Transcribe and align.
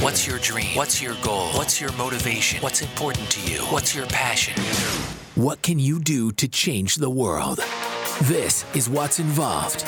What's 0.00 0.26
your 0.26 0.38
dream? 0.38 0.74
What's 0.78 1.02
your 1.02 1.14
goal? 1.22 1.48
What's 1.48 1.78
your 1.78 1.92
motivation? 1.92 2.62
What's 2.62 2.80
important 2.80 3.28
to 3.32 3.52
you? 3.52 3.58
What's 3.64 3.94
your 3.94 4.06
passion? 4.06 4.54
What 5.34 5.60
can 5.60 5.78
you 5.78 5.98
do 5.98 6.32
to 6.32 6.48
change 6.48 6.94
the 6.94 7.10
world? 7.10 7.58
This 8.22 8.64
is 8.74 8.88
Watts 8.88 9.20
Involved. 9.20 9.84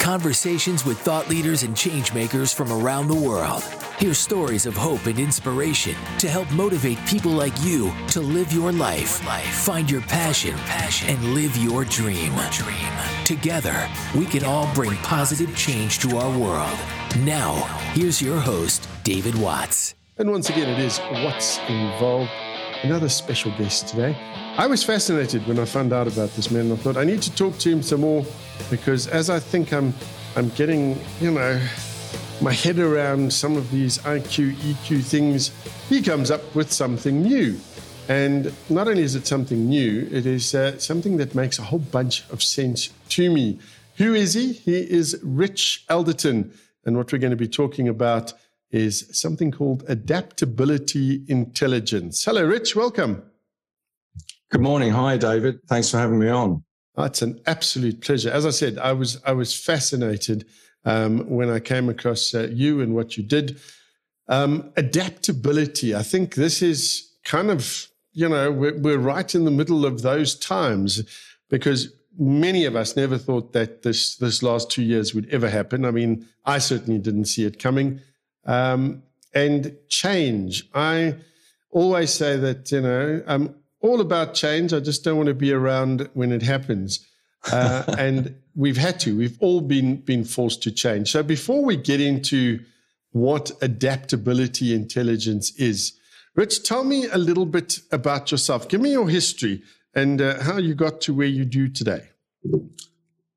Conversations 0.00 0.86
with 0.86 0.98
thought 0.98 1.28
leaders 1.28 1.64
and 1.64 1.76
change 1.76 2.14
makers 2.14 2.54
from 2.54 2.72
around 2.72 3.08
the 3.08 3.14
world. 3.14 3.62
Hear 3.98 4.14
stories 4.14 4.64
of 4.64 4.74
hope 4.74 5.04
and 5.04 5.18
inspiration 5.18 5.96
to 6.18 6.26
help 6.26 6.50
motivate 6.50 6.96
people 7.06 7.32
like 7.32 7.52
you 7.62 7.92
to 8.12 8.22
live 8.22 8.50
your 8.54 8.72
life, 8.72 9.20
find 9.52 9.90
your 9.90 10.00
passion, 10.00 10.54
and 11.06 11.34
live 11.34 11.54
your 11.58 11.84
dream. 11.84 12.32
Together, 13.26 13.86
we 14.16 14.24
can 14.24 14.44
all 14.44 14.74
bring 14.74 14.96
positive 15.02 15.54
change 15.54 15.98
to 15.98 16.16
our 16.16 16.38
world. 16.38 16.78
Now, 17.18 17.54
here's 17.92 18.22
your 18.22 18.38
host, 18.38 18.88
David 19.02 19.34
Watts. 19.34 19.94
And 20.16 20.30
once 20.30 20.48
again, 20.48 20.68
it 20.68 20.78
is 20.78 21.00
Watts 21.12 21.58
Involved. 21.68 22.30
Another 22.82 23.08
special 23.08 23.50
guest 23.58 23.88
today. 23.88 24.16
I 24.56 24.66
was 24.66 24.82
fascinated 24.82 25.46
when 25.46 25.58
I 25.58 25.64
found 25.64 25.92
out 25.92 26.06
about 26.06 26.30
this 26.30 26.50
man. 26.50 26.72
I 26.72 26.76
thought 26.76 26.96
I 26.96 27.04
need 27.04 27.20
to 27.22 27.34
talk 27.34 27.58
to 27.58 27.70
him 27.70 27.82
some 27.82 28.00
more 28.02 28.24
because 28.70 29.06
as 29.08 29.28
I 29.28 29.38
think 29.38 29.72
I'm, 29.72 29.92
I'm 30.36 30.48
getting, 30.50 30.98
you 31.20 31.32
know, 31.32 31.60
my 32.40 32.52
head 32.52 32.78
around 32.78 33.32
some 33.32 33.56
of 33.56 33.70
these 33.70 33.98
IQ, 33.98 34.54
EQ 34.54 35.02
things, 35.02 35.50
he 35.88 36.00
comes 36.00 36.30
up 36.30 36.54
with 36.54 36.72
something 36.72 37.22
new. 37.22 37.58
And 38.08 38.52
not 38.70 38.88
only 38.88 39.02
is 39.02 39.14
it 39.14 39.26
something 39.26 39.68
new, 39.68 40.08
it 40.10 40.26
is 40.26 40.54
uh, 40.54 40.78
something 40.78 41.16
that 41.18 41.34
makes 41.34 41.58
a 41.58 41.62
whole 41.62 41.80
bunch 41.80 42.24
of 42.30 42.42
sense 42.42 42.90
to 43.10 43.30
me. 43.30 43.58
Who 43.96 44.14
is 44.14 44.34
he? 44.34 44.54
He 44.54 44.78
is 44.78 45.20
Rich 45.22 45.84
Alderton. 45.90 46.52
And 46.84 46.96
what 46.96 47.12
we're 47.12 47.18
going 47.18 47.30
to 47.30 47.36
be 47.36 47.48
talking 47.48 47.88
about 47.88 48.32
is 48.70 49.08
something 49.12 49.50
called 49.50 49.84
adaptability 49.88 51.24
intelligence. 51.28 52.24
Hello, 52.24 52.44
Rich. 52.44 52.76
Welcome. 52.76 53.22
Good 54.50 54.60
morning. 54.60 54.90
Hi, 54.90 55.16
David. 55.16 55.60
Thanks 55.68 55.90
for 55.90 55.98
having 55.98 56.18
me 56.18 56.28
on. 56.28 56.64
Oh, 56.96 57.04
it's 57.04 57.22
an 57.22 57.40
absolute 57.46 58.00
pleasure. 58.00 58.30
As 58.30 58.44
I 58.44 58.50
said, 58.50 58.78
I 58.78 58.92
was 58.92 59.20
I 59.24 59.32
was 59.32 59.56
fascinated 59.56 60.46
um, 60.84 61.28
when 61.30 61.50
I 61.50 61.60
came 61.60 61.88
across 61.88 62.34
uh, 62.34 62.48
you 62.50 62.80
and 62.80 62.94
what 62.94 63.16
you 63.16 63.22
did. 63.22 63.60
Um, 64.28 64.72
adaptability. 64.76 65.94
I 65.94 66.02
think 66.02 66.34
this 66.34 66.62
is 66.62 67.10
kind 67.24 67.50
of, 67.50 67.88
you 68.12 68.28
know, 68.28 68.50
we're, 68.50 68.78
we're 68.78 68.98
right 68.98 69.34
in 69.34 69.44
the 69.44 69.50
middle 69.50 69.84
of 69.84 70.02
those 70.02 70.38
times 70.38 71.02
because 71.48 71.92
many 72.18 72.64
of 72.64 72.76
us 72.76 72.96
never 72.96 73.18
thought 73.18 73.52
that 73.52 73.82
this, 73.82 74.16
this 74.16 74.42
last 74.42 74.70
two 74.70 74.82
years 74.82 75.14
would 75.14 75.28
ever 75.30 75.48
happen. 75.48 75.84
I 75.84 75.90
mean, 75.90 76.26
I 76.44 76.58
certainly 76.58 76.98
didn't 76.98 77.26
see 77.26 77.44
it 77.44 77.58
coming. 77.58 78.00
Um, 78.44 79.02
and 79.32 79.76
change. 79.88 80.68
I 80.74 81.16
always 81.70 82.12
say 82.12 82.36
that, 82.36 82.70
you 82.72 82.80
know, 82.80 83.22
I'm 83.26 83.54
all 83.80 84.00
about 84.00 84.34
change. 84.34 84.72
I 84.72 84.80
just 84.80 85.04
don't 85.04 85.16
want 85.16 85.28
to 85.28 85.34
be 85.34 85.52
around 85.52 86.08
when 86.14 86.32
it 86.32 86.42
happens. 86.42 87.06
Uh, 87.50 87.84
and 87.98 88.34
we've 88.54 88.76
had 88.76 89.00
to. 89.00 89.16
We've 89.16 89.38
all 89.40 89.60
been 89.60 89.96
been 89.96 90.24
forced 90.24 90.62
to 90.64 90.70
change. 90.70 91.10
So 91.10 91.22
before 91.22 91.64
we 91.64 91.76
get 91.76 92.00
into 92.00 92.60
what 93.12 93.50
adaptability 93.62 94.74
intelligence 94.74 95.54
is, 95.56 95.92
Rich, 96.36 96.62
tell 96.62 96.84
me 96.84 97.06
a 97.06 97.18
little 97.18 97.46
bit 97.46 97.80
about 97.90 98.30
yourself. 98.30 98.68
Give 98.68 98.80
me 98.80 98.92
your 98.92 99.08
history 99.08 99.62
and 99.94 100.20
uh, 100.20 100.40
how 100.42 100.58
you 100.58 100.74
got 100.74 101.00
to 101.02 101.14
where 101.14 101.26
you 101.26 101.44
do 101.44 101.68
today. 101.68 102.08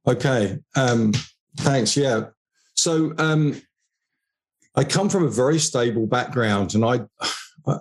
Okay. 0.07 0.59
Um, 0.75 1.13
thanks. 1.57 1.95
Yeah. 1.97 2.25
So 2.75 3.13
um, 3.17 3.61
I 4.75 4.83
come 4.83 5.09
from 5.09 5.25
a 5.25 5.29
very 5.29 5.59
stable 5.59 6.07
background, 6.07 6.75
and 6.75 6.83
I 6.83 7.01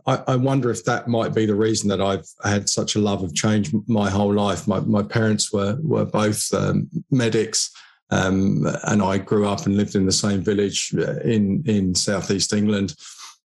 I, 0.07 0.23
I, 0.29 0.37
wonder 0.37 0.71
if 0.71 0.85
that 0.85 1.09
might 1.09 1.35
be 1.35 1.45
the 1.45 1.57
reason 1.57 1.89
that 1.89 2.01
I've 2.01 2.27
had 2.45 2.69
such 2.69 2.95
a 2.95 3.01
love 3.01 3.23
of 3.23 3.35
change 3.35 3.73
my 3.89 4.09
whole 4.11 4.33
life. 4.33 4.69
My, 4.69 4.79
my 4.81 5.03
parents 5.03 5.53
were 5.53 5.77
were 5.83 6.05
both 6.05 6.53
um, 6.55 6.89
medics, 7.11 7.71
um, 8.11 8.67
and 8.85 9.03
I 9.03 9.19
grew 9.19 9.49
up 9.49 9.67
and 9.67 9.77
lived 9.77 9.97
in 9.97 10.07
the 10.07 10.13
same 10.13 10.43
village 10.43 10.95
uh, 10.97 11.19
in 11.21 11.65
in 11.67 11.95
southeast 11.95 12.53
England, 12.53 12.95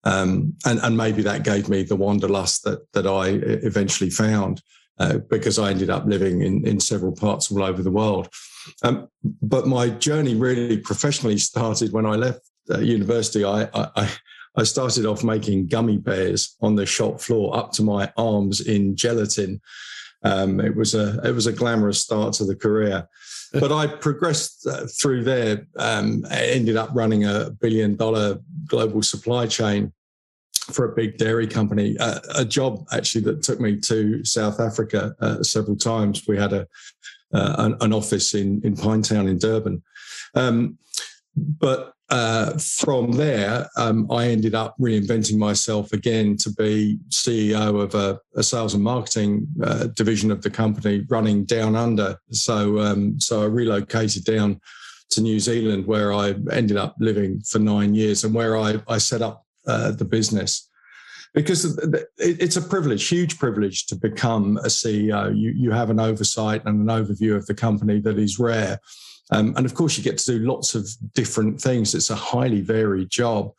um, 0.06 0.56
and 0.66 0.80
and 0.80 0.98
maybe 0.98 1.22
that 1.22 1.44
gave 1.44 1.70
me 1.70 1.84
the 1.84 1.96
wanderlust 1.96 2.64
that 2.64 2.92
that 2.94 3.06
I 3.06 3.28
eventually 3.68 4.10
found. 4.10 4.62
Uh, 5.00 5.18
because 5.18 5.58
I 5.58 5.72
ended 5.72 5.90
up 5.90 6.06
living 6.06 6.44
in, 6.44 6.68
in 6.68 6.80
several 6.80 7.14
parts 7.14 7.52
all 7.52 7.64
over 7.64 7.82
the 7.82 7.90
world. 7.90 8.30
Um, 8.84 9.10
but 9.42 9.66
my 9.66 9.90
journey 9.90 10.36
really 10.36 10.78
professionally 10.78 11.40
started 11.40 11.92
when 11.92 12.06
I 12.06 12.16
left 12.16 12.42
uh, 12.70 12.78
university. 12.78 13.44
I, 13.44 13.68
I, 13.74 14.12
I 14.56 14.64
started 14.64 15.08
off 15.08 15.24
making 15.24 15.68
gummy 15.68 15.98
bears 15.98 16.56
on 16.62 16.76
the 16.76 16.86
shop 16.86 17.20
floor 17.20 17.58
up 17.58 17.72
to 17.74 17.84
my 17.84 18.14
arms 18.18 18.62
in 18.62 18.96
gelatin. 18.96 19.62
Um, 20.24 20.60
it 20.60 20.76
was 20.76 20.94
a 20.94 21.20
it 21.28 21.32
was 21.32 21.48
a 21.48 21.54
glamorous 21.54 22.00
start 22.00 22.34
to 22.36 22.46
the 22.46 22.56
career, 22.56 23.08
but 23.54 23.72
I 23.72 23.88
progressed 23.88 24.68
uh, 24.68 24.86
through 24.86 25.24
there. 25.24 25.68
Um, 25.76 26.24
ended 26.30 26.78
up 26.78 26.90
running 26.94 27.26
a 27.26 27.50
billion 27.50 27.96
dollar 27.96 28.40
global 28.68 29.02
supply 29.02 29.48
chain 29.48 29.92
for 30.72 30.86
a 30.86 30.96
big 30.96 31.18
dairy 31.18 31.48
company. 31.48 31.98
Uh, 32.00 32.20
a 32.36 32.46
job 32.46 32.86
actually 32.92 33.22
that 33.22 33.44
took 33.44 33.60
me 33.60 33.78
to 33.80 34.24
South 34.24 34.60
Africa 34.60 35.16
uh, 35.20 35.44
several 35.44 35.76
times. 35.76 36.24
We 36.28 36.38
had 36.38 36.54
a 36.54 36.68
uh, 37.34 37.56
an, 37.58 37.78
an, 37.82 37.94
office 37.94 38.36
in 38.36 38.62
in 38.64 38.76
Pinetown 38.76 39.28
in 39.28 39.40
Durban. 39.40 39.82
Um, 40.36 40.78
but 41.36 41.94
uh, 42.10 42.58
from 42.60 43.14
there, 43.14 43.68
um, 43.76 44.08
I 44.12 44.28
ended 44.28 44.54
up 44.54 44.76
reinventing 44.80 45.38
myself 45.38 45.94
again 45.94 46.38
to 46.38 46.52
be 46.52 47.00
CEO 47.10 47.82
of 47.82 47.96
a, 47.96 48.20
a 48.36 48.44
sales 48.44 48.76
and 48.76 48.84
marketing 48.84 49.48
uh, 49.64 49.88
division 49.88 50.30
of 50.30 50.44
the 50.44 50.50
company, 50.50 51.06
running 51.10 51.44
down 51.46 51.76
under. 51.76 52.20
So, 52.30 52.80
um, 52.80 53.20
so 53.20 53.42
I 53.42 53.46
relocated 53.46 54.26
down 54.26 54.62
to 55.10 55.22
New 55.22 55.40
Zealand, 55.40 55.88
where 55.88 56.14
I 56.14 56.36
ended 56.52 56.78
up 56.78 56.96
living 57.00 57.42
for 57.42 57.58
nine 57.58 57.96
years, 57.96 58.24
and 58.24 58.34
where 58.34 58.58
I, 58.58 58.76
I 58.88 59.00
set 59.00 59.24
up 59.24 59.43
uh, 59.68 59.92
the 59.92 60.06
business. 60.06 60.70
Because 61.34 61.80
it's 62.18 62.58
a 62.58 62.62
privilege, 62.62 63.08
huge 63.08 63.40
privilege, 63.40 63.88
to 63.88 63.96
become 63.96 64.58
a 64.58 64.68
CEO. 64.68 65.36
You 65.36 65.52
you 65.52 65.72
have 65.72 65.90
an 65.90 66.00
oversight 66.00 66.62
and 66.66 66.88
an 66.88 67.06
overview 67.06 67.36
of 67.36 67.48
the 67.48 67.56
company 67.56 68.00
that 68.02 68.20
is 68.20 68.38
rare. 68.38 68.80
Um, 69.32 69.54
and 69.58 69.66
of 69.66 69.74
course, 69.74 69.98
you 69.98 70.04
get 70.04 70.20
to 70.20 70.38
do 70.38 70.46
lots 70.46 70.76
of 70.76 70.88
different 71.14 71.60
things. 71.60 71.96
It's 71.96 72.12
a 72.12 72.16
highly 72.16 72.62
varied 72.62 73.10
job. 73.10 73.54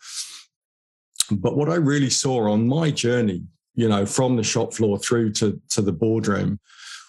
But 1.31 1.56
what 1.56 1.69
I 1.69 1.76
really 1.76 2.10
saw 2.10 2.50
on 2.50 2.69
my 2.69 2.91
journey, 2.91 3.44
you 3.75 3.88
know, 3.88 4.06
from 4.06 4.37
the 4.37 4.44
shop 4.44 4.72
floor 4.72 4.98
through 4.98 5.32
to, 5.32 5.60
to 5.70 5.82
the 5.82 5.93
boardroom 5.93 6.60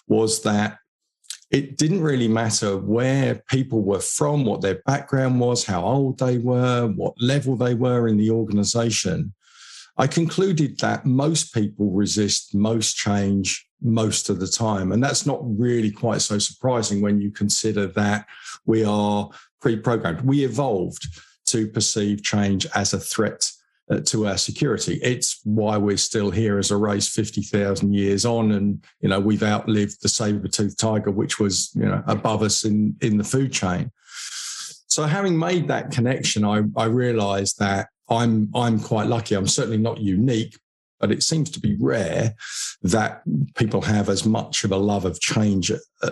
was 0.08 0.42
that 0.42 0.78
it 1.50 1.76
didn't 1.78 2.02
really 2.02 2.28
matter 2.28 2.76
where 2.76 3.42
people 3.48 3.82
were 3.82 4.00
from, 4.00 4.44
what 4.44 4.62
their 4.62 4.82
background 4.86 5.38
was, 5.38 5.64
how 5.64 5.84
old 5.84 6.18
they 6.18 6.38
were, 6.38 6.88
what 6.88 7.14
level 7.20 7.56
they 7.56 7.74
were 7.74 8.08
in 8.08 8.16
the 8.16 8.30
organization. 8.30 9.32
I 9.96 10.06
concluded 10.06 10.78
that 10.80 11.06
most 11.06 11.54
people 11.54 11.90
resist 11.92 12.54
most 12.54 12.96
change 12.96 13.66
most 13.80 14.28
of 14.28 14.40
the 14.40 14.48
time. 14.48 14.92
And 14.92 15.02
that's 15.02 15.24
not 15.26 15.40
really 15.42 15.90
quite 15.90 16.20
so 16.20 16.38
surprising 16.38 17.00
when 17.00 17.20
you 17.20 17.30
consider 17.30 17.86
that 17.88 18.26
we 18.66 18.84
are 18.84 19.30
pre 19.60 19.76
programmed. 19.76 20.22
We 20.22 20.44
evolved 20.44 21.06
to 21.46 21.68
perceive 21.68 22.22
change 22.22 22.66
as 22.74 22.92
a 22.92 23.00
threat 23.00 23.50
uh, 23.90 24.00
to 24.00 24.26
our 24.26 24.36
security. 24.36 24.98
It's 25.02 25.40
why 25.44 25.76
we're 25.76 25.96
still 25.96 26.30
here 26.30 26.58
as 26.58 26.70
a 26.70 26.76
race 26.76 27.08
50,000 27.08 27.94
years 27.94 28.24
on. 28.24 28.52
And, 28.52 28.84
you 29.00 29.08
know, 29.08 29.20
we've 29.20 29.42
outlived 29.42 30.02
the 30.02 30.08
saber 30.08 30.48
toothed 30.48 30.78
tiger, 30.78 31.10
which 31.10 31.38
was, 31.38 31.70
you 31.74 31.86
know, 31.86 32.02
above 32.06 32.42
us 32.42 32.64
in, 32.64 32.96
in 33.00 33.16
the 33.16 33.24
food 33.24 33.52
chain. 33.52 33.90
So 34.88 35.04
having 35.04 35.38
made 35.38 35.68
that 35.68 35.90
connection, 35.90 36.44
I, 36.44 36.62
I 36.76 36.86
realized 36.86 37.58
that 37.58 37.88
I'm, 38.08 38.50
I'm 38.54 38.80
quite 38.80 39.08
lucky. 39.08 39.34
I'm 39.34 39.46
certainly 39.46 39.78
not 39.78 39.98
unique, 39.98 40.58
but 41.00 41.12
it 41.12 41.22
seems 41.22 41.50
to 41.50 41.60
be 41.60 41.76
rare 41.78 42.34
that 42.82 43.22
people 43.56 43.82
have 43.82 44.08
as 44.08 44.24
much 44.24 44.64
of 44.64 44.72
a 44.72 44.76
love 44.76 45.04
of 45.04 45.20
change 45.20 45.70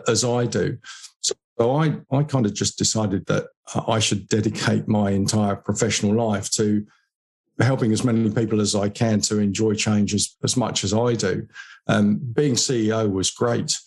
as 0.09 0.25
I 0.25 0.47
do. 0.47 0.77
So 1.21 1.35
I, 1.61 1.97
I 2.11 2.25
kind 2.25 2.47
of 2.47 2.55
just 2.55 2.79
decided 2.79 3.27
that 3.27 3.47
I 3.87 4.01
should 4.01 4.29
dedicate 4.29 4.89
my 4.89 5.11
entire 5.11 5.57
professional 5.57 6.15
life 6.15 6.51
to 6.53 6.85
helping 7.61 7.93
as 7.93 8.05
many 8.05 8.31
people 8.31 8.61
as 8.61 8.75
I 8.75 8.89
can 8.89 9.21
to 9.23 9.39
enjoy 9.39 9.75
change 9.75 10.15
as, 10.15 10.37
as 10.43 10.57
much 10.57 10.85
as 10.85 10.93
I 10.93 11.15
do. 11.15 11.47
Um, 11.87 12.17
being 12.17 12.55
CEO 12.55 13.11
was 13.11 13.31
great, 13.31 13.79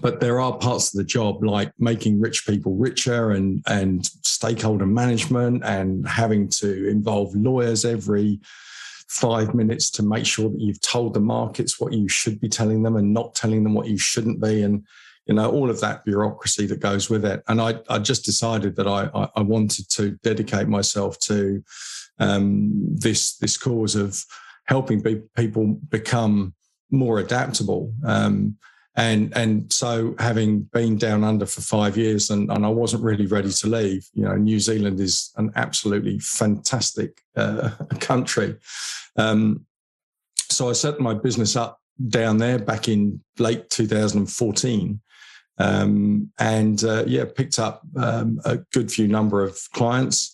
but 0.00 0.20
there 0.20 0.40
are 0.40 0.56
parts 0.56 0.92
of 0.92 0.98
the 0.98 1.04
job 1.04 1.42
like 1.42 1.72
making 1.78 2.20
rich 2.20 2.46
people 2.46 2.74
richer 2.76 3.32
and, 3.32 3.62
and 3.66 4.06
stakeholder 4.06 4.86
management 4.86 5.64
and 5.64 6.06
having 6.06 6.48
to 6.48 6.88
involve 6.88 7.34
lawyers 7.34 7.84
every 7.84 8.40
five 9.08 9.54
minutes 9.54 9.90
to 9.90 10.02
make 10.02 10.26
sure 10.26 10.48
that 10.48 10.60
you've 10.60 10.80
told 10.80 11.14
the 11.14 11.20
markets 11.20 11.78
what 11.78 11.92
you 11.92 12.08
should 12.08 12.40
be 12.40 12.48
telling 12.48 12.82
them 12.82 12.96
and 12.96 13.12
not 13.12 13.34
telling 13.34 13.62
them 13.62 13.74
what 13.74 13.86
you 13.86 13.98
shouldn't 13.98 14.40
be 14.40 14.62
and 14.62 14.84
you 15.26 15.34
know 15.34 15.50
all 15.50 15.70
of 15.70 15.80
that 15.80 16.04
bureaucracy 16.04 16.66
that 16.66 16.80
goes 16.80 17.10
with 17.10 17.24
it 17.24 17.42
and 17.48 17.60
i, 17.60 17.74
I 17.88 17.98
just 17.98 18.24
decided 18.24 18.74
that 18.76 18.88
I, 18.88 19.08
I 19.36 19.42
wanted 19.42 19.88
to 19.90 20.12
dedicate 20.22 20.68
myself 20.68 21.18
to 21.20 21.62
um, 22.18 22.70
this 22.96 23.36
this 23.36 23.56
cause 23.56 23.96
of 23.96 24.24
helping 24.66 25.00
be, 25.00 25.20
people 25.36 25.78
become 25.88 26.54
more 26.90 27.18
adaptable. 27.18 27.92
Um, 28.04 28.56
and 28.96 29.36
and 29.36 29.72
so 29.72 30.14
having 30.18 30.62
been 30.72 30.96
down 30.96 31.24
under 31.24 31.46
for 31.46 31.60
five 31.60 31.96
years 31.96 32.30
and, 32.30 32.50
and 32.50 32.64
I 32.64 32.68
wasn't 32.68 33.02
really 33.02 33.26
ready 33.26 33.50
to 33.50 33.66
leave. 33.68 34.08
You 34.14 34.24
know, 34.24 34.36
New 34.36 34.60
Zealand 34.60 35.00
is 35.00 35.32
an 35.36 35.50
absolutely 35.56 36.20
fantastic 36.20 37.20
uh, 37.36 37.70
country. 38.00 38.56
Um, 39.16 39.66
so 40.50 40.70
I 40.70 40.72
set 40.72 41.00
my 41.00 41.14
business 41.14 41.56
up 41.56 41.80
down 42.08 42.38
there 42.38 42.58
back 42.58 42.88
in 42.88 43.20
late 43.38 43.68
2014. 43.70 45.00
Um, 45.58 46.32
and 46.38 46.82
uh, 46.84 47.04
yeah, 47.06 47.24
picked 47.24 47.58
up 47.58 47.82
um, 47.96 48.40
a 48.44 48.58
good 48.72 48.90
few 48.90 49.06
number 49.08 49.42
of 49.42 49.58
clients, 49.72 50.33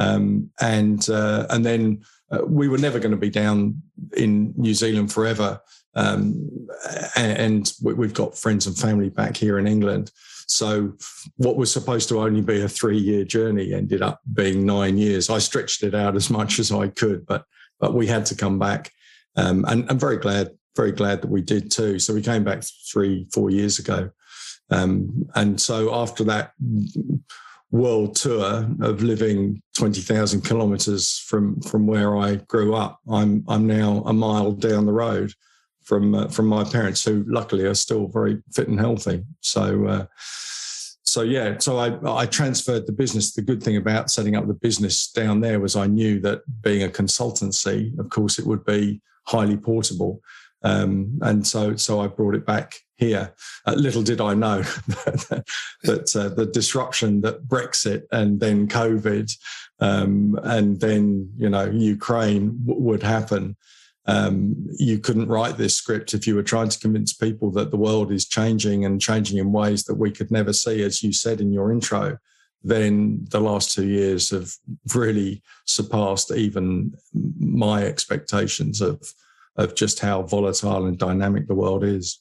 um, 0.00 0.50
and 0.60 1.08
uh, 1.10 1.46
and 1.50 1.64
then 1.64 2.02
uh, 2.32 2.44
we 2.46 2.68
were 2.68 2.78
never 2.78 2.98
going 2.98 3.10
to 3.12 3.18
be 3.18 3.30
down 3.30 3.80
in 4.16 4.54
New 4.56 4.74
Zealand 4.74 5.12
forever. 5.12 5.60
Um, 5.94 6.68
and 7.16 7.72
we've 7.82 8.14
got 8.14 8.38
friends 8.38 8.66
and 8.66 8.78
family 8.78 9.10
back 9.10 9.36
here 9.36 9.58
in 9.58 9.66
England. 9.66 10.10
So, 10.46 10.94
what 11.36 11.56
was 11.56 11.72
supposed 11.72 12.08
to 12.08 12.20
only 12.20 12.40
be 12.40 12.62
a 12.62 12.68
three 12.68 12.98
year 12.98 13.24
journey 13.24 13.72
ended 13.72 14.00
up 14.00 14.20
being 14.32 14.64
nine 14.64 14.96
years. 14.98 15.28
I 15.28 15.38
stretched 15.38 15.82
it 15.82 15.94
out 15.94 16.16
as 16.16 16.30
much 16.30 16.58
as 16.58 16.72
I 16.72 16.88
could, 16.88 17.26
but 17.26 17.44
but 17.78 17.94
we 17.94 18.06
had 18.06 18.26
to 18.26 18.34
come 18.34 18.58
back. 18.58 18.90
Um, 19.36 19.64
and 19.68 19.88
I'm 19.90 19.98
very 19.98 20.16
glad, 20.16 20.50
very 20.76 20.92
glad 20.92 21.22
that 21.22 21.30
we 21.30 21.40
did 21.42 21.70
too. 21.70 21.98
So, 21.98 22.14
we 22.14 22.22
came 22.22 22.44
back 22.44 22.64
three, 22.90 23.26
four 23.32 23.50
years 23.50 23.78
ago. 23.78 24.10
Um, 24.70 25.28
and 25.34 25.60
so, 25.60 25.94
after 25.94 26.24
that, 26.24 26.52
world 27.70 28.16
tour 28.16 28.68
of 28.80 29.02
living 29.02 29.62
20,000 29.76 30.42
kilometers 30.42 31.18
from 31.18 31.60
from 31.60 31.86
where 31.86 32.16
I 32.16 32.36
grew 32.36 32.74
up. 32.74 33.00
I'm 33.10 33.44
I'm 33.48 33.66
now 33.66 34.02
a 34.06 34.12
mile 34.12 34.52
down 34.52 34.86
the 34.86 34.92
road 34.92 35.32
from 35.82 36.14
uh, 36.14 36.28
from 36.28 36.46
my 36.46 36.64
parents 36.64 37.04
who 37.04 37.24
luckily 37.28 37.64
are 37.64 37.74
still 37.74 38.08
very 38.08 38.42
fit 38.52 38.68
and 38.68 38.80
healthy. 38.80 39.24
So 39.40 39.86
uh, 39.86 40.06
so 41.04 41.22
yeah, 41.22 41.58
so 41.58 41.78
I 41.78 42.22
I 42.22 42.26
transferred 42.26 42.86
the 42.86 42.92
business. 42.92 43.32
The 43.32 43.42
good 43.42 43.62
thing 43.62 43.76
about 43.76 44.10
setting 44.10 44.36
up 44.36 44.46
the 44.46 44.54
business 44.54 45.10
down 45.10 45.40
there 45.40 45.60
was 45.60 45.76
I 45.76 45.86
knew 45.86 46.20
that 46.20 46.42
being 46.62 46.82
a 46.82 46.88
consultancy, 46.88 47.98
of 47.98 48.10
course, 48.10 48.38
it 48.38 48.46
would 48.46 48.64
be 48.64 49.00
highly 49.26 49.56
portable. 49.56 50.20
Um, 50.62 51.18
and 51.22 51.46
so 51.46 51.76
so 51.76 52.00
I 52.00 52.08
brought 52.08 52.34
it 52.34 52.44
back 52.44 52.74
here. 53.00 53.34
Uh, 53.66 53.72
little 53.72 54.02
did 54.02 54.20
I 54.20 54.34
know 54.34 54.62
that, 55.82 56.14
uh, 56.14 56.28
the 56.28 56.48
disruption 56.52 57.22
that 57.22 57.48
Brexit 57.48 58.04
and 58.12 58.38
then 58.38 58.68
COVID 58.68 59.34
um, 59.80 60.38
and 60.42 60.80
then 60.80 61.30
you 61.36 61.48
know 61.48 61.68
Ukraine 61.68 62.58
w- 62.64 62.80
would 62.82 63.02
happen. 63.02 63.56
Um, 64.06 64.66
you 64.78 64.98
couldn't 64.98 65.28
write 65.28 65.56
this 65.56 65.74
script 65.74 66.14
if 66.14 66.26
you 66.26 66.34
were 66.34 66.42
trying 66.42 66.68
to 66.68 66.78
convince 66.78 67.12
people 67.12 67.50
that 67.52 67.70
the 67.70 67.76
world 67.76 68.10
is 68.12 68.26
changing 68.26 68.84
and 68.84 69.00
changing 69.00 69.38
in 69.38 69.52
ways 69.52 69.84
that 69.84 69.94
we 69.94 70.10
could 70.10 70.30
never 70.30 70.52
see, 70.52 70.82
as 70.82 71.02
you 71.02 71.12
said 71.12 71.40
in 71.40 71.52
your 71.52 71.72
intro. 71.72 72.18
Then 72.62 73.24
the 73.30 73.40
last 73.40 73.74
two 73.74 73.86
years 73.86 74.30
have 74.30 74.52
really 74.94 75.42
surpassed 75.66 76.30
even 76.30 76.94
my 77.38 77.84
expectations 77.84 78.80
of 78.80 79.02
of 79.56 79.74
just 79.74 80.00
how 80.00 80.22
volatile 80.22 80.86
and 80.86 80.98
dynamic 80.98 81.46
the 81.46 81.54
world 81.54 81.84
is. 81.84 82.20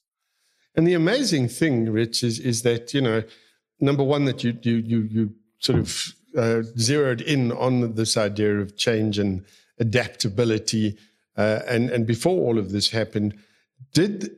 And 0.75 0.88
the 0.88 0.94
amazing 0.94 1.48
thing, 1.48 1.92
Rich, 1.92 2.24
is 2.24 2.39
is 2.39 2.62
that 2.63 2.94
you 2.94 3.01
know, 3.01 3.24
number 3.80 4.04
one, 4.04 4.25
that 4.25 4.44
you 4.44 4.57
you 4.62 4.75
you 4.75 5.00
you 5.01 5.33
sort 5.60 5.80
of 5.80 6.13
uh, 6.38 6.62
zeroed 6.77 7.21
in 7.21 7.51
on 7.51 7.95
this 7.95 8.18
idea 8.18 8.60
of 8.60 8.77
change 8.77 9.18
and 9.18 9.44
adaptability, 9.80 10.98
uh, 11.38 11.62
and 11.68 11.89
and 11.89 12.06
before 12.06 12.39
all 12.42 12.57
of 12.57 12.71
this 12.71 12.89
happened, 12.92 13.38
did 13.94 14.36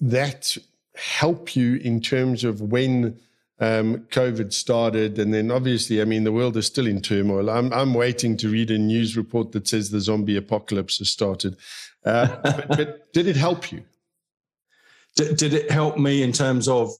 that 0.00 0.56
help 0.94 1.56
you 1.56 1.76
in 1.76 2.00
terms 2.00 2.44
of 2.44 2.60
when? 2.60 3.18
Um, 3.60 3.98
COVID 4.10 4.52
started, 4.52 5.20
and 5.20 5.32
then 5.32 5.52
obviously, 5.52 6.02
I 6.02 6.04
mean, 6.04 6.24
the 6.24 6.32
world 6.32 6.56
is 6.56 6.66
still 6.66 6.88
in 6.88 7.00
turmoil. 7.00 7.48
I'm, 7.48 7.72
I'm 7.72 7.94
waiting 7.94 8.36
to 8.38 8.48
read 8.48 8.72
a 8.72 8.78
news 8.78 9.16
report 9.16 9.52
that 9.52 9.68
says 9.68 9.90
the 9.90 10.00
zombie 10.00 10.36
apocalypse 10.36 10.98
has 10.98 11.10
started. 11.10 11.56
Uh, 12.04 12.26
but, 12.42 12.68
but, 12.68 13.12
did 13.12 13.28
it 13.28 13.36
help 13.36 13.70
you? 13.70 13.84
Did, 15.16 15.36
did 15.36 15.54
it 15.54 15.70
help 15.70 15.98
me 15.98 16.22
in 16.22 16.32
terms 16.32 16.68
of 16.68 16.90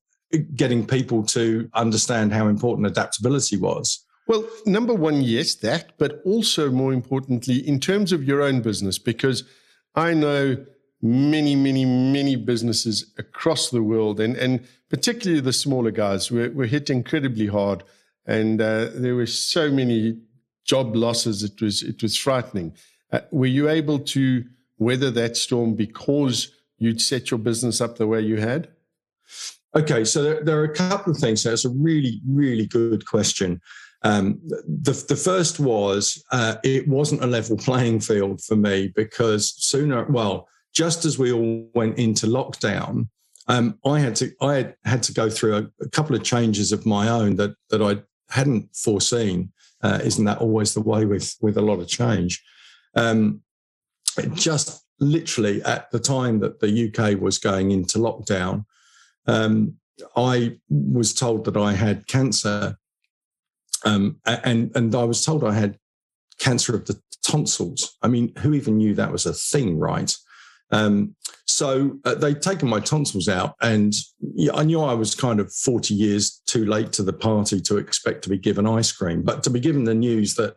getting 0.55 0.87
people 0.87 1.23
to 1.25 1.69
understand 1.75 2.33
how 2.33 2.49
important 2.49 2.87
adaptability 2.87 3.57
was? 3.57 4.05
Well, 4.27 4.49
number 4.67 4.95
one, 4.95 5.23
yes, 5.23 5.55
that, 5.57 5.99
but 5.99 6.23
also 6.25 6.71
more 6.71 6.93
importantly, 6.93 7.67
in 7.67 7.81
terms 7.81 8.13
of 8.13 8.25
your 8.25 8.41
own 8.43 8.63
business, 8.63 8.99
because 8.99 9.45
I 9.95 10.15
know 10.15 10.65
many, 11.03 11.57
many, 11.57 11.85
many 11.85 12.37
businesses 12.37 13.13
across 13.19 13.71
the 13.71 13.83
world, 13.83 14.21
and, 14.21 14.37
and 14.37 14.65
particularly 14.89 15.41
the 15.41 15.53
smaller 15.53 15.91
guys, 15.91 16.31
were, 16.31 16.51
were 16.51 16.67
hit 16.67 16.89
incredibly 16.89 17.49
hard. 17.49 17.83
And 18.25 18.61
uh, 18.61 18.91
there 18.95 19.17
were 19.17 19.27
so 19.27 19.71
many 19.71 20.21
job 20.65 20.95
losses, 20.95 21.43
it 21.43 21.61
was, 21.61 21.83
it 21.83 22.01
was 22.03 22.17
frightening. 22.17 22.75
Uh, 23.11 23.21
were 23.33 23.47
you 23.47 23.69
able 23.69 23.99
to 23.99 24.45
weather 24.79 25.11
that 25.11 25.37
storm 25.37 25.75
because 25.75 26.53
you'd 26.83 27.01
set 27.01 27.31
your 27.31 27.39
business 27.39 27.81
up 27.81 27.97
the 27.97 28.07
way 28.07 28.21
you 28.21 28.39
had? 28.39 28.69
Okay, 29.75 30.05
so 30.05 30.23
there, 30.23 30.45
there 30.45 30.61
are 30.61 30.65
a 30.65 30.75
couple 30.75 31.13
of 31.13 31.19
things. 31.19 31.43
That's 31.43 31.65
a 31.65 31.71
really, 31.71 32.21
really 32.29 32.67
good 32.67 33.07
question. 33.07 33.61
Um, 34.03 34.41
the, 34.45 34.93
the 35.09 35.17
first 35.17 35.61
was 35.61 36.23
uh, 36.33 36.57
it 36.65 36.87
wasn't 36.89 37.23
a 37.23 37.27
level 37.27 37.57
playing 37.69 38.01
field 38.01 38.43
for 38.43 38.57
me 38.57 38.93
because 38.95 39.55
sooner, 39.57 40.05
well, 40.11 40.49
just 40.75 41.05
as 41.05 41.19
we 41.19 41.33
all 41.33 41.69
went 41.75 41.99
into 41.99 42.27
lockdown, 42.27 43.09
um, 43.49 43.79
I 43.85 43.99
had 43.99 44.15
to 44.17 44.33
I 44.41 44.55
had, 44.55 44.77
had 44.85 45.03
to 45.05 45.13
go 45.13 45.29
through 45.29 45.57
a, 45.57 45.85
a, 45.85 45.89
couple 45.89 46.15
of 46.15 46.23
changes 46.23 46.71
of 46.71 46.87
my 46.87 47.09
own 47.09 47.37
that 47.37 47.55
that 47.71 47.83
I 47.83 48.03
hadn't 48.33 48.75
foreseen. 48.75 49.53
Uh, 49.83 49.99
isn't 50.03 50.25
that 50.25 50.39
always 50.39 50.75
the 50.75 50.81
way 50.81 51.05
with 51.05 51.37
with 51.41 51.57
a 51.57 51.63
lot 51.63 51.81
of 51.81 51.89
change? 51.89 52.43
Um, 52.95 53.43
just 54.35 54.82
literally 55.03 55.63
at 55.65 55.91
the 55.91 55.99
time 55.99 56.41
that 56.41 56.61
the 56.61 56.89
UK 56.89 57.21
was 57.21 57.39
going 57.39 57.71
into 57.71 57.99
lockdown, 57.99 58.65
um, 59.27 59.75
I 60.17 60.59
was 60.69 61.13
told 61.13 61.45
that 61.45 61.57
I 61.57 61.73
had 61.73 62.07
cancer, 62.07 62.77
um, 63.85 64.21
and 64.25 64.71
and 64.75 64.95
I 64.95 65.05
was 65.05 65.25
told 65.25 65.45
I 65.45 65.53
had 65.53 65.79
cancer 66.39 66.75
of 66.75 66.87
the 66.87 67.01
tonsils. 67.23 67.97
I 68.03 68.09
mean, 68.09 68.33
who 68.39 68.55
even 68.55 68.79
knew 68.79 68.95
that 68.95 69.13
was 69.13 69.27
a 69.27 69.35
thing, 69.35 69.79
right? 69.79 70.17
Um, 70.71 71.15
so 71.47 71.99
uh, 72.05 72.15
they'd 72.15 72.41
taken 72.41 72.69
my 72.69 72.81
tonsils 72.81 73.29
out, 73.29 73.55
and 73.61 73.93
I 74.55 74.65
knew 74.65 74.81
I 74.81 74.95
was 74.95 75.15
kind 75.15 75.39
of 75.39 75.53
40 75.53 75.95
years 75.95 76.41
too 76.47 76.65
late 76.65 76.93
to 76.93 77.03
the 77.03 77.13
party 77.13 77.61
to 77.63 77.77
expect 77.77 78.23
to 78.25 78.31
be 78.31 78.39
given 78.39 78.67
ice 78.67 78.91
cream. 78.91 79.23
But 79.23 79.43
to 79.45 79.51
be 79.51 79.61
given 79.61 79.85
the 79.85 79.95
news 79.95 80.35
that, 80.37 80.57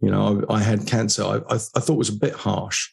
you 0.00 0.10
know, 0.10 0.44
I, 0.48 0.54
I 0.54 0.60
had 0.60 0.86
cancer, 0.86 1.22
I, 1.24 1.36
I, 1.50 1.56
I, 1.56 1.80
thought 1.80 1.98
was 1.98 2.08
a 2.08 2.12
bit 2.12 2.34
harsh. 2.34 2.88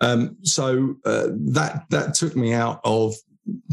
Um, 0.00 0.36
so 0.42 0.96
uh, 1.04 1.28
that 1.30 1.84
that 1.90 2.14
took 2.14 2.36
me 2.36 2.52
out 2.52 2.80
of 2.84 3.14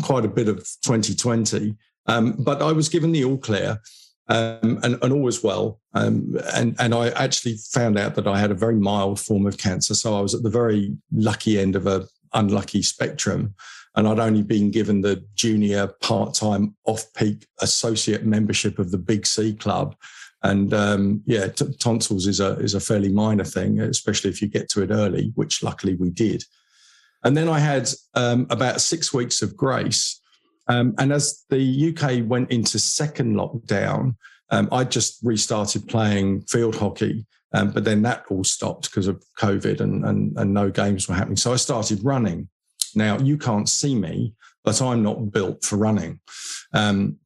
quite 0.04 0.26
a 0.26 0.30
bit 0.30 0.48
of 0.48 0.58
2020. 0.84 1.76
Um, 2.06 2.36
but 2.40 2.62
I 2.62 2.72
was 2.72 2.90
given 2.90 3.12
the 3.12 3.24
all 3.24 3.38
clear, 3.38 3.80
um, 4.28 4.80
and, 4.84 4.98
and 5.02 5.14
all 5.14 5.22
was 5.22 5.44
well. 5.44 5.80
Um, 5.94 6.38
and 6.54 6.76
and 6.80 6.94
I 6.94 7.10
actually 7.10 7.58
found 7.72 7.98
out 7.98 8.16
that 8.16 8.28
I 8.28 8.40
had 8.40 8.52
a 8.52 8.56
very 8.56 8.76
mild 8.76 9.20
form 9.20 9.46
of 9.46 9.58
cancer. 9.58 9.96
So 9.96 10.18
I 10.18 10.22
was 10.22 10.34
at 10.34 10.44
the 10.44 10.50
very 10.50 10.96
lucky 11.12 11.60
end 11.60 11.76
of 11.76 11.88
a 11.88 12.06
unlucky 12.34 12.82
spectrum. 12.82 13.54
And 13.96 14.08
I'd 14.08 14.20
only 14.20 14.42
been 14.42 14.72
given 14.72 15.02
the 15.02 15.24
junior 15.36 15.88
part 16.02 16.34
time 16.34 16.76
off 16.86 17.06
peak 17.14 17.46
associate 17.62 18.26
membership 18.26 18.80
of 18.80 18.90
the 18.90 18.98
Big 18.98 19.28
C 19.28 19.54
Club. 19.54 19.96
And 20.44 20.74
um, 20.74 21.24
yeah, 21.26 21.48
t- 21.48 21.74
tonsils 21.80 22.28
is 22.28 22.40
a 22.40 22.58
is 22.60 22.74
a 22.74 22.80
fairly 22.80 23.10
minor 23.10 23.46
thing, 23.46 23.80
especially 23.80 24.30
if 24.30 24.42
you 24.42 24.50
get 24.50 24.70
to 24.70 24.84
it 24.84 24.92
early, 24.92 25.32
which 25.36 25.64
luckily 25.64 25.96
we 25.96 26.10
did. 26.10 26.44
And 27.24 27.38
then 27.38 27.48
I 27.48 27.60
had 27.60 27.90
um, 28.16 28.46
about 28.50 28.82
six 28.82 29.14
weeks 29.14 29.42
of 29.42 29.56
grace. 29.56 30.20
Um, 30.68 30.96
and 30.98 31.14
as 31.14 31.46
the 31.50 31.96
UK 31.96 32.28
went 32.28 32.52
into 32.52 32.78
second 32.78 33.36
lockdown, 33.36 34.16
um, 34.50 34.68
I 34.72 34.84
just 34.84 35.20
restarted 35.24 35.88
playing 35.88 36.42
field 36.42 36.76
hockey, 36.76 37.26
um, 37.54 37.72
but 37.72 37.86
then 37.86 38.02
that 38.02 38.26
all 38.30 38.44
stopped 38.44 38.90
because 38.90 39.08
of 39.08 39.24
COVID 39.40 39.80
and, 39.80 40.04
and 40.06 40.38
and 40.38 40.54
no 40.54 40.70
games 40.70 41.08
were 41.08 41.16
happening. 41.16 41.38
So 41.38 41.54
I 41.54 41.58
started 41.58 42.04
running. 42.04 42.50
Now 42.96 43.18
you 43.18 43.38
can't 43.38 43.70
see 43.70 43.96
me, 43.96 44.34
but 44.66 44.82
I'm 44.82 45.04
not 45.04 45.32
built 45.32 45.64
for 45.64 45.78
running. 45.78 46.20
Um, 46.74 47.18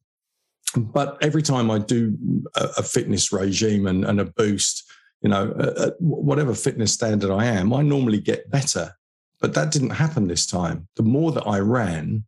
but 0.76 1.18
every 1.22 1.42
time 1.42 1.70
I 1.70 1.78
do 1.78 2.16
a, 2.54 2.68
a 2.78 2.82
fitness 2.82 3.32
regime 3.32 3.86
and, 3.86 4.04
and, 4.04 4.20
a 4.20 4.24
boost, 4.24 4.84
you 5.22 5.30
know, 5.30 5.50
uh, 5.52 5.90
whatever 5.98 6.54
fitness 6.54 6.92
standard 6.92 7.30
I 7.30 7.46
am, 7.46 7.72
I 7.72 7.82
normally 7.82 8.20
get 8.20 8.50
better. 8.50 8.92
But 9.40 9.54
that 9.54 9.70
didn't 9.70 9.90
happen 9.90 10.26
this 10.26 10.46
time. 10.46 10.88
The 10.96 11.02
more 11.02 11.32
that 11.32 11.46
I 11.46 11.60
ran, 11.60 12.24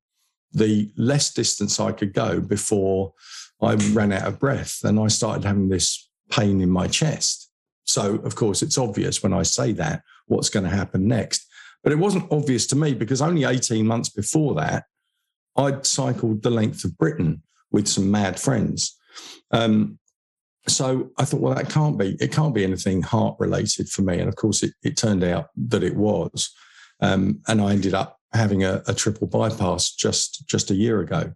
the 0.53 0.91
less 0.97 1.33
distance 1.33 1.81
I 1.81 1.93
could 1.93 2.13
go 2.13 2.41
before 2.41 3.13
I 3.61 3.75
ran 3.75 4.13
out 4.13 4.27
of 4.27 4.39
breath. 4.39 4.81
And 4.85 4.99
I 4.99 5.09
started 5.09 5.45
having 5.45 5.69
this 5.69 6.09
pain 6.31 6.61
in 6.61 6.71
my 6.71 6.87
chest. 6.87 7.51
So, 7.85 8.17
of 8.17 8.37
course, 8.37 8.63
it's 8.63 8.79
obvious 8.79 9.23
when 9.23 9.33
I 9.33 9.43
say 9.43 9.73
that 9.73 10.03
what's 10.27 10.49
going 10.49 10.65
to 10.65 10.71
happen 10.71 11.09
next. 11.09 11.47
But 11.83 11.93
it 11.93 11.99
wasn't 11.99 12.31
obvious 12.31 12.67
to 12.69 12.77
me 12.77 12.95
because 12.95 13.23
only 13.23 13.45
18 13.45 13.87
months 13.87 14.09
before 14.09 14.55
that, 14.55 14.85
I'd 15.57 15.85
cycled 15.87 16.43
the 16.43 16.51
length 16.51 16.85
of 16.85 16.97
Britain 16.97 17.43
with 17.73 17.89
some 17.89 18.11
mad 18.11 18.39
friends. 18.39 18.97
Um, 19.50 19.99
so 20.69 21.11
I 21.19 21.25
thought, 21.25 21.41
well, 21.41 21.55
that 21.55 21.71
can't 21.71 21.99
be, 21.99 22.17
it 22.21 22.33
can't 22.33 22.55
be 22.55 22.65
anything 22.65 23.03
heart 23.03 23.37
related 23.39 23.89
for 23.89 24.03
me. 24.03 24.19
And 24.19 24.29
of 24.29 24.37
course, 24.37 24.62
it, 24.62 24.75
it 24.83 24.97
turned 24.97 25.25
out 25.25 25.49
that 25.57 25.83
it 25.83 25.97
was. 25.97 26.53
Um, 27.00 27.41
and 27.49 27.61
I 27.61 27.73
ended 27.73 27.95
up 27.95 28.19
having 28.33 28.62
a, 28.62 28.83
a, 28.87 28.95
triple 28.95 29.27
bypass 29.27 29.93
just 29.93 30.47
just 30.47 30.71
a 30.71 30.75
year 30.75 31.00
ago. 31.00 31.33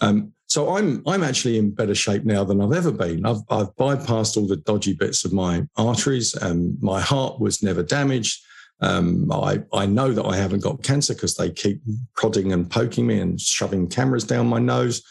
Um, 0.00 0.32
so 0.48 0.76
I'm 0.76 1.02
I'm 1.06 1.22
actually 1.22 1.58
in 1.58 1.72
better 1.72 1.94
shape 1.94 2.24
now 2.24 2.42
than 2.44 2.60
I've 2.60 2.72
ever 2.72 2.90
been. 2.90 3.26
I've, 3.26 3.42
I've 3.50 3.74
bypassed 3.76 4.36
all 4.36 4.46
the 4.46 4.56
dodgy 4.56 4.94
bits 4.94 5.24
of 5.24 5.32
my 5.32 5.66
arteries. 5.76 6.34
and 6.34 6.80
my 6.82 7.00
heart 7.00 7.40
was 7.40 7.62
never 7.62 7.82
damaged. 7.82 8.42
Um, 8.80 9.30
I, 9.30 9.62
I 9.72 9.86
know 9.86 10.12
that 10.12 10.24
I 10.24 10.36
haven't 10.36 10.62
got 10.62 10.82
cancer 10.82 11.14
because 11.14 11.36
they 11.36 11.50
keep 11.50 11.80
prodding 12.16 12.52
and 12.52 12.70
poking 12.70 13.06
me 13.06 13.20
and 13.20 13.40
shoving 13.40 13.88
cameras 13.88 14.24
down 14.24 14.48
my 14.48 14.58
nose. 14.58 15.02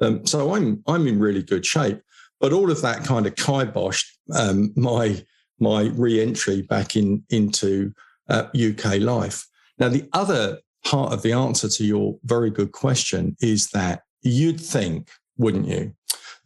Um, 0.00 0.26
so 0.26 0.54
I'm 0.54 0.82
I'm 0.86 1.06
in 1.06 1.18
really 1.18 1.42
good 1.42 1.64
shape. 1.64 2.00
But 2.40 2.52
all 2.52 2.70
of 2.70 2.82
that 2.82 3.04
kind 3.04 3.26
of 3.26 3.34
kiboshed 3.34 4.06
um, 4.34 4.72
my 4.76 5.24
my 5.58 5.82
re-entry 5.94 6.62
back 6.62 6.96
in 6.96 7.22
into 7.30 7.92
uh, 8.28 8.46
UK 8.54 9.00
life. 9.00 9.46
Now 9.78 9.88
the 9.88 10.08
other 10.12 10.58
part 10.84 11.12
of 11.12 11.22
the 11.22 11.32
answer 11.32 11.68
to 11.68 11.84
your 11.84 12.18
very 12.24 12.50
good 12.50 12.72
question 12.72 13.36
is 13.40 13.68
that 13.68 14.02
you'd 14.22 14.60
think, 14.60 15.10
wouldn't 15.38 15.68
you, 15.68 15.94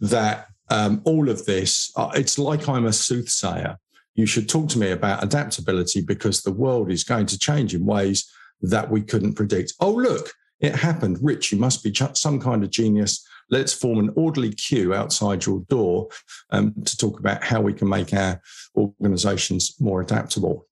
that 0.01 0.49
um, 0.69 1.01
all 1.05 1.31
of 1.31 1.47
this, 1.47 1.91
uh, 1.97 2.11
it's 2.15 2.39
like 2.39 2.69
I'm 2.69 2.85
a 2.85 2.93
soothsayer 2.93 3.79
you 4.17 4.27
should 4.27 4.49
talk 4.49 4.69
to 4.71 4.79
me 4.79 4.91
about 4.91 5.23
adaptability 5.23 6.01
because 6.01 6.43
the 6.43 6.53
world 6.53 6.91
is 6.91 7.05
going 7.05 7.27
to 7.27 7.39
change 7.39 7.75
in 7.75 7.85
ways 7.85 8.29
that 8.63 8.91
we 8.91 9.03
couldn't 9.03 9.35
predict. 9.35 9.75
Oh, 9.79 9.93
look, 9.93 10.33
it 10.59 10.75
happened. 10.75 11.19
Rich, 11.21 11.53
you 11.53 11.59
must 11.59 11.85
be 11.85 11.95
some 12.15 12.41
kind 12.41 12.65
of 12.65 12.71
genius. 12.71 13.25
Let's 13.51 13.73
form 13.73 13.99
an 13.99 14.13
orderly 14.17 14.53
queue 14.53 14.95
outside 14.95 15.47
your 15.47 15.61
door 15.69 16.09
um, 16.51 16.75
to 16.85 16.97
talk 16.97 17.21
about 17.21 17.45
how 17.45 17.61
we 17.61 17.73
can 17.73 17.89
make 17.89 18.13
our 18.13 18.41
organizations 18.77 19.81
more 19.81 20.01
adaptable. 20.01 20.67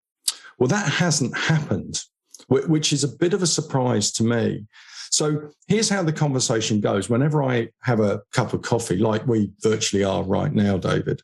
Well, 0.59 0.69
that 0.69 0.89
hasn't 0.89 1.37
happened, 1.37 2.01
which 2.49 2.93
is 2.93 3.05
a 3.05 3.17
bit 3.17 3.35
of 3.35 3.43
a 3.43 3.47
surprise 3.47 4.13
to 4.13 4.25
me. 4.25 4.67
So 5.11 5.51
here's 5.69 5.89
how 5.89 6.03
the 6.03 6.13
conversation 6.13 6.81
goes. 6.81 7.09
Whenever 7.09 7.43
I 7.43 7.69
have 7.83 8.01
a 8.01 8.23
cup 8.33 8.53
of 8.53 8.63
coffee, 8.63 8.97
like 8.97 9.27
we 9.27 9.53
virtually 9.61 10.03
are 10.03 10.25
right 10.25 10.53
now, 10.53 10.77
David, 10.77 11.23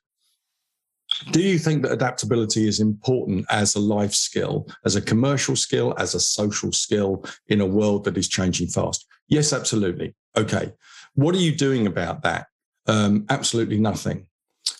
do 1.32 1.40
you 1.40 1.58
think 1.58 1.82
that 1.82 1.92
adaptability 1.92 2.66
is 2.68 2.80
important 2.80 3.44
as 3.50 3.74
a 3.74 3.80
life 3.80 4.14
skill, 4.14 4.66
as 4.84 4.96
a 4.96 5.02
commercial 5.02 5.56
skill, 5.56 5.94
as 5.98 6.14
a 6.14 6.20
social 6.20 6.72
skill 6.72 7.24
in 7.48 7.60
a 7.60 7.66
world 7.66 8.04
that 8.04 8.16
is 8.16 8.28
changing 8.28 8.68
fast? 8.68 9.06
Yes, 9.28 9.52
absolutely. 9.52 10.14
Okay. 10.36 10.72
What 11.14 11.34
are 11.34 11.38
you 11.38 11.54
doing 11.54 11.86
about 11.86 12.22
that? 12.22 12.46
Um, 12.86 13.26
absolutely 13.28 13.78
nothing. 13.78 14.26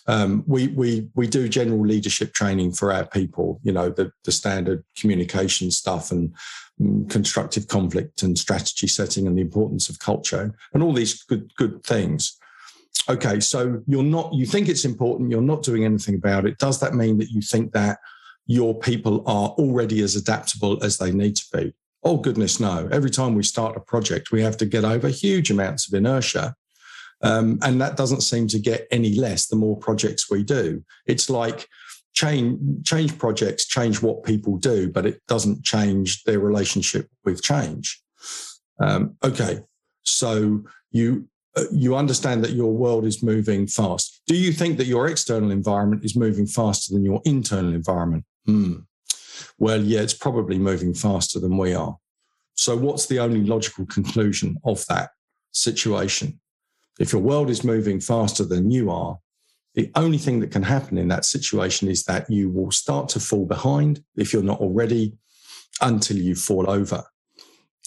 Um, 0.07 0.43
we 0.47 0.67
we 0.69 1.09
we 1.15 1.27
do 1.27 1.47
general 1.47 1.81
leadership 1.81 2.33
training 2.33 2.71
for 2.73 2.91
our 2.91 3.05
people. 3.05 3.59
You 3.63 3.71
know 3.71 3.89
the 3.89 4.11
the 4.23 4.31
standard 4.31 4.83
communication 4.97 5.71
stuff 5.71 6.11
and 6.11 6.33
um, 6.79 7.07
constructive 7.07 7.67
conflict 7.67 8.23
and 8.23 8.37
strategy 8.37 8.87
setting 8.87 9.27
and 9.27 9.37
the 9.37 9.41
importance 9.41 9.89
of 9.89 9.99
culture 9.99 10.55
and 10.73 10.83
all 10.83 10.93
these 10.93 11.23
good 11.23 11.53
good 11.55 11.83
things 11.83 12.37
okay, 13.09 13.39
so 13.39 13.81
you're 13.87 14.03
not, 14.03 14.33
you 14.33 14.45
think 14.45 14.69
it's 14.69 14.85
important, 14.85 15.31
you're 15.31 15.41
not 15.41 15.63
doing 15.63 15.85
anything 15.85 16.15
about 16.15 16.45
it. 16.45 16.57
Does 16.57 16.79
that 16.79 16.93
mean 16.93 17.17
that 17.17 17.29
you 17.29 17.41
think 17.41 17.73
that 17.73 17.99
your 18.47 18.77
people 18.77 19.23
are 19.27 19.49
already 19.49 20.01
as 20.01 20.15
adaptable 20.15 20.83
as 20.83 20.97
they 20.97 21.11
need 21.11 21.35
to 21.37 21.45
be? 21.53 21.73
Oh, 22.03 22.17
goodness, 22.17 22.59
no. 22.59 22.89
Every 22.91 23.11
time 23.11 23.35
we 23.35 23.43
start 23.43 23.77
a 23.77 23.79
project, 23.79 24.31
we 24.31 24.41
have 24.41 24.57
to 24.57 24.65
get 24.65 24.83
over 24.83 25.07
huge 25.07 25.51
amounts 25.51 25.87
of 25.87 25.93
inertia. 25.93 26.55
Um, 27.23 27.59
and 27.61 27.79
that 27.79 27.97
doesn't 27.97 28.21
seem 28.21 28.47
to 28.47 28.59
get 28.59 28.87
any 28.89 29.15
less 29.15 29.47
the 29.47 29.55
more 29.55 29.77
projects 29.77 30.29
we 30.29 30.43
do. 30.43 30.83
It's 31.05 31.29
like 31.29 31.67
change, 32.13 32.59
change 32.85 33.17
projects 33.17 33.65
change 33.65 34.01
what 34.01 34.23
people 34.23 34.57
do, 34.57 34.89
but 34.89 35.05
it 35.05 35.21
doesn't 35.27 35.63
change 35.63 36.23
their 36.23 36.39
relationship 36.39 37.07
with 37.23 37.43
change. 37.43 38.01
Um, 38.79 39.15
okay, 39.23 39.59
so 40.03 40.63
you 40.91 41.27
uh, 41.55 41.65
you 41.71 41.95
understand 41.95 42.43
that 42.43 42.53
your 42.53 42.71
world 42.71 43.05
is 43.05 43.21
moving 43.21 43.67
fast. 43.67 44.21
Do 44.25 44.35
you 44.35 44.53
think 44.53 44.77
that 44.77 44.87
your 44.87 45.07
external 45.07 45.51
environment 45.51 46.05
is 46.05 46.15
moving 46.15 46.47
faster 46.47 46.93
than 46.93 47.03
your 47.03 47.21
internal 47.25 47.73
environment? 47.73 48.23
Hmm. 48.45 48.75
Well, 49.57 49.81
yeah, 49.81 50.01
it's 50.01 50.13
probably 50.13 50.57
moving 50.57 50.93
faster 50.93 51.39
than 51.39 51.57
we 51.57 51.73
are. 51.73 51.97
So, 52.55 52.75
what's 52.75 53.07
the 53.07 53.19
only 53.19 53.43
logical 53.43 53.85
conclusion 53.85 54.57
of 54.63 54.85
that 54.87 55.11
situation? 55.51 56.39
If 56.99 57.13
your 57.13 57.21
world 57.21 57.49
is 57.49 57.63
moving 57.63 57.99
faster 57.99 58.45
than 58.45 58.69
you 58.69 58.91
are, 58.91 59.17
the 59.73 59.89
only 59.95 60.17
thing 60.17 60.41
that 60.41 60.51
can 60.51 60.63
happen 60.63 60.97
in 60.97 61.07
that 61.07 61.25
situation 61.25 61.87
is 61.87 62.03
that 62.03 62.29
you 62.29 62.49
will 62.49 62.71
start 62.71 63.09
to 63.09 63.19
fall 63.19 63.45
behind 63.45 64.03
if 64.17 64.33
you're 64.33 64.43
not 64.43 64.59
already 64.59 65.13
until 65.79 66.17
you 66.17 66.35
fall 66.35 66.69
over. 66.69 67.03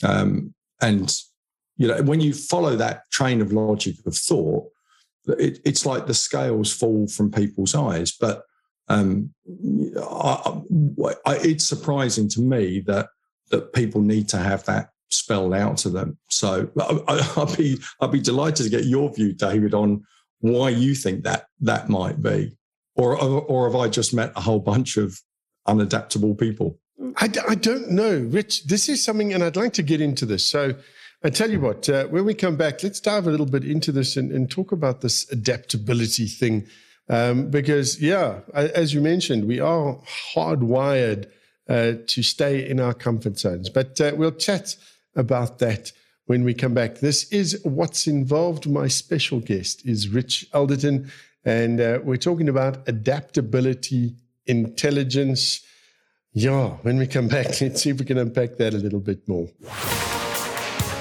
Um, 0.02 0.54
and 0.80 1.14
you 1.76 1.88
know, 1.88 2.02
when 2.02 2.20
you 2.20 2.32
follow 2.32 2.76
that 2.76 3.10
train 3.10 3.40
of 3.40 3.52
logic 3.52 3.96
of 4.06 4.16
thought, 4.16 4.70
it, 5.26 5.58
it's 5.64 5.84
like 5.84 6.06
the 6.06 6.14
scales 6.14 6.72
fall 6.72 7.06
from 7.06 7.30
people's 7.30 7.74
eyes. 7.74 8.12
But 8.12 8.42
um, 8.88 9.32
I, 9.96 10.62
I, 11.26 11.36
it's 11.36 11.66
surprising 11.66 12.28
to 12.30 12.40
me 12.40 12.80
that 12.86 13.08
that 13.50 13.72
people 13.72 14.00
need 14.00 14.28
to 14.30 14.38
have 14.38 14.64
that 14.64 14.90
spelled 15.10 15.54
out 15.54 15.76
to 15.78 15.90
them. 15.90 16.18
So 16.28 16.70
I, 16.80 17.32
I'd 17.36 17.56
be 17.56 17.78
I'd 18.00 18.12
be 18.12 18.20
delighted 18.20 18.64
to 18.64 18.70
get 18.70 18.84
your 18.84 19.12
view, 19.12 19.32
David, 19.32 19.74
on 19.74 20.04
why 20.40 20.70
you 20.70 20.94
think 20.94 21.24
that 21.24 21.46
that 21.60 21.88
might 21.88 22.22
be, 22.22 22.56
or 22.94 23.16
or 23.16 23.70
have 23.70 23.76
I 23.76 23.88
just 23.88 24.12
met 24.14 24.32
a 24.36 24.40
whole 24.40 24.60
bunch 24.60 24.96
of 24.96 25.20
unadaptable 25.66 26.38
people? 26.38 26.78
I, 27.16 27.30
I 27.48 27.54
don't 27.54 27.90
know, 27.90 28.18
Rich. 28.18 28.64
This 28.66 28.88
is 28.88 29.02
something, 29.02 29.32
and 29.32 29.42
I'd 29.42 29.56
like 29.56 29.72
to 29.74 29.82
get 29.82 30.00
into 30.00 30.26
this. 30.26 30.46
So 30.46 30.74
I 31.24 31.30
tell 31.30 31.50
you 31.50 31.60
what, 31.60 31.88
uh, 31.88 32.06
when 32.06 32.24
we 32.24 32.34
come 32.34 32.56
back, 32.56 32.82
let's 32.82 33.00
dive 33.00 33.26
a 33.26 33.30
little 33.30 33.46
bit 33.46 33.64
into 33.64 33.92
this 33.92 34.16
and, 34.16 34.30
and 34.30 34.50
talk 34.50 34.72
about 34.72 35.00
this 35.00 35.30
adaptability 35.32 36.26
thing. 36.26 36.66
Um, 37.08 37.50
because, 37.50 38.00
yeah, 38.00 38.40
as 38.54 38.94
you 38.94 39.00
mentioned, 39.00 39.46
we 39.46 39.60
are 39.60 39.98
hardwired 40.34 41.26
uh, 41.68 41.94
to 42.06 42.22
stay 42.22 42.68
in 42.68 42.80
our 42.80 42.94
comfort 42.94 43.38
zones. 43.38 43.68
But 43.68 44.00
uh, 44.00 44.12
we'll 44.16 44.32
chat 44.32 44.76
about 45.14 45.58
that 45.58 45.92
when 46.26 46.44
we 46.44 46.54
come 46.54 46.74
back. 46.74 46.96
This 46.96 47.30
is 47.32 47.60
Watts 47.64 48.06
Involved. 48.06 48.68
My 48.68 48.88
special 48.88 49.40
guest 49.40 49.84
is 49.86 50.08
Rich 50.08 50.46
Alderton, 50.52 51.10
and 51.44 51.80
uh, 51.80 52.00
we're 52.02 52.16
talking 52.16 52.48
about 52.48 52.88
adaptability, 52.88 54.14
intelligence. 54.46 55.62
Yeah, 56.32 56.70
when 56.82 56.98
we 56.98 57.06
come 57.06 57.28
back, 57.28 57.46
let's 57.60 57.82
see 57.82 57.90
if 57.90 57.98
we 57.98 58.04
can 58.04 58.18
unpack 58.18 58.56
that 58.56 58.74
a 58.74 58.78
little 58.78 59.00
bit 59.00 59.28
more. 59.28 59.48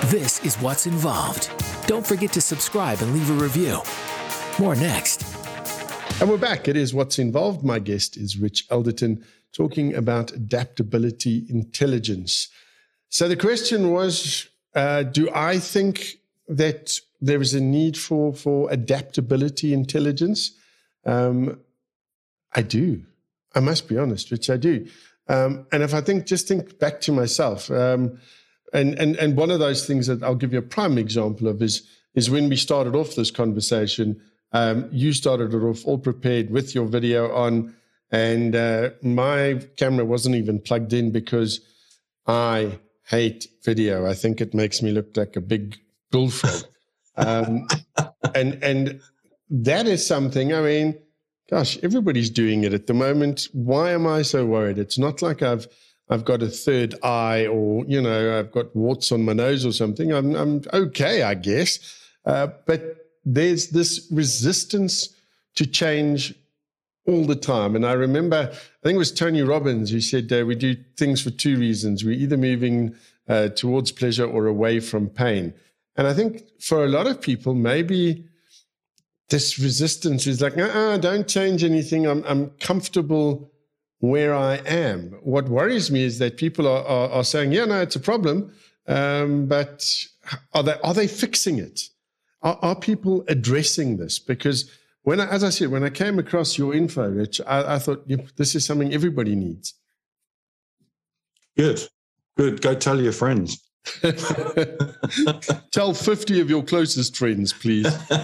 This 0.05 0.43
is 0.43 0.60
Watts 0.60 0.86
Involved. 0.86 1.50
Don't 1.88 2.05
forget 2.05 2.31
to 2.33 2.41
subscribe 2.41 3.01
and 3.01 3.13
leave 3.13 3.29
a 3.29 3.33
review. 3.33 3.81
More 4.60 4.75
next. 4.75 5.42
And 6.22 6.29
we're 6.29 6.38
back. 6.38 6.67
It 6.67 6.77
is 6.77 6.93
Watts 6.93 7.20
Involved. 7.20 7.63
My 7.63 7.79
guest 7.79 8.15
is 8.15 8.38
Rich 8.38 8.65
Alderton 8.70 9.25
talking 9.51 9.93
about 9.93 10.32
adaptability 10.32 11.46
intelligence. 11.50 12.48
So 13.10 13.27
the 13.27 13.36
question 13.36 13.91
was 13.91 14.48
uh, 14.75 15.03
Do 15.03 15.29
I 15.34 15.60
think 15.60 16.20
that 16.48 17.00
there 17.20 17.41
is 17.41 17.53
a 17.53 17.62
need 17.62 17.98
for, 17.98 18.34
for 18.34 18.72
adaptability 18.72 19.74
intelligence? 19.74 20.51
Um, 21.05 21.60
I 22.53 22.62
do. 22.62 23.03
I 23.55 23.60
must 23.60 23.88
be 23.88 23.98
honest, 23.98 24.32
Rich, 24.32 24.50
I 24.50 24.58
do. 24.58 24.88
Um, 25.27 25.65
and 25.72 25.84
if 25.84 25.93
I 25.93 26.01
think, 26.01 26.25
just 26.25 26.48
think 26.48 26.79
back 26.79 27.01
to 27.01 27.12
myself. 27.12 27.70
Um, 27.72 28.20
and, 28.74 28.98
and, 29.00 29.15
and 29.17 29.38
one 29.38 29.51
of 29.51 29.60
those 29.60 29.86
things 29.86 30.08
that 30.08 30.24
I'll 30.24 30.36
give 30.36 30.53
you 30.53 30.60
a 30.60 30.63
prime 30.63 30.98
example 30.98 31.48
of 31.48 31.62
is, 31.62 31.88
is 32.15 32.29
when 32.29 32.50
we 32.50 32.55
started 32.55 32.96
off 32.96 33.15
this 33.15 33.32
conversation, 33.32 34.22
um, 34.53 34.88
you 34.91 35.13
started 35.13 35.53
it 35.53 35.63
off 35.63 35.86
all 35.86 35.98
prepared 35.98 36.50
with 36.50 36.74
your 36.74 36.86
video 36.86 37.33
on, 37.33 37.75
and 38.12 38.55
uh, 38.55 38.91
my 39.01 39.60
camera 39.77 40.05
wasn't 40.05 40.36
even 40.36 40.60
plugged 40.60 40.93
in 40.93 41.12
because 41.12 41.60
I 42.27 42.79
hate 43.07 43.48
video. 43.63 44.05
I 44.05 44.13
think 44.13 44.39
it 44.39 44.53
makes 44.53 44.81
me 44.81 44.91
look 44.91 45.17
like 45.17 45.36
a 45.36 45.41
big 45.41 45.77
bullfrog. 46.12 46.63
um, 47.17 47.67
and 48.36 48.63
and 48.63 49.01
that 49.50 49.88
is 49.88 50.05
something. 50.05 50.53
I 50.53 50.62
mean, 50.62 51.00
gosh, 51.50 51.77
everybody's 51.83 52.29
doing 52.29 52.63
it 52.63 52.74
at 52.74 52.88
the 52.88 52.93
moment. 52.93 53.48
Why 53.53 53.91
am 53.91 54.07
I 54.07 54.22
so 54.22 54.45
worried? 54.45 54.77
It's 54.77 54.98
not 54.98 55.22
like 55.22 55.41
I've 55.41 55.67
I've 56.10 56.25
got 56.25 56.43
a 56.43 56.48
third 56.48 56.95
eye 57.03 57.48
or, 57.48 57.86
you 57.86 58.01
know, 58.01 58.38
I've 58.38 58.51
got 58.51 58.75
warts 58.75 59.12
on 59.12 59.24
my 59.24 59.33
nose 59.33 59.65
or 59.65 59.72
something. 59.72 60.12
I'm, 60.12 60.36
I'm 60.36 60.62
okay, 60.74 61.24
I 61.24 61.33
guess. 61.33 61.79
Uh, 62.25 62.48
but 62.65 63.02
there's 63.25 63.69
this 63.69 64.07
resistance 64.11 65.09
to 65.55 65.65
change 65.65 66.33
all 67.05 67.25
the 67.25 67.35
time. 67.35 67.75
And 67.75 67.85
I 67.85 67.93
remember, 67.93 68.49
I 68.51 68.83
think 68.83 68.95
it 68.95 68.97
was 68.97 69.11
Tony 69.11 69.41
Robbins 69.41 69.91
who 69.91 70.01
said 70.01 70.31
uh, 70.31 70.45
we 70.45 70.55
do 70.55 70.75
things 70.97 71.21
for 71.21 71.31
two 71.31 71.57
reasons. 71.57 72.03
We're 72.03 72.11
either 72.13 72.37
moving 72.37 72.95
uh, 73.27 73.49
towards 73.49 73.91
pleasure 73.91 74.25
or 74.25 74.47
away 74.47 74.79
from 74.79 75.09
pain. 75.09 75.53
And 75.95 76.07
I 76.07 76.13
think 76.13 76.43
for 76.59 76.83
a 76.83 76.87
lot 76.87 77.07
of 77.07 77.21
people, 77.21 77.53
maybe 77.53 78.25
this 79.29 79.59
resistance 79.59 80.27
is 80.27 80.41
like, 80.41 80.57
uh-uh, 80.57 80.97
don't 80.97 81.27
change 81.27 81.63
anything. 81.63 82.07
I'm, 82.07 82.23
I'm 82.25 82.49
comfortable 82.59 83.51
where 83.99 84.33
I 84.33 84.55
am. 84.65 85.17
What 85.21 85.47
worries 85.47 85.91
me 85.91 86.03
is 86.03 86.19
that 86.19 86.37
people 86.37 86.67
are, 86.67 86.83
are, 86.85 87.09
are 87.09 87.23
saying, 87.23 87.51
yeah, 87.51 87.65
no, 87.65 87.81
it's 87.81 87.95
a 87.95 88.01
problem. 88.01 88.53
Um, 88.87 89.47
but 89.47 90.05
are 90.53 90.63
they, 90.63 90.75
are 90.83 90.93
they 90.93 91.07
fixing 91.07 91.57
it? 91.57 91.89
Are, 92.43 92.59
are 92.62 92.75
people 92.75 93.23
addressing 93.27 93.97
this? 93.97 94.19
Because 94.19 94.69
when 95.03 95.19
I, 95.19 95.27
as 95.29 95.43
I 95.43 95.50
said, 95.50 95.69
when 95.69 95.83
I 95.83 95.89
came 95.89 96.19
across 96.19 96.57
your 96.57 96.75
info, 96.75 97.09
Rich, 97.09 97.41
I, 97.47 97.75
I 97.75 97.79
thought 97.79 98.03
yep, 98.05 98.27
this 98.35 98.53
is 98.55 98.65
something 98.65 98.93
everybody 98.93 99.35
needs. 99.35 99.73
Good, 101.57 101.81
good. 102.38 102.62
Go 102.62 102.75
tell 102.75 103.01
your 103.01 103.13
friends. 103.13 103.62
tell 105.71 105.93
50 105.93 106.41
of 106.41 106.50
your 106.50 106.63
closest 106.63 107.17
friends, 107.17 107.53
please. 107.53 107.91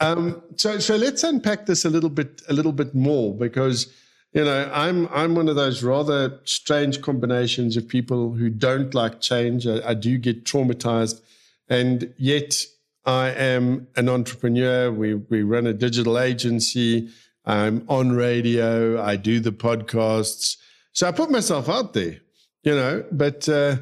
Um, 0.00 0.42
so, 0.56 0.78
so 0.78 0.96
let's 0.96 1.22
unpack 1.22 1.66
this 1.66 1.84
a 1.84 1.90
little 1.90 2.08
bit, 2.08 2.40
a 2.48 2.54
little 2.54 2.72
bit 2.72 2.94
more, 2.94 3.34
because 3.34 3.92
you 4.32 4.42
know 4.42 4.70
I'm 4.72 5.08
I'm 5.08 5.34
one 5.34 5.48
of 5.48 5.56
those 5.56 5.82
rather 5.82 6.40
strange 6.44 7.02
combinations 7.02 7.76
of 7.76 7.86
people 7.86 8.32
who 8.32 8.48
don't 8.48 8.94
like 8.94 9.20
change. 9.20 9.66
I, 9.66 9.90
I 9.90 9.94
do 9.94 10.16
get 10.16 10.44
traumatized, 10.44 11.20
and 11.68 12.12
yet 12.16 12.64
I 13.04 13.30
am 13.30 13.88
an 13.96 14.08
entrepreneur. 14.08 14.90
We, 14.92 15.14
we 15.14 15.42
run 15.42 15.66
a 15.66 15.72
digital 15.72 16.18
agency. 16.18 17.08
I'm 17.44 17.84
on 17.88 18.12
radio. 18.12 19.02
I 19.02 19.16
do 19.16 19.40
the 19.40 19.52
podcasts. 19.52 20.56
So 20.92 21.08
I 21.08 21.12
put 21.12 21.30
myself 21.30 21.68
out 21.68 21.94
there, 21.94 22.18
you 22.62 22.74
know, 22.74 23.04
but 23.10 23.48
uh, 23.48 23.76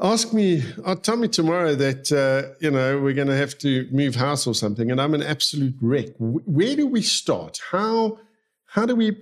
ask 0.00 0.32
me, 0.32 0.62
uh, 0.84 0.96
tell 0.96 1.16
me 1.16 1.28
tomorrow 1.28 1.74
that, 1.74 2.12
uh, 2.12 2.54
you 2.60 2.70
know, 2.70 3.00
we're 3.00 3.14
going 3.14 3.28
to 3.28 3.36
have 3.36 3.56
to 3.58 3.88
move 3.90 4.14
house 4.14 4.46
or 4.46 4.54
something 4.54 4.90
and 4.90 5.00
I'm 5.00 5.14
an 5.14 5.22
absolute 5.22 5.76
wreck. 5.80 6.08
Where 6.18 6.76
do 6.76 6.86
we 6.86 7.02
start? 7.02 7.60
How, 7.70 8.18
how 8.66 8.84
do 8.86 8.94
we 8.94 9.20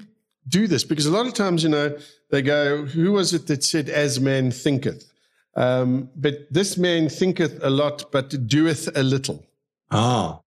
do 0.49 0.67
this? 0.67 0.83
Because 0.83 1.07
a 1.07 1.13
lot 1.13 1.27
of 1.27 1.35
times, 1.35 1.63
you 1.63 1.69
know, 1.69 1.97
they 2.31 2.43
go, 2.43 2.85
who 2.85 3.13
was 3.13 3.33
it 3.33 3.47
that 3.47 3.63
said, 3.63 3.89
as 3.89 4.19
man 4.19 4.51
thinketh? 4.51 5.14
Um, 5.57 6.11
but 6.17 6.47
this 6.51 6.77
man 6.77 7.09
thinketh 7.09 7.63
a 7.63 7.71
lot, 7.71 8.11
but 8.11 8.47
doeth 8.47 8.89
a 8.97 9.03
little. 9.03 9.45
Ah, 9.91 10.41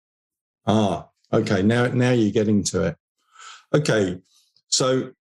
ah, 0.66 1.08
okay. 1.32 1.62
Now, 1.62 1.86
now 1.86 2.10
you're 2.10 2.32
getting 2.32 2.64
to 2.64 2.86
it. 2.88 2.96
Okay, 3.74 4.18
so 4.68 5.12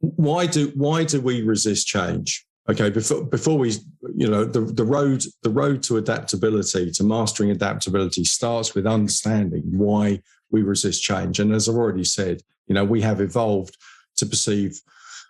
why 0.00 0.46
do 0.46 0.72
why 0.74 1.04
do 1.04 1.20
we 1.20 1.42
resist 1.42 1.86
change? 1.86 2.46
Okay, 2.68 2.90
before 2.90 3.24
before 3.24 3.58
we, 3.58 3.72
you 4.14 4.28
know, 4.28 4.44
the 4.44 4.60
the 4.60 4.84
road 4.84 5.24
the 5.42 5.50
road 5.50 5.82
to 5.84 5.96
adaptability, 5.96 6.90
to 6.92 7.04
mastering 7.04 7.50
adaptability, 7.50 8.24
starts 8.24 8.74
with 8.74 8.86
understanding 8.86 9.62
why 9.70 10.20
we 10.50 10.62
resist 10.62 11.02
change. 11.02 11.40
And 11.40 11.52
as 11.52 11.68
I've 11.68 11.74
already 11.74 12.04
said, 12.04 12.42
you 12.66 12.74
know, 12.74 12.84
we 12.84 13.00
have 13.02 13.20
evolved 13.20 13.76
to 14.16 14.26
perceive 14.26 14.80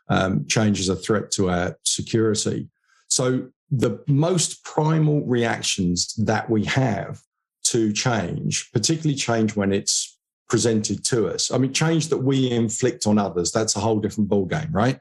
um, 0.08 0.46
change 0.46 0.80
as 0.80 0.88
a 0.88 0.96
threat 0.96 1.30
to 1.32 1.50
our 1.50 1.76
security. 1.84 2.68
So 3.08 3.48
the 3.70 4.02
most 4.06 4.64
primal 4.64 5.24
reactions 5.24 6.14
that 6.14 6.48
we 6.48 6.64
have 6.64 7.20
to 7.64 7.92
change, 7.92 8.70
particularly 8.72 9.16
change 9.16 9.56
when 9.56 9.72
it's 9.72 10.18
presented 10.48 11.04
to 11.04 11.28
us. 11.28 11.50
I 11.50 11.58
mean, 11.58 11.72
change 11.72 12.08
that 12.08 12.18
we 12.18 12.50
inflict 12.50 13.06
on 13.06 13.18
others, 13.18 13.50
that's 13.50 13.76
a 13.76 13.80
whole 13.80 13.98
different 13.98 14.28
ballgame, 14.28 14.72
right? 14.72 15.00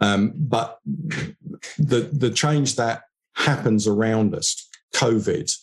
Um, 0.00 0.32
but 0.34 0.78
the 1.78 2.08
the 2.12 2.30
change 2.30 2.76
that 2.76 3.02
happens 3.34 3.86
around 3.86 4.34
us, 4.34 4.68
COVID, 4.94 5.54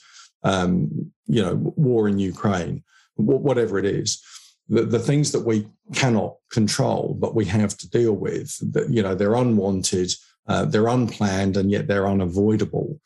um, 0.44 1.12
you 1.26 1.42
know, 1.42 1.56
war 1.56 2.08
in 2.08 2.20
Ukraine, 2.20 2.84
whatever 3.16 3.80
it 3.80 3.86
is, 3.86 4.22
the, 4.70 4.84
the 4.84 5.00
things 5.00 5.32
that 5.32 5.46
we 5.46 5.68
cannot 5.94 6.36
control, 6.52 7.18
but 7.20 7.36
we 7.36 7.46
have 7.46 7.78
to 7.78 7.90
deal 7.90 8.14
with, 8.14 8.58
that 8.74 8.90
you 8.90 9.02
know, 9.02 9.16
they're 9.16 9.36
unwanted, 9.36 10.12
uh, 10.48 10.66
they're 10.66 10.88
unplanned 10.88 11.58
and 11.58 11.72
yet 11.72 11.88
they're 11.88 12.08
unavoidable. 12.08 13.00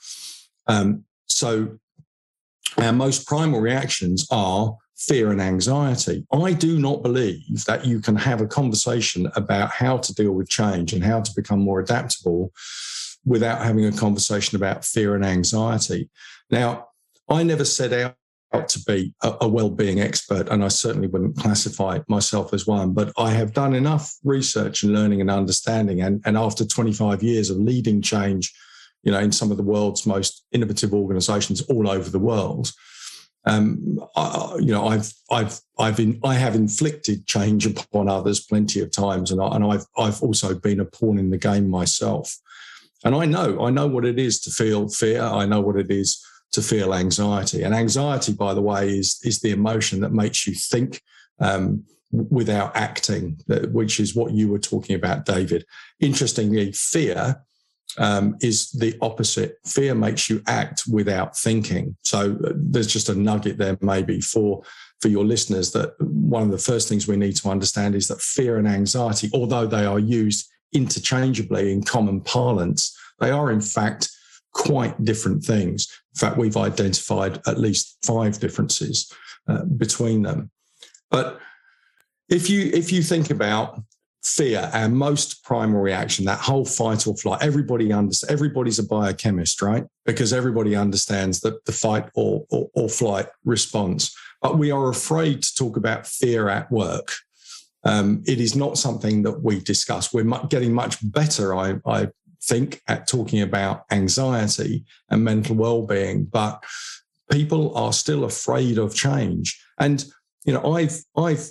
Um, 0.68 1.06
so 1.28 1.80
our 2.78 2.94
most 2.94 3.28
primal 3.28 3.60
reactions 3.60 4.28
are 4.32 4.76
fear 4.98 5.32
and 5.32 5.42
anxiety. 5.42 6.26
I 6.32 6.54
do 6.54 6.78
not 6.80 7.02
believe 7.02 7.66
that 7.66 7.86
you 7.86 8.00
can 8.00 8.16
have 8.16 8.40
a 8.40 8.48
conversation 8.48 9.32
about 9.36 9.72
how 9.72 9.98
to 9.98 10.14
deal 10.14 10.32
with 10.32 10.50
change 10.50 10.94
and 10.94 11.04
how 11.04 11.22
to 11.22 11.32
become 11.36 11.60
more 11.60 11.80
adaptable 11.80 12.52
without 13.26 13.64
having 13.64 13.86
a 13.86 13.92
conversation 13.92 14.56
about 14.56 14.86
fear 14.86 15.16
and 15.16 15.26
anxiety. 15.26 16.10
Now, 16.50 16.90
I 17.30 17.44
never 17.44 17.66
set 17.66 17.94
out 17.94 18.16
to 18.68 18.84
be 18.84 19.14
a, 19.24 19.38
a 19.42 19.48
well-being 19.48 20.00
expert 20.00 20.50
and 20.50 20.64
i 20.64 20.68
certainly 20.68 21.08
wouldn't 21.08 21.38
classify 21.38 22.00
myself 22.08 22.54
as 22.54 22.68
one 22.68 22.94
but 22.94 23.12
i 23.18 23.32
have 23.32 23.54
done 23.54 23.74
enough 23.74 24.14
research 24.24 24.84
and 24.84 24.94
learning 24.94 25.22
and 25.22 25.32
understanding 25.32 26.02
and, 26.02 26.22
and 26.26 26.38
after 26.38 26.66
25 26.66 27.24
years 27.24 27.50
of 27.50 27.58
leading 27.58 28.02
change 28.02 28.54
you 29.04 29.12
know 29.12 29.20
in 29.20 29.32
some 29.32 29.52
of 29.52 29.58
the 29.58 29.64
world's 29.64 30.06
most 30.06 30.46
innovative 30.52 30.94
organizations 30.94 31.62
all 31.64 31.90
over 31.90 32.10
the 32.10 32.20
world 32.20 32.72
um, 33.46 34.00
I, 34.16 34.58
you 34.60 34.68
know, 34.68 34.88
I've, 34.88 35.12
I've, 35.32 35.60
I've, 35.80 36.00
in, 36.00 36.20
I 36.24 36.36
have 36.36 36.54
inflicted 36.54 37.26
change 37.26 37.66
upon 37.66 38.08
others 38.08 38.40
plenty 38.40 38.82
of 38.82 38.92
times, 38.92 39.32
and, 39.32 39.42
I, 39.42 39.56
and 39.56 39.66
I've, 39.66 39.86
I've 39.98 40.22
also 40.22 40.54
been 40.54 40.80
a 40.80 40.86
pawn 40.86 41.18
in 41.18 41.32
the 41.32 41.40
game 41.40 41.68
myself. 41.68 42.38
And 43.04 43.16
I 43.16 43.26
know, 43.26 43.66
I 43.66 43.72
know 43.72 43.88
what 43.88 44.06
it 44.06 44.20
is 44.20 44.40
to 44.42 44.52
feel 44.52 44.90
fear. 44.90 45.24
I 45.24 45.48
know 45.48 45.60
what 45.60 45.76
it 45.76 45.90
is 45.90 46.24
to 46.52 46.62
feel 46.62 46.94
anxiety. 46.94 47.64
And 47.64 47.74
anxiety, 47.74 48.34
by 48.34 48.54
the 48.54 48.62
way, 48.62 48.98
is, 48.98 49.20
is 49.24 49.40
the 49.40 49.52
emotion 49.52 50.02
that 50.02 50.12
makes 50.12 50.46
you 50.46 50.54
think 50.54 51.02
um, 51.40 51.84
without 52.12 52.76
acting, 52.76 53.40
which 53.72 54.00
is 54.00 54.16
what 54.16 54.34
you 54.34 54.50
were 54.50 54.60
talking 54.60 54.96
about, 54.96 55.26
David. 55.26 55.66
Interestingly, 56.00 56.72
fear 56.74 57.42
um, 57.98 58.38
is 58.42 58.72
the 58.72 58.98
opposite. 59.02 59.58
Fear 59.66 59.96
makes 59.96 60.30
you 60.30 60.42
act 60.48 60.84
without 60.92 61.38
thinking. 61.38 61.96
So 62.04 62.38
uh, 62.44 62.52
there's 62.56 62.88
just 62.88 63.10
a 63.10 63.16
nugget 63.16 63.58
there, 63.58 63.78
maybe 63.82 64.22
for 64.22 64.64
for 65.02 65.08
your 65.08 65.26
listeners, 65.26 65.72
that 65.72 66.00
one 66.00 66.44
of 66.44 66.52
the 66.52 66.60
first 66.60 66.88
things 66.88 67.08
we 67.08 67.18
need 67.18 67.36
to 67.38 67.50
understand 67.50 67.96
is 67.96 68.08
that 68.08 68.22
fear 68.22 68.58
and 68.58 68.68
anxiety, 68.68 69.32
although 69.34 69.66
they 69.66 69.84
are 69.84 69.98
used 69.98 70.48
interchangeably 70.74 71.72
in 71.72 71.82
common 71.84 72.22
parlance, 72.22 72.96
they 73.20 73.32
are 73.32 73.52
in 73.52 73.62
fact 73.62 74.10
quite 74.54 75.04
different 75.04 75.44
things. 75.44 75.88
In 76.16 76.20
fact, 76.20 76.38
we've 76.38 76.58
identified 76.58 77.42
at 77.48 77.60
least 77.60 77.98
five 78.04 78.40
differences 78.40 79.12
uh, 79.48 79.64
between 79.64 80.22
them. 80.24 80.52
But 81.10 81.40
if 82.30 82.50
you 82.50 82.72
if 82.74 82.92
you 82.92 83.04
think 83.04 83.30
about 83.30 83.82
fear, 84.24 84.70
our 84.74 84.88
most 84.88 85.44
primal 85.44 85.82
reaction, 85.82 86.26
that 86.26 86.40
whole 86.40 86.66
fight 86.66 87.08
or 87.08 87.16
flight, 87.16 87.42
everybody 87.42 87.92
understands. 87.92 88.32
Everybody's 88.32 88.80
a 88.80 88.84
biochemist, 88.84 89.62
right? 89.62 89.86
Because 90.06 90.32
everybody 90.32 90.76
understands 90.76 91.42
that 91.42 91.66
the 91.66 91.72
fight 91.72 92.10
or, 92.14 92.46
or, 92.50 92.70
or 92.76 92.90
flight 92.90 93.28
response. 93.44 94.16
But 94.42 94.58
we 94.58 94.72
are 94.72 94.90
afraid 94.90 95.44
to 95.44 95.56
talk 95.56 95.76
about 95.76 96.08
fear 96.08 96.50
at 96.50 96.72
work. 96.72 97.12
Um, 97.84 98.24
it 98.28 98.40
is 98.40 98.56
not 98.56 98.78
something 98.78 99.24
that 99.24 99.42
we 99.42 99.60
discuss. 99.60 100.14
We're 100.14 100.30
getting 100.50 100.74
much 100.74 100.98
better, 101.02 101.56
I, 101.56 101.76
I 101.86 102.10
think 102.44 102.82
at 102.88 103.08
talking 103.08 103.42
about 103.42 103.86
anxiety 103.92 104.84
and 105.10 105.24
mental 105.24 105.56
well-being 105.56 106.26
but 106.26 106.64
people 107.32 107.76
are 107.76 107.94
still 107.94 108.24
afraid 108.24 108.78
of 108.78 108.96
change 108.96 109.64
and 109.80 110.06
you 110.46 110.54
know 110.54 110.74
i've 110.74 111.04
i've 111.18 111.50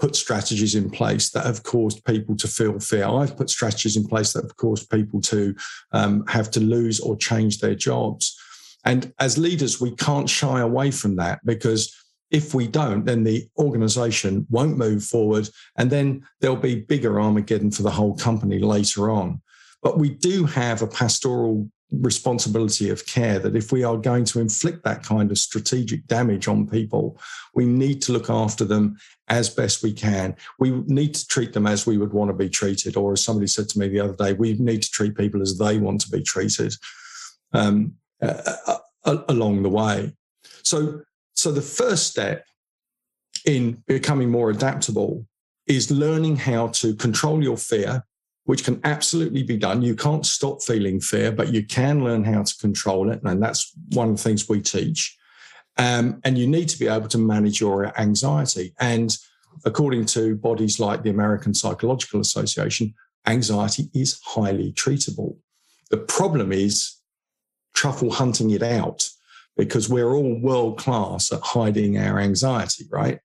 put 0.00 0.16
strategies 0.16 0.74
in 0.74 0.90
place 0.90 1.30
that 1.30 1.46
have 1.46 1.62
caused 1.62 2.04
people 2.04 2.36
to 2.36 2.48
feel 2.48 2.78
fear 2.80 3.06
i've 3.06 3.36
put 3.36 3.48
strategies 3.48 3.96
in 3.96 4.06
place 4.06 4.32
that 4.32 4.42
have 4.42 4.56
caused 4.56 4.90
people 4.90 5.20
to 5.20 5.54
um, 5.92 6.26
have 6.26 6.50
to 6.50 6.60
lose 6.60 6.98
or 6.98 7.16
change 7.16 7.58
their 7.58 7.74
jobs 7.74 8.36
and 8.84 9.12
as 9.20 9.38
leaders 9.38 9.80
we 9.80 9.92
can't 9.92 10.28
shy 10.28 10.60
away 10.60 10.90
from 10.90 11.16
that 11.16 11.38
because 11.44 11.96
if 12.32 12.54
we 12.54 12.66
don't, 12.66 13.04
then 13.04 13.22
the 13.22 13.46
organization 13.58 14.46
won't 14.48 14.78
move 14.78 15.04
forward. 15.04 15.48
And 15.76 15.90
then 15.90 16.26
there'll 16.40 16.56
be 16.56 16.80
bigger 16.80 17.20
Armageddon 17.20 17.70
for 17.70 17.82
the 17.82 17.90
whole 17.90 18.16
company 18.16 18.58
later 18.58 19.10
on. 19.10 19.42
But 19.82 19.98
we 19.98 20.10
do 20.10 20.44
have 20.44 20.82
a 20.82 20.86
pastoral 20.86 21.68
responsibility 21.92 22.88
of 22.88 23.04
care 23.06 23.38
that 23.38 23.54
if 23.54 23.70
we 23.70 23.84
are 23.84 23.96
going 23.96 24.24
to 24.24 24.40
inflict 24.40 24.82
that 24.84 25.02
kind 25.02 25.30
of 25.30 25.38
strategic 25.38 26.06
damage 26.06 26.48
on 26.48 26.66
people, 26.66 27.18
we 27.54 27.66
need 27.66 28.00
to 28.02 28.12
look 28.12 28.30
after 28.30 28.64
them 28.64 28.96
as 29.28 29.50
best 29.50 29.82
we 29.82 29.92
can. 29.92 30.34
We 30.58 30.70
need 30.86 31.14
to 31.14 31.26
treat 31.26 31.52
them 31.52 31.66
as 31.66 31.86
we 31.86 31.98
would 31.98 32.12
want 32.12 32.30
to 32.30 32.36
be 32.36 32.48
treated. 32.48 32.96
Or 32.96 33.12
as 33.12 33.22
somebody 33.22 33.46
said 33.46 33.68
to 33.70 33.78
me 33.78 33.88
the 33.88 34.00
other 34.00 34.16
day, 34.16 34.32
we 34.32 34.54
need 34.54 34.82
to 34.82 34.90
treat 34.90 35.16
people 35.16 35.42
as 35.42 35.58
they 35.58 35.78
want 35.78 36.00
to 36.02 36.10
be 36.10 36.22
treated 36.22 36.74
um, 37.52 37.94
uh, 38.22 38.78
along 39.04 39.62
the 39.62 39.68
way. 39.68 40.12
So, 40.62 41.02
so 41.34 41.52
the 41.52 41.62
first 41.62 42.06
step 42.06 42.46
in 43.44 43.82
becoming 43.86 44.30
more 44.30 44.50
adaptable 44.50 45.26
is 45.66 45.90
learning 45.90 46.36
how 46.36 46.68
to 46.68 46.94
control 46.94 47.42
your 47.42 47.56
fear, 47.56 48.04
which 48.44 48.64
can 48.64 48.80
absolutely 48.84 49.42
be 49.42 49.56
done. 49.56 49.82
You 49.82 49.94
can't 49.94 50.26
stop 50.26 50.62
feeling 50.62 51.00
fear, 51.00 51.30
but 51.30 51.52
you 51.52 51.64
can 51.64 52.02
learn 52.02 52.24
how 52.24 52.42
to 52.42 52.58
control 52.58 53.10
it. 53.10 53.20
And 53.22 53.42
that's 53.42 53.72
one 53.92 54.10
of 54.10 54.16
the 54.16 54.22
things 54.22 54.48
we 54.48 54.60
teach. 54.60 55.16
Um, 55.78 56.20
and 56.24 56.36
you 56.36 56.46
need 56.46 56.68
to 56.70 56.78
be 56.78 56.88
able 56.88 57.08
to 57.08 57.18
manage 57.18 57.60
your 57.60 57.98
anxiety. 57.98 58.74
And 58.80 59.16
according 59.64 60.06
to 60.06 60.34
bodies 60.34 60.80
like 60.80 61.02
the 61.02 61.10
American 61.10 61.54
Psychological 61.54 62.20
Association, 62.20 62.94
anxiety 63.26 63.88
is 63.94 64.20
highly 64.24 64.72
treatable. 64.72 65.36
The 65.90 65.98
problem 65.98 66.52
is 66.52 66.96
truffle 67.74 68.10
hunting 68.10 68.50
it 68.50 68.62
out 68.62 69.08
because 69.56 69.88
we're 69.88 70.12
all 70.12 70.38
world 70.40 70.78
class 70.78 71.32
at 71.32 71.40
hiding 71.40 71.98
our 71.98 72.18
anxiety, 72.18 72.86
right? 72.90 73.20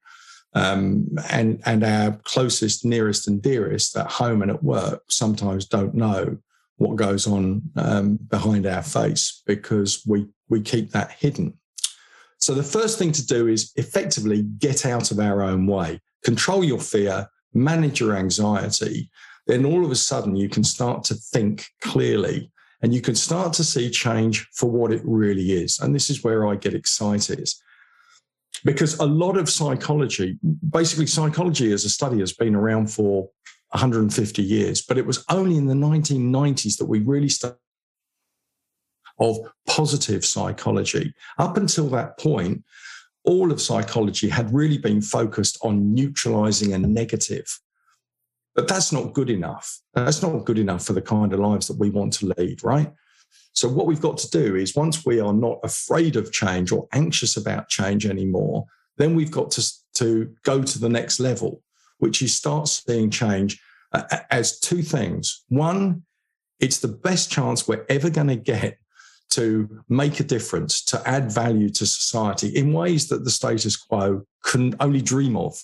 Um, 0.58 1.08
and 1.30 1.62
and 1.66 1.84
our 1.84 2.20
closest, 2.24 2.84
nearest, 2.84 3.28
and 3.28 3.42
dearest 3.42 3.96
at 3.96 4.08
home 4.08 4.42
and 4.42 4.52
at 4.52 4.64
work 4.64 5.04
sometimes 5.10 5.66
don't 5.66 5.94
know 5.94 6.38
what 6.78 6.96
goes 6.96 7.28
on 7.28 7.62
um, 7.76 8.18
behind 8.30 8.66
our 8.66 8.84
face 8.84 9.42
because 9.46 10.04
we 10.08 10.28
we 10.50 10.62
keep 10.62 10.92
that 10.92 11.12
hidden. 11.12 11.54
So 12.40 12.54
the 12.54 12.64
first 12.64 12.98
thing 13.00 13.12
to 13.14 13.26
do 13.26 13.48
is 13.48 13.72
effectively 13.76 14.44
get 14.44 14.86
out 14.86 15.12
of 15.12 15.20
our 15.20 15.42
own 15.42 15.66
way, 15.68 16.00
control 16.24 16.64
your 16.64 16.80
fear, 16.80 17.28
manage 17.54 18.00
your 18.00 18.16
anxiety. 18.16 19.10
Then 19.48 19.66
all 19.66 19.84
of 19.84 19.92
a 19.92 19.96
sudden 19.96 20.36
you 20.36 20.50
can 20.50 20.64
start 20.64 21.04
to 21.06 21.16
think 21.16 21.66
clearly 21.82 22.52
and 22.82 22.94
you 22.94 23.02
can 23.02 23.16
start 23.16 23.54
to 23.54 23.64
see 23.64 23.90
change 23.90 24.48
for 24.54 24.70
what 24.70 24.92
it 24.92 25.02
really 25.04 25.52
is. 25.52 25.80
And 25.80 25.96
this 25.96 26.10
is 26.10 26.24
where 26.24 26.46
I 26.48 26.56
get 26.56 26.76
excited 26.76 27.50
because 28.64 28.98
a 29.00 29.06
lot 29.06 29.38
of 29.38 29.50
psychology, 29.50 30.38
basically, 30.70 31.08
psychology 31.08 31.72
as 31.72 31.86
a 31.86 31.90
study 31.90 32.20
has 32.20 32.34
been 32.34 32.56
around 32.56 32.88
for 32.88 33.30
150 33.70 34.42
years, 34.42 34.82
but 34.82 34.98
it 34.98 35.06
was 35.06 35.24
only 35.30 35.58
in 35.58 35.68
the 35.68 35.74
1990s 35.74 36.78
that 36.78 36.86
we 36.86 37.00
really 37.00 37.30
started 37.30 37.58
of 39.20 39.38
positive 39.66 40.24
psychology. 40.24 41.14
Up 41.40 41.58
until 41.58 41.90
that 41.90 42.20
point, 42.20 42.64
all 43.24 43.52
of 43.52 43.62
psychology 43.62 44.30
had 44.30 44.54
really 44.54 44.78
been 44.78 45.02
focused 45.02 45.58
on 45.62 45.94
neutralizing 45.94 46.74
a 46.74 46.78
negative. 46.78 47.60
But 48.56 48.68
that's 48.68 48.92
not 48.92 49.14
good 49.14 49.30
enough. 49.30 49.80
That's 49.94 50.22
not 50.22 50.46
good 50.46 50.58
enough 50.58 50.86
for 50.86 50.94
the 50.94 51.02
kind 51.02 51.34
of 51.34 51.40
lives 51.40 51.68
that 51.68 51.78
we 51.78 51.90
want 51.90 52.14
to 52.14 52.34
lead, 52.38 52.64
right? 52.64 52.92
So, 53.54 53.68
what 53.68 53.88
we've 53.88 54.02
got 54.02 54.18
to 54.20 54.30
do 54.30 54.56
is 54.56 54.76
once 54.76 55.06
we 55.06 55.20
are 55.20 55.34
not 55.34 55.60
afraid 55.64 56.16
of 56.16 56.32
change 56.32 56.72
or 56.72 56.88
anxious 56.94 57.38
about 57.38 57.70
change 57.70 58.06
anymore, 58.06 58.66
then 58.98 59.16
we've 59.16 59.32
got 59.32 59.52
to, 59.52 59.66
to 59.96 60.34
go 60.44 60.62
to 60.62 60.80
the 60.80 60.90
next 60.90 61.20
level, 61.20 61.64
which 61.98 62.22
is 62.22 62.36
start 62.36 62.68
seeing 62.68 63.10
change 63.10 63.60
uh, 63.94 64.04
as 64.30 64.60
two 64.60 64.82
things. 64.82 65.44
One, 65.50 66.04
it's 66.60 66.80
the 66.80 66.88
best 66.88 67.32
chance 67.32 67.68
we're 67.68 67.86
ever 67.90 68.10
going 68.10 68.28
to 68.28 68.36
get 68.36 68.78
to 69.30 69.84
make 69.90 70.20
a 70.20 70.24
difference, 70.24 70.84
to 70.86 71.08
add 71.08 71.32
value 71.32 71.70
to 71.70 71.86
society 71.86 72.50
in 72.50 72.74
ways 72.74 73.08
that 73.10 73.24
the 73.24 73.32
status 73.32 73.76
quo 73.76 74.26
can 74.44 74.76
only 74.80 75.02
dream 75.02 75.36
of. 75.36 75.58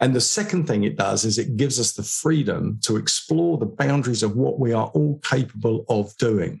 And 0.00 0.14
the 0.14 0.20
second 0.20 0.66
thing 0.66 0.84
it 0.84 0.96
does 0.96 1.24
is 1.24 1.38
it 1.38 1.56
gives 1.56 1.80
us 1.80 1.92
the 1.92 2.02
freedom 2.02 2.78
to 2.82 2.96
explore 2.96 3.58
the 3.58 3.66
boundaries 3.66 4.22
of 4.22 4.36
what 4.36 4.58
we 4.58 4.72
are 4.72 4.88
all 4.88 5.18
capable 5.20 5.84
of 5.88 6.16
doing. 6.18 6.60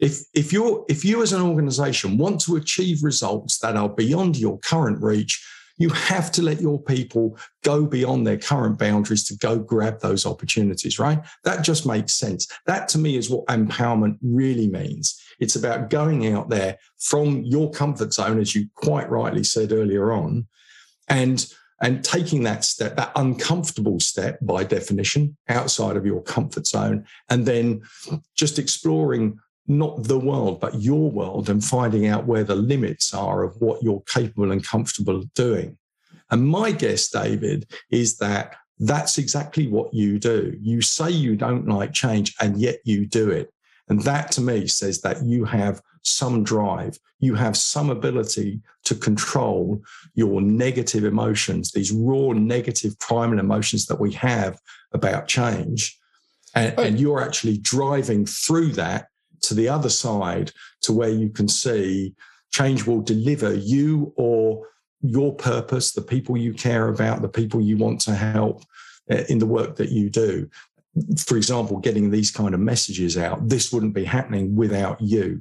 If, 0.00 0.20
if, 0.34 0.52
you're, 0.52 0.84
if 0.88 1.04
you 1.04 1.22
as 1.22 1.32
an 1.32 1.42
organization 1.42 2.16
want 2.16 2.40
to 2.42 2.56
achieve 2.56 3.02
results 3.02 3.58
that 3.58 3.76
are 3.76 3.88
beyond 3.88 4.38
your 4.38 4.58
current 4.58 5.02
reach, 5.02 5.44
you 5.80 5.88
have 5.88 6.30
to 6.32 6.42
let 6.42 6.60
your 6.60 6.78
people 6.78 7.38
go 7.64 7.86
beyond 7.86 8.26
their 8.26 8.36
current 8.36 8.78
boundaries 8.78 9.24
to 9.24 9.36
go 9.36 9.58
grab 9.58 9.98
those 10.00 10.26
opportunities, 10.26 10.98
right? 10.98 11.20
That 11.44 11.62
just 11.64 11.86
makes 11.86 12.12
sense. 12.12 12.46
That 12.66 12.86
to 12.88 12.98
me 12.98 13.16
is 13.16 13.30
what 13.30 13.46
empowerment 13.46 14.18
really 14.22 14.68
means. 14.68 15.18
It's 15.40 15.56
about 15.56 15.88
going 15.88 16.34
out 16.34 16.50
there 16.50 16.76
from 16.98 17.44
your 17.44 17.70
comfort 17.70 18.12
zone, 18.12 18.38
as 18.38 18.54
you 18.54 18.68
quite 18.74 19.08
rightly 19.08 19.42
said 19.42 19.72
earlier 19.72 20.12
on, 20.12 20.46
and 21.08 21.46
and 21.82 22.04
taking 22.04 22.42
that 22.42 22.62
step, 22.62 22.96
that 22.96 23.12
uncomfortable 23.16 23.98
step 24.00 24.38
by 24.42 24.64
definition, 24.64 25.34
outside 25.48 25.96
of 25.96 26.04
your 26.04 26.22
comfort 26.22 26.66
zone, 26.66 27.06
and 27.30 27.46
then 27.46 27.80
just 28.36 28.58
exploring 28.58 29.38
not 29.70 30.02
the 30.02 30.18
world, 30.18 30.60
but 30.60 30.82
your 30.82 31.10
world 31.10 31.48
and 31.48 31.64
finding 31.64 32.08
out 32.08 32.26
where 32.26 32.44
the 32.44 32.56
limits 32.56 33.14
are 33.14 33.44
of 33.44 33.56
what 33.60 33.82
you're 33.82 34.02
capable 34.12 34.50
and 34.50 34.66
comfortable 34.66 35.22
doing. 35.34 35.78
And 36.30 36.46
my 36.46 36.72
guess, 36.72 37.08
David, 37.08 37.70
is 37.90 38.18
that 38.18 38.56
that's 38.80 39.16
exactly 39.16 39.68
what 39.68 39.94
you 39.94 40.18
do. 40.18 40.56
You 40.60 40.82
say 40.82 41.10
you 41.10 41.36
don't 41.36 41.68
like 41.68 41.92
change, 41.92 42.34
and 42.40 42.56
yet 42.58 42.78
you 42.84 43.06
do 43.06 43.30
it. 43.30 43.52
And 43.88 44.02
that 44.02 44.32
to 44.32 44.40
me 44.40 44.66
says 44.66 45.00
that 45.02 45.22
you 45.24 45.44
have 45.44 45.80
some 46.02 46.42
drive, 46.42 46.98
you 47.18 47.34
have 47.34 47.56
some 47.56 47.90
ability 47.90 48.60
to 48.84 48.94
control 48.94 49.82
your 50.14 50.40
negative 50.40 51.04
emotions, 51.04 51.72
these 51.72 51.92
raw 51.92 52.32
negative 52.32 52.98
primal 52.98 53.38
emotions 53.38 53.86
that 53.86 54.00
we 54.00 54.12
have 54.12 54.58
about 54.92 55.28
change. 55.28 55.98
And, 56.54 56.76
and 56.78 56.98
you're 56.98 57.22
actually 57.22 57.58
driving 57.58 58.26
through 58.26 58.72
that 58.72 59.09
to 59.42 59.54
the 59.54 59.68
other 59.68 59.88
side 59.88 60.52
to 60.82 60.92
where 60.92 61.10
you 61.10 61.30
can 61.30 61.48
see 61.48 62.14
change 62.50 62.86
will 62.86 63.00
deliver 63.00 63.54
you 63.54 64.12
or 64.16 64.66
your 65.02 65.34
purpose, 65.34 65.92
the 65.92 66.02
people 66.02 66.36
you 66.36 66.52
care 66.52 66.88
about, 66.88 67.22
the 67.22 67.28
people 67.28 67.60
you 67.60 67.76
want 67.76 68.00
to 68.02 68.14
help 68.14 68.62
uh, 69.10 69.22
in 69.28 69.38
the 69.38 69.46
work 69.46 69.76
that 69.76 69.90
you 69.90 70.10
do. 70.10 70.48
For 71.24 71.36
example, 71.36 71.78
getting 71.78 72.10
these 72.10 72.30
kind 72.30 72.54
of 72.54 72.60
messages 72.60 73.16
out, 73.16 73.48
this 73.48 73.72
wouldn't 73.72 73.94
be 73.94 74.04
happening 74.04 74.56
without 74.56 75.00
you. 75.00 75.40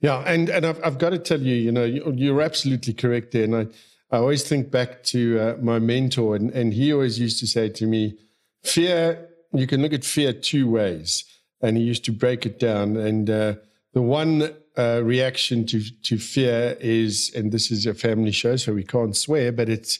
Yeah, 0.00 0.22
and 0.26 0.48
and 0.48 0.64
I've, 0.64 0.82
I've 0.82 0.98
got 0.98 1.10
to 1.10 1.18
tell 1.18 1.40
you, 1.40 1.54
you 1.54 1.72
know, 1.72 1.84
you're 1.84 2.40
absolutely 2.40 2.94
correct 2.94 3.32
there. 3.32 3.44
And 3.44 3.56
I, 3.56 3.66
I 4.10 4.18
always 4.18 4.46
think 4.46 4.70
back 4.70 5.02
to 5.04 5.38
uh, 5.38 5.56
my 5.60 5.78
mentor, 5.78 6.36
and, 6.36 6.50
and 6.50 6.72
he 6.72 6.92
always 6.92 7.18
used 7.18 7.38
to 7.40 7.46
say 7.46 7.68
to 7.68 7.86
me, 7.86 8.18
fear, 8.62 9.28
you 9.52 9.66
can 9.66 9.82
look 9.82 9.92
at 9.92 10.04
fear 10.04 10.32
two 10.32 10.70
ways 10.70 11.24
and 11.62 11.76
he 11.76 11.82
used 11.82 12.04
to 12.04 12.12
break 12.12 12.46
it 12.46 12.58
down. 12.58 12.96
And 12.96 13.28
uh, 13.28 13.54
the 13.92 14.02
one 14.02 14.54
uh, 14.76 15.00
reaction 15.02 15.66
to 15.66 15.82
to 16.02 16.18
fear 16.18 16.76
is, 16.80 17.32
and 17.34 17.52
this 17.52 17.70
is 17.70 17.86
a 17.86 17.94
family 17.94 18.32
show, 18.32 18.56
so 18.56 18.72
we 18.72 18.84
can't 18.84 19.16
swear, 19.16 19.52
but 19.52 19.68
it's 19.68 19.98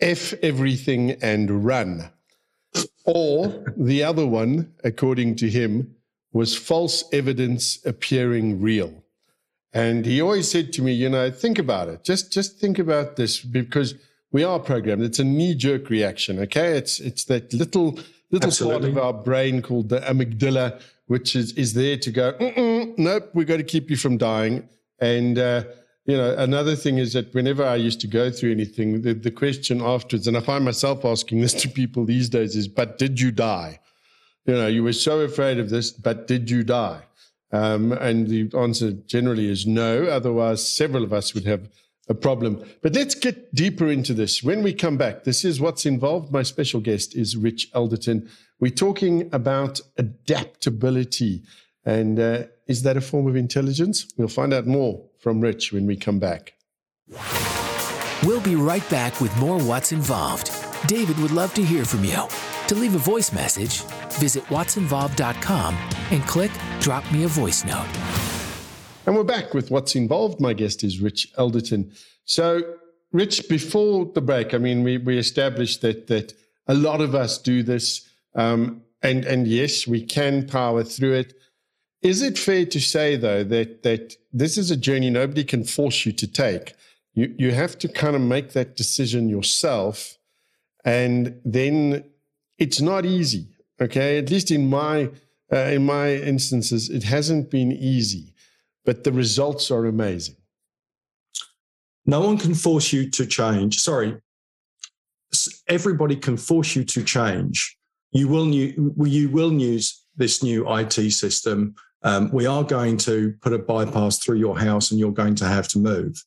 f 0.00 0.34
everything 0.42 1.12
and 1.22 1.64
run. 1.64 2.10
Or 3.04 3.64
the 3.76 4.02
other 4.02 4.26
one, 4.26 4.72
according 4.84 5.36
to 5.36 5.50
him, 5.50 5.96
was 6.32 6.56
false 6.56 7.04
evidence 7.12 7.84
appearing 7.84 8.60
real. 8.60 9.02
And 9.72 10.04
he 10.06 10.20
always 10.20 10.50
said 10.50 10.72
to 10.74 10.82
me, 10.82 10.92
you 10.92 11.08
know, 11.08 11.30
think 11.30 11.58
about 11.58 11.88
it. 11.88 12.04
Just 12.04 12.32
just 12.32 12.58
think 12.58 12.78
about 12.78 13.16
this 13.16 13.40
because 13.40 13.94
we 14.30 14.44
are 14.44 14.58
programmed. 14.58 15.02
It's 15.02 15.18
a 15.18 15.24
knee 15.24 15.54
jerk 15.54 15.90
reaction. 15.90 16.38
Okay, 16.38 16.76
it's 16.76 17.00
it's 17.00 17.24
that 17.24 17.52
little 17.52 17.98
little 18.30 18.48
Absolutely. 18.48 18.92
part 18.92 19.08
of 19.08 19.16
our 19.16 19.22
brain 19.22 19.62
called 19.62 19.88
the 19.88 20.00
amygdala 20.00 20.80
which 21.12 21.36
is, 21.36 21.52
is 21.64 21.74
there 21.74 21.98
to 21.98 22.10
go, 22.10 22.26
nope, 22.96 23.28
we've 23.34 23.46
got 23.46 23.58
to 23.58 23.62
keep 23.74 23.90
you 23.90 23.98
from 23.98 24.16
dying. 24.16 24.66
And, 24.98 25.38
uh, 25.38 25.64
you 26.06 26.16
know, 26.16 26.34
another 26.38 26.74
thing 26.74 26.96
is 26.96 27.12
that 27.12 27.34
whenever 27.34 27.62
I 27.62 27.76
used 27.76 28.00
to 28.00 28.06
go 28.06 28.30
through 28.30 28.52
anything, 28.52 29.02
the, 29.02 29.12
the 29.12 29.30
question 29.30 29.82
afterwards, 29.82 30.26
and 30.26 30.38
I 30.38 30.40
find 30.40 30.64
myself 30.64 31.04
asking 31.04 31.42
this 31.42 31.52
to 31.62 31.68
people 31.68 32.06
these 32.06 32.30
days 32.30 32.56
is, 32.56 32.66
but 32.66 32.96
did 32.96 33.20
you 33.20 33.30
die? 33.30 33.78
You 34.46 34.54
know, 34.54 34.66
you 34.68 34.82
were 34.82 34.94
so 34.94 35.20
afraid 35.20 35.58
of 35.58 35.68
this, 35.68 35.90
but 35.90 36.26
did 36.26 36.50
you 36.50 36.62
die? 36.62 37.02
Um, 37.52 37.92
and 37.92 38.26
the 38.28 38.50
answer 38.56 38.92
generally 38.92 39.50
is 39.50 39.66
no. 39.66 40.04
Otherwise, 40.04 40.66
several 40.66 41.04
of 41.04 41.12
us 41.12 41.34
would 41.34 41.44
have 41.44 41.68
a 42.12 42.14
problem. 42.14 42.62
But 42.82 42.94
let's 42.94 43.16
get 43.16 43.52
deeper 43.54 43.90
into 43.90 44.14
this. 44.14 44.42
When 44.42 44.62
we 44.62 44.72
come 44.72 44.96
back, 44.96 45.24
this 45.24 45.44
is 45.44 45.60
Watts 45.60 45.84
Involved. 45.84 46.30
My 46.30 46.44
special 46.44 46.80
guest 46.80 47.16
is 47.16 47.36
Rich 47.36 47.68
Alderton. 47.74 48.28
We're 48.60 48.70
talking 48.70 49.28
about 49.34 49.80
adaptability. 49.98 51.42
And 51.84 52.20
uh, 52.20 52.44
is 52.68 52.82
that 52.82 52.96
a 52.96 53.00
form 53.00 53.26
of 53.26 53.34
intelligence? 53.34 54.06
We'll 54.16 54.28
find 54.28 54.54
out 54.54 54.66
more 54.66 55.04
from 55.18 55.40
Rich 55.40 55.72
when 55.72 55.86
we 55.86 55.96
come 55.96 56.20
back. 56.20 56.54
We'll 58.22 58.40
be 58.40 58.54
right 58.54 58.88
back 58.88 59.20
with 59.20 59.36
more 59.38 59.58
Watts 59.58 59.90
Involved. 59.90 60.52
David 60.86 61.18
would 61.18 61.32
love 61.32 61.52
to 61.54 61.64
hear 61.64 61.84
from 61.84 62.04
you. 62.04 62.28
To 62.68 62.74
leave 62.76 62.94
a 62.94 62.98
voice 62.98 63.32
message, 63.32 63.82
visit 64.12 64.44
wattsinvolved.com 64.44 65.74
and 66.10 66.22
click 66.26 66.52
Drop 66.80 67.10
Me 67.12 67.24
a 67.24 67.28
Voice 67.28 67.64
Note. 67.64 68.21
And 69.04 69.16
we're 69.16 69.24
back 69.24 69.52
with 69.52 69.70
Watts 69.70 69.96
Involved. 69.96 70.40
My 70.40 70.52
guest 70.52 70.84
is 70.84 71.00
Rich 71.00 71.32
Alderton. 71.36 71.92
So, 72.24 72.62
Rich, 73.10 73.48
before 73.48 74.10
the 74.14 74.20
break, 74.20 74.54
I 74.54 74.58
mean, 74.58 74.84
we, 74.84 74.98
we 74.98 75.18
established 75.18 75.80
that, 75.82 76.06
that 76.06 76.34
a 76.68 76.74
lot 76.74 77.00
of 77.00 77.14
us 77.14 77.38
do 77.38 77.62
this. 77.64 78.08
Um, 78.34 78.82
and 79.02 79.24
and 79.24 79.48
yes, 79.48 79.86
we 79.86 80.04
can 80.04 80.46
power 80.46 80.84
through 80.84 81.14
it. 81.14 81.34
Is 82.02 82.22
it 82.22 82.38
fair 82.38 82.64
to 82.66 82.80
say 82.80 83.16
though 83.16 83.42
that 83.44 83.82
that 83.82 84.14
this 84.32 84.56
is 84.56 84.70
a 84.70 84.76
journey 84.76 85.10
nobody 85.10 85.44
can 85.44 85.64
force 85.64 86.06
you 86.06 86.12
to 86.12 86.26
take? 86.26 86.74
You 87.14 87.34
you 87.36 87.50
have 87.50 87.76
to 87.78 87.88
kind 87.88 88.14
of 88.14 88.22
make 88.22 88.52
that 88.52 88.76
decision 88.76 89.28
yourself. 89.28 90.16
and 90.84 91.40
then 91.44 92.04
it's 92.58 92.80
not 92.80 93.04
easy. 93.04 93.46
Okay, 93.80 94.18
at 94.18 94.30
least 94.30 94.50
in 94.50 94.68
my 94.70 95.10
uh, 95.52 95.56
in 95.76 95.84
my 95.84 96.14
instances, 96.14 96.88
it 96.88 97.02
hasn't 97.02 97.50
been 97.50 97.72
easy, 97.72 98.31
but 98.84 99.04
the 99.04 99.12
results 99.12 99.70
are 99.70 99.86
amazing. 99.86 100.36
No 102.04 102.20
one 102.20 102.38
can 102.38 102.54
force 102.54 102.92
you 102.92 103.08
to 103.10 103.26
change. 103.26 103.80
Sorry, 103.80 104.16
everybody 105.68 106.16
can 106.16 106.36
force 106.36 106.74
you 106.74 106.84
to 106.84 107.02
change. 107.02 107.76
You 108.10 108.28
will 108.28 108.46
new, 108.46 108.94
you 109.04 109.28
will 109.30 109.52
use 109.52 110.04
this 110.16 110.42
new 110.42 110.70
IT 110.74 111.12
system. 111.12 111.74
Um, 112.02 112.30
we 112.32 112.46
are 112.46 112.64
going 112.64 112.96
to 112.98 113.34
put 113.40 113.52
a 113.52 113.58
bypass 113.58 114.18
through 114.18 114.38
your 114.38 114.58
house, 114.58 114.90
and 114.90 114.98
you're 114.98 115.12
going 115.12 115.36
to 115.36 115.46
have 115.46 115.68
to 115.68 115.78
move. 115.78 116.22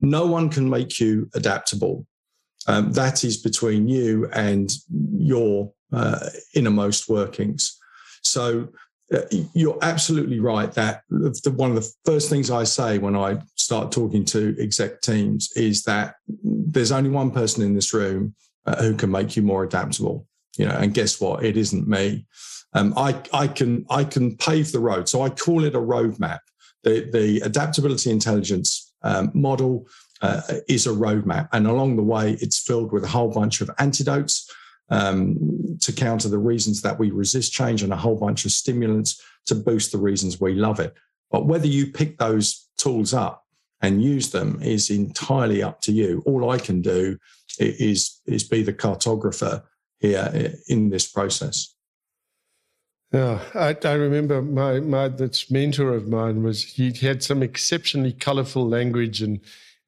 No 0.00 0.26
one 0.26 0.48
can 0.48 0.70
make 0.70 1.00
you 1.00 1.28
adaptable. 1.34 2.06
Um, 2.66 2.92
that 2.92 3.24
is 3.24 3.36
between 3.36 3.88
you 3.88 4.28
and 4.32 4.70
your 5.16 5.72
uh, 5.92 6.28
innermost 6.54 7.08
workings. 7.08 7.78
So 8.22 8.68
you're 9.54 9.78
absolutely 9.82 10.40
right 10.40 10.72
that 10.72 11.02
the, 11.10 11.52
one 11.56 11.70
of 11.70 11.76
the 11.76 11.92
first 12.04 12.30
things 12.30 12.50
I 12.50 12.64
say 12.64 12.98
when 12.98 13.16
I 13.16 13.38
start 13.56 13.92
talking 13.92 14.24
to 14.26 14.56
exec 14.58 15.00
teams 15.00 15.52
is 15.56 15.82
that 15.84 16.16
there's 16.42 16.92
only 16.92 17.10
one 17.10 17.30
person 17.30 17.62
in 17.62 17.74
this 17.74 17.92
room 17.92 18.34
uh, 18.66 18.76
who 18.82 18.94
can 18.94 19.10
make 19.10 19.36
you 19.36 19.42
more 19.42 19.64
adaptable. 19.64 20.26
You 20.56 20.66
know, 20.66 20.76
and 20.76 20.92
guess 20.92 21.20
what? 21.20 21.44
It 21.44 21.56
isn't 21.56 21.88
me. 21.88 22.26
Um, 22.74 22.94
I, 22.96 23.20
I 23.32 23.46
can 23.48 23.86
I 23.90 24.04
can 24.04 24.36
pave 24.36 24.72
the 24.72 24.80
road. 24.80 25.08
So 25.08 25.22
I 25.22 25.30
call 25.30 25.64
it 25.64 25.74
a 25.74 25.80
roadmap. 25.80 26.40
The 26.84 27.08
the 27.10 27.40
adaptability 27.40 28.10
intelligence 28.10 28.92
um, 29.02 29.30
model 29.34 29.86
uh, 30.20 30.42
is 30.68 30.86
a 30.86 30.90
roadmap, 30.90 31.48
and 31.52 31.66
along 31.66 31.96
the 31.96 32.02
way, 32.02 32.32
it's 32.40 32.58
filled 32.62 32.92
with 32.92 33.04
a 33.04 33.08
whole 33.08 33.30
bunch 33.30 33.60
of 33.60 33.70
antidotes 33.78 34.50
um, 34.90 35.78
to 35.80 35.92
counter 35.92 36.28
the 36.28 36.38
reasons 36.38 36.82
that 36.82 36.98
we 36.98 37.10
resist 37.10 37.52
change 37.52 37.82
and 37.82 37.92
a 37.92 37.96
whole 37.96 38.16
bunch 38.16 38.44
of 38.44 38.52
stimulants 38.52 39.22
to 39.46 39.54
boost 39.54 39.92
the 39.92 39.98
reasons 39.98 40.40
we 40.40 40.54
love 40.54 40.80
it. 40.80 40.94
But 41.30 41.46
whether 41.46 41.66
you 41.66 41.86
pick 41.86 42.18
those 42.18 42.68
tools 42.76 43.14
up 43.14 43.46
and 43.80 44.02
use 44.02 44.30
them 44.30 44.60
is 44.62 44.90
entirely 44.90 45.62
up 45.62 45.80
to 45.82 45.92
you. 45.92 46.22
All 46.26 46.50
I 46.50 46.58
can 46.58 46.82
do 46.82 47.18
is, 47.58 48.20
is 48.26 48.44
be 48.44 48.62
the 48.62 48.72
cartographer 48.72 49.62
here 49.98 50.54
in 50.68 50.90
this 50.90 51.10
process. 51.10 51.74
Yeah, 53.12 53.40
I, 53.54 53.76
I 53.84 53.92
remember 53.92 54.40
my, 54.40 54.80
my 54.80 55.08
this 55.08 55.50
mentor 55.50 55.92
of 55.94 56.08
mine 56.08 56.42
was 56.42 56.64
he 56.64 56.92
had 56.92 57.22
some 57.22 57.42
exceptionally 57.42 58.12
colorful 58.12 58.66
language 58.66 59.20
and 59.20 59.40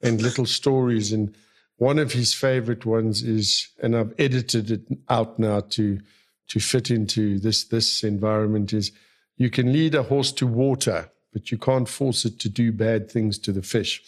and 0.03 0.21
little 0.21 0.45
stories 0.45 1.13
and 1.13 1.35
one 1.77 1.99
of 1.99 2.13
his 2.13 2.33
favorite 2.33 2.87
ones 2.87 3.23
is, 3.23 3.69
and 3.83 3.97
I've 3.97 4.15
edited 4.19 4.71
it 4.71 4.83
out 5.09 5.39
now 5.39 5.61
to 5.61 6.01
to 6.47 6.61
fit 6.61 6.91
into 6.91 7.39
this 7.39 7.65
this 7.65 8.05
environment 8.05 8.73
is 8.73 8.93
you 9.37 9.51
can 9.51 9.73
lead 9.73 9.95
a 9.95 10.03
horse 10.03 10.31
to 10.33 10.47
water, 10.47 11.11
but 11.33 11.51
you 11.51 11.59
can't 11.59 11.89
force 11.89 12.25
it 12.25 12.39
to 12.41 12.49
do 12.49 12.71
bad 12.71 13.11
things 13.11 13.39
to 13.39 13.53
the 13.53 13.63
fish. 13.63 14.03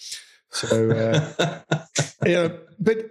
So 0.50 0.90
uh, 0.90 1.60
you 2.26 2.34
know, 2.34 2.58
but 2.78 3.10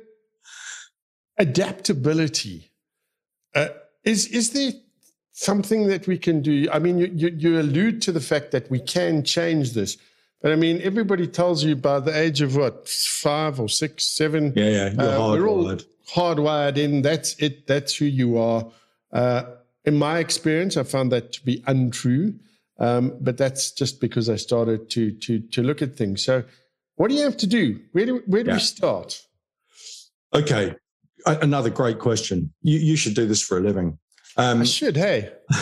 adaptability 1.38 2.72
uh, 3.56 3.70
is 4.04 4.28
is 4.28 4.52
there 4.52 4.74
something 5.32 5.88
that 5.88 6.08
we 6.08 6.18
can 6.18 6.42
do? 6.42 6.68
I 6.72 6.80
mean, 6.80 6.98
you, 6.98 7.12
you, 7.14 7.30
you 7.30 7.60
allude 7.60 8.02
to 8.04 8.12
the 8.12 8.22
fact 8.22 8.52
that 8.52 8.70
we 8.70 8.80
can 8.80 9.24
change 9.24 9.74
this. 9.74 9.98
But 10.46 10.52
I 10.52 10.58
mean, 10.58 10.80
everybody 10.84 11.26
tells 11.26 11.64
you 11.64 11.76
by 11.76 12.00
the 12.00 12.16
age 12.16 12.44
of 12.44 12.56
what, 12.56 12.88
five 12.88 13.60
or 13.60 13.68
six, 13.68 14.04
seven? 14.04 14.54
Yeah, 14.56 14.66
yeah. 14.66 14.92
You're 14.92 15.02
uh, 15.02 15.32
we're 15.32 15.48
all 15.48 15.76
hardwired 16.08 16.78
in. 16.78 17.02
That's 17.02 17.34
it. 17.40 17.66
That's 17.66 17.96
who 17.96 18.06
you 18.06 18.38
are. 18.38 18.68
Uh, 19.12 19.46
in 19.86 19.98
my 19.98 20.20
experience, 20.20 20.78
I 20.78 20.84
found 20.84 21.12
that 21.14 21.32
to 21.32 21.44
be 21.44 21.64
untrue. 21.66 22.36
Um, 22.78 23.18
but 23.22 23.40
that's 23.40 23.72
just 23.72 24.00
because 24.00 24.30
I 24.30 24.36
started 24.36 24.88
to 24.92 25.14
to 25.14 25.40
to 25.40 25.64
look 25.64 25.82
at 25.82 25.96
things. 25.96 26.24
So, 26.24 26.44
what 26.98 27.10
do 27.10 27.16
you 27.16 27.24
have 27.24 27.38
to 27.38 27.48
do? 27.48 27.80
Where 27.94 28.06
do 28.06 28.22
where 28.28 28.44
do 28.44 28.52
yeah. 28.52 28.58
we 28.58 28.62
start? 28.62 29.20
Okay, 30.32 30.76
another 31.26 31.72
great 31.72 31.98
question. 31.98 32.54
You 32.62 32.78
you 32.78 32.98
should 32.98 33.16
do 33.16 33.26
this 33.26 33.42
for 33.42 33.58
a 33.58 33.62
living. 33.62 33.98
Um, 34.38 34.62
I 34.62 34.66
should. 34.66 34.96
Hey. 34.96 35.34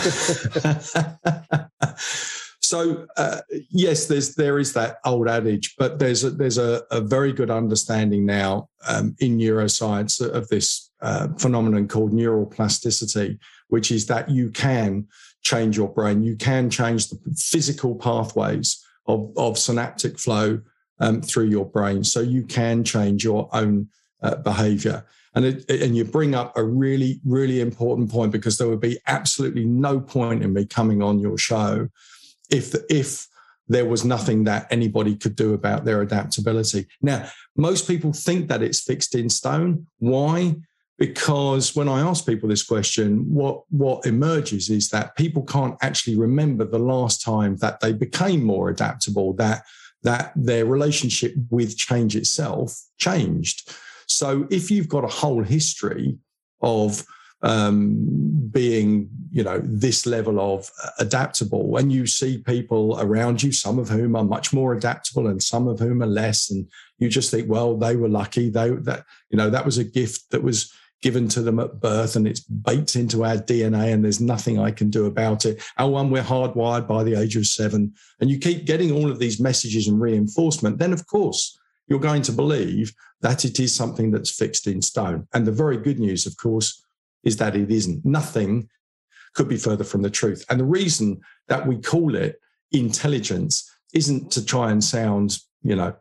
So 2.64 3.06
uh, 3.18 3.42
yes, 3.70 4.08
there's 4.08 4.36
there 4.36 4.58
is 4.58 4.74
that 4.74 4.98
old 5.06 5.28
adage, 5.28 5.76
but 5.78 6.00
there's 6.00 6.24
a, 6.24 6.30
there's 6.32 6.58
a, 6.58 6.84
a 6.92 7.02
very 7.02 7.34
good 7.34 7.52
understanding 7.52 8.26
now 8.26 8.70
um, 8.88 9.16
in 9.20 9.38
neuroscience 9.38 10.26
of 10.26 10.48
this 10.48 10.90
uh, 11.02 11.28
phenomenon 11.38 11.88
called 11.90 12.14
neural 12.14 12.46
plasticity, 12.46 13.38
which 13.68 13.92
is 13.92 14.08
that 14.08 14.30
you 14.30 14.50
can 14.50 15.06
change 15.42 15.76
your 15.76 15.90
brain, 15.90 16.24
you 16.24 16.38
can 16.38 16.70
change 16.70 17.10
the 17.10 17.20
physical 17.36 17.96
pathways 17.96 18.82
of, 19.08 19.32
of 19.36 19.58
synaptic 19.58 20.18
flow 20.18 20.62
um, 21.02 21.22
through 21.22 21.48
your 21.48 21.66
brain, 21.66 22.02
so 22.02 22.22
you 22.22 22.44
can 22.44 22.84
change 22.84 23.26
your 23.26 23.50
own 23.52 23.90
uh, 24.22 24.36
behavior. 24.36 25.06
And, 25.36 25.46
it, 25.46 25.70
and 25.70 25.98
you 25.98 26.06
bring 26.06 26.34
up 26.34 26.56
a 26.56 26.64
really, 26.64 27.20
really 27.26 27.60
important 27.60 28.10
point 28.10 28.32
because 28.32 28.58
there 28.58 28.70
would 28.70 28.80
be 28.80 29.00
absolutely 29.08 29.66
no 29.66 30.00
point 30.00 30.44
in 30.44 30.54
me 30.54 30.66
coming 30.66 31.02
on 31.02 31.20
your 31.20 31.38
show 31.38 31.90
if 32.54 32.76
if 32.90 33.28
there 33.68 33.86
was 33.86 34.04
nothing 34.04 34.44
that 34.44 34.68
anybody 34.70 35.16
could 35.16 35.36
do 35.36 35.54
about 35.54 35.86
their 35.86 36.02
adaptability. 36.02 36.86
Now, 37.02 37.30
most 37.56 37.88
people 37.88 38.12
think 38.12 38.50
that 38.50 38.62
it's 38.62 38.82
fixed 38.82 39.16
in 39.16 39.30
stone. 39.30 39.88
Why? 40.00 40.56
Because 40.98 41.76
when 41.76 41.88
I 41.88 42.02
ask 42.02 42.26
people 42.26 42.50
this 42.50 42.64
question, 42.64 43.34
what, 43.34 43.64
what 43.70 44.06
emerges 44.06 44.70
is 44.70 44.90
that 44.90 45.16
people 45.16 45.44
can't 45.44 45.78
actually 45.82 46.18
remember 46.18 46.66
the 46.66 46.80
last 46.80 47.22
time 47.22 47.56
that 47.58 47.80
they 47.80 47.94
became 47.94 48.44
more 48.44 48.70
adaptable, 48.70 49.34
that, 49.34 49.64
that 50.04 50.34
their 50.36 50.66
relationship 50.66 51.34
with 51.50 51.78
change 51.78 52.16
itself 52.16 52.80
changed. 52.98 53.74
So 54.08 54.46
if 54.52 54.70
you've 54.70 54.90
got 54.90 55.06
a 55.06 55.08
whole 55.08 55.42
history 55.42 56.18
of 56.62 57.06
um, 57.44 58.50
being, 58.52 59.10
you 59.32 59.44
know, 59.44 59.62
this 59.64 60.06
level 60.06 60.40
of 60.40 60.72
adaptable. 60.98 61.68
When 61.68 61.92
you 61.92 62.08
see 62.08 62.38
people 62.38 62.98
around 63.00 63.44
you, 63.44 63.52
some 63.52 63.78
of 63.78 63.90
whom 63.90 64.16
are 64.16 64.24
much 64.24 64.54
more 64.54 64.74
adaptable 64.74 65.28
and 65.28 65.44
some 65.44 65.68
of 65.68 65.80
whom 65.80 66.02
are 66.02 66.08
less, 66.08 66.50
and 66.50 66.68
you 66.98 67.10
just 67.10 67.30
think, 67.30 67.50
well, 67.50 67.78
they 67.78 67.96
were 67.96 68.10
lucky. 68.10 68.50
They 68.50 68.70
that 68.70 69.06
you 69.30 69.38
know 69.38 69.50
that 69.50 69.66
was 69.66 69.78
a 69.78 69.84
gift 69.84 70.32
that 70.32 70.42
was 70.42 70.74
given 71.02 71.28
to 71.28 71.42
them 71.42 71.60
at 71.60 71.82
birth 71.82 72.16
and 72.16 72.26
it's 72.26 72.40
baked 72.40 72.96
into 72.96 73.26
our 73.26 73.36
DNA 73.36 73.94
and 73.94 74.06
there's 74.06 74.22
nothing 74.22 74.58
I 74.58 74.72
can 74.72 74.90
do 74.90 75.06
about 75.06 75.46
it. 75.46 75.62
Our 75.78 75.90
one, 75.90 76.10
we're 76.10 76.24
hardwired 76.24 76.88
by 76.88 77.04
the 77.04 77.16
age 77.16 77.36
of 77.36 77.46
seven. 77.46 77.94
And 78.22 78.32
you 78.32 78.40
keep 78.40 78.66
getting 78.66 78.94
all 78.94 79.12
of 79.12 79.20
these 79.20 79.38
messages 79.38 79.90
and 79.90 80.00
reinforcement, 80.00 80.78
then 80.78 80.94
of 80.94 81.06
course 81.06 81.60
you're 81.88 82.00
going 82.00 82.22
to 82.24 82.32
believe 82.32 82.94
that 83.22 83.44
it 83.44 83.60
is 83.60 83.76
something 83.76 84.12
that's 84.12 84.32
fixed 84.32 84.66
in 84.66 84.82
stone. 84.82 85.28
And 85.34 85.46
the 85.46 85.52
very 85.52 85.78
good 85.78 86.00
news, 86.00 86.26
of 86.26 86.38
course, 86.38 86.83
is 87.24 87.38
that 87.38 87.56
it 87.56 87.72
isn't. 87.72 88.06
Nothing 88.06 88.70
could 89.34 89.50
be 89.50 89.58
further 89.58 89.84
from 89.84 90.02
the 90.02 90.10
truth. 90.10 90.46
And 90.50 90.60
the 90.60 90.66
reason 90.66 91.22
that 91.48 91.66
we 91.66 91.78
call 91.78 92.16
it 92.16 92.40
intelligence 92.72 93.70
isn't 93.94 94.32
to 94.32 94.46
try 94.46 94.72
and 94.72 94.84
sound, 94.84 95.38
you 95.64 95.76
know, 95.76 95.96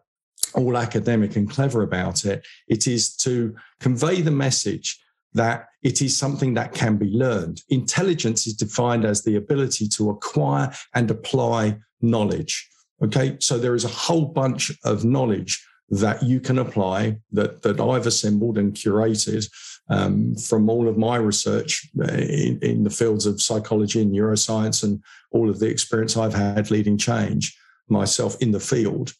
all 0.54 0.76
academic 0.76 1.36
and 1.36 1.48
clever 1.48 1.82
about 1.82 2.24
it. 2.24 2.44
It 2.68 2.86
is 2.86 3.16
to 3.18 3.54
convey 3.80 4.20
the 4.20 4.30
message 4.30 4.98
that 5.34 5.66
it 5.82 6.02
is 6.02 6.16
something 6.16 6.54
that 6.54 6.74
can 6.74 6.96
be 6.96 7.06
learned. 7.06 7.62
Intelligence 7.70 8.46
is 8.46 8.54
defined 8.54 9.04
as 9.04 9.22
the 9.22 9.36
ability 9.36 9.88
to 9.88 10.10
acquire 10.10 10.72
and 10.94 11.10
apply 11.10 11.78
knowledge. 12.02 12.68
Okay, 13.02 13.36
so 13.40 13.58
there 13.58 13.74
is 13.74 13.84
a 13.84 13.88
whole 13.88 14.26
bunch 14.26 14.70
of 14.84 15.04
knowledge 15.04 15.66
that 15.88 16.22
you 16.22 16.40
can 16.40 16.58
apply 16.58 17.18
that, 17.32 17.62
that 17.62 17.80
I've 17.80 18.06
assembled 18.06 18.58
and 18.58 18.74
curated 18.74 19.48
um, 19.88 20.34
from 20.36 20.70
all 20.70 20.88
of 20.88 20.96
my 20.96 21.16
research 21.16 21.88
uh, 22.00 22.04
in, 22.12 22.58
in, 22.62 22.84
the 22.84 22.90
fields 22.90 23.26
of 23.26 23.42
psychology 23.42 24.00
and 24.00 24.12
neuroscience 24.12 24.82
and 24.82 25.02
all 25.32 25.50
of 25.50 25.58
the 25.58 25.68
experience 25.68 26.16
I've 26.16 26.34
had 26.34 26.70
leading 26.70 26.96
change 26.96 27.56
myself 27.88 28.36
in 28.40 28.52
the 28.52 28.60
field. 28.60 29.12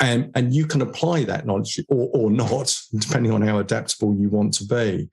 And, 0.00 0.30
and 0.34 0.54
you 0.54 0.66
can 0.66 0.82
apply 0.82 1.24
that 1.24 1.46
knowledge 1.46 1.80
or, 1.88 2.10
or 2.12 2.30
not, 2.30 2.76
depending 2.98 3.32
on 3.32 3.42
how 3.42 3.58
adaptable 3.58 4.14
you 4.14 4.28
want 4.28 4.54
to 4.54 4.64
be. 4.64 5.08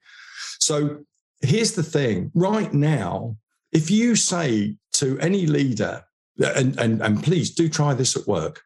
So 0.60 1.04
here's 1.40 1.72
the 1.72 1.82
thing 1.82 2.30
right 2.34 2.72
now, 2.72 3.36
if 3.72 3.90
you 3.90 4.16
say 4.16 4.76
to 4.94 5.18
any 5.20 5.46
leader, 5.46 6.04
and, 6.38 6.78
and, 6.78 7.02
and 7.02 7.22
please 7.22 7.54
do 7.54 7.68
try 7.68 7.94
this 7.94 8.16
at 8.16 8.26
work, 8.26 8.62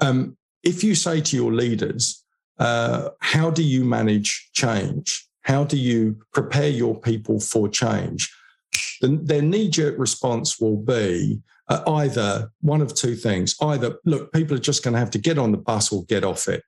um, 0.00 0.36
if 0.62 0.82
you 0.84 0.94
say 0.94 1.20
to 1.20 1.36
your 1.36 1.52
leaders, 1.52 2.24
uh, 2.58 3.10
how 3.20 3.50
do 3.50 3.62
you 3.62 3.84
manage 3.84 4.50
change? 4.52 5.27
How 5.48 5.64
do 5.64 5.76
you 5.76 6.00
prepare 6.32 6.68
your 6.82 6.94
people 7.00 7.40
for 7.40 7.68
change? 7.68 8.20
The, 9.00 9.08
their 9.30 9.42
knee 9.42 9.68
jerk 9.70 9.98
response 9.98 10.60
will 10.60 10.76
be 10.76 11.40
uh, 11.68 11.82
either 12.02 12.50
one 12.60 12.82
of 12.82 12.94
two 12.94 13.16
things 13.16 13.56
either, 13.62 13.96
look, 14.04 14.32
people 14.32 14.54
are 14.56 14.60
just 14.70 14.82
going 14.84 14.94
to 14.94 15.00
have 15.00 15.10
to 15.12 15.18
get 15.18 15.38
on 15.38 15.52
the 15.52 15.64
bus 15.70 15.92
or 15.92 16.04
get 16.04 16.24
off 16.24 16.48
it. 16.48 16.62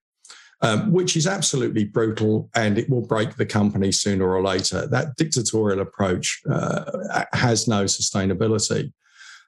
um, 0.63 0.93
which 0.93 1.17
is 1.17 1.27
absolutely 1.27 1.85
brutal 1.85 2.51
and 2.55 2.79
it 2.79 2.89
will 2.91 3.01
break 3.01 3.37
the 3.37 3.47
company 3.47 3.93
sooner 3.93 4.29
or 4.29 4.43
later. 4.43 4.87
That 4.87 5.17
dictatorial 5.17 5.81
approach 5.81 6.43
uh, 6.51 7.25
has 7.33 7.67
no 7.67 7.85
sustainability. 7.85 8.93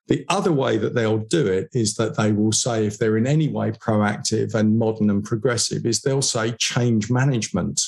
The 0.09 0.25
other 0.29 0.53
way 0.53 0.79
that 0.79 0.95
they'll 0.95 1.19
do 1.19 1.47
it 1.47 1.69
is 1.73 1.95
that 1.95 2.17
they 2.17 2.33
will 2.33 2.53
say, 2.53 2.87
if 2.87 2.99
they're 2.99 3.17
in 3.17 3.27
any 3.27 3.49
way 3.49 3.71
proactive 3.73 4.55
and 4.55 4.79
modern 4.79 5.11
and 5.11 5.23
progressive, 5.23 5.87
is 5.87 6.01
they'll 6.01 6.23
say 6.23 6.53
change 6.53 7.11
management, 7.11 7.81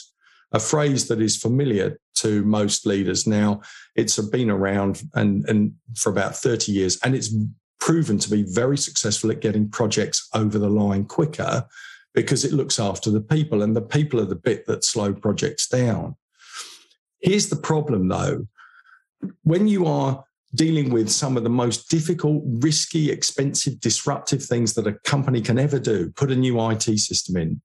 a 0.55 0.61
phrase 0.61 1.09
that 1.09 1.21
is 1.21 1.37
familiar 1.37 1.99
to 2.14 2.45
most 2.45 2.87
leaders 2.87 3.27
now. 3.27 3.61
It's 3.97 4.19
been 4.31 4.51
around 4.51 5.03
and, 5.14 5.45
and 5.49 5.75
for 5.97 6.11
about 6.11 6.37
30 6.37 6.73
years, 6.73 6.99
and 7.03 7.14
it's 7.14 7.35
proven 7.81 8.19
to 8.19 8.31
be 8.31 8.45
very 8.45 8.79
successful 8.79 9.31
at 9.31 9.40
getting 9.40 9.69
projects 9.69 10.29
over 10.33 10.59
the 10.59 10.71
line 10.71 11.05
quicker 11.05 11.67
because 12.14 12.45
it 12.45 12.53
looks 12.53 12.79
after 12.79 13.11
the 13.11 13.21
people, 13.21 13.62
and 13.62 13.75
the 13.75 13.83
people 13.83 14.21
are 14.21 14.25
the 14.25 14.37
bit 14.37 14.64
that 14.67 14.85
slow 14.85 15.12
projects 15.12 15.67
down. 15.67 16.14
Here's 17.21 17.49
the 17.49 17.57
problem 17.57 18.09
though 18.09 18.47
when 19.43 19.67
you 19.67 19.87
are 19.87 20.23
dealing 20.55 20.90
with 20.90 21.09
some 21.11 21.37
of 21.37 21.43
the 21.43 21.51
most 21.51 21.88
difficult, 21.88 22.43
risky, 22.47 23.11
expensive, 23.11 23.81
disruptive 23.81 24.43
things 24.43 24.75
that 24.75 24.87
a 24.87 24.93
company 25.05 25.40
can 25.40 25.59
ever 25.59 25.81
do 25.81 26.11
put 26.11 26.31
a 26.31 26.37
new 26.37 26.61
IT 26.71 26.83
system 26.83 27.37
in, 27.37 27.61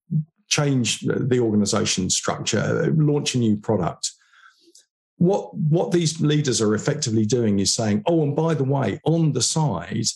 change 0.50 1.02
the 1.02 1.40
organization 1.40 2.10
structure, 2.10 2.94
launch 2.98 3.36
a 3.36 3.40
new 3.40 3.58
product. 3.58 4.12
What, 5.18 5.56
what 5.56 5.92
these 5.92 6.22
leaders 6.22 6.62
are 6.62 6.76
effectively 6.76 7.26
doing 7.26 7.60
is 7.60 7.74
saying, 7.74 8.04
oh, 8.06 8.24
and 8.24 8.36
by 8.36 8.54
the 8.54 8.64
way, 8.64 9.00
on 9.04 9.34
the 9.34 9.42
side, 9.42 10.08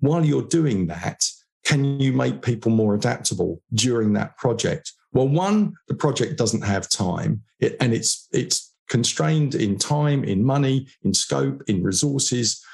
while 0.00 0.24
you're 0.24 0.42
doing 0.42 0.86
that, 0.88 1.28
can 1.64 2.00
you 2.00 2.12
make 2.12 2.42
people 2.42 2.70
more 2.70 2.94
adaptable 2.94 3.62
during 3.74 4.12
that 4.14 4.36
project? 4.36 4.92
Well, 5.12 5.28
one, 5.28 5.74
the 5.88 5.94
project 5.94 6.38
doesn't 6.38 6.62
have 6.62 6.88
time, 6.88 7.42
it, 7.58 7.76
and 7.80 7.92
it's 7.92 8.28
it's 8.32 8.72
constrained 8.88 9.54
in 9.54 9.78
time, 9.78 10.24
in 10.24 10.44
money, 10.44 10.88
in 11.04 11.14
scope, 11.14 11.62
in 11.66 11.82
resources. 11.82 12.64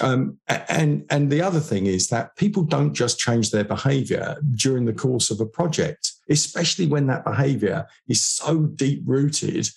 Um, 0.00 0.38
and 0.48 1.04
and 1.10 1.30
the 1.30 1.42
other 1.42 1.60
thing 1.60 1.86
is 1.86 2.08
that 2.08 2.36
people 2.36 2.62
don't 2.62 2.94
just 2.94 3.18
change 3.18 3.50
their 3.50 3.64
behavior 3.64 4.36
during 4.54 4.84
the 4.84 4.92
course 4.92 5.30
of 5.30 5.40
a 5.40 5.46
project, 5.46 6.12
especially 6.28 6.86
when 6.86 7.06
that 7.06 7.24
behavior 7.24 7.86
is 8.08 8.20
so 8.20 8.62
deep 8.62 9.02
rooted, 9.06 9.68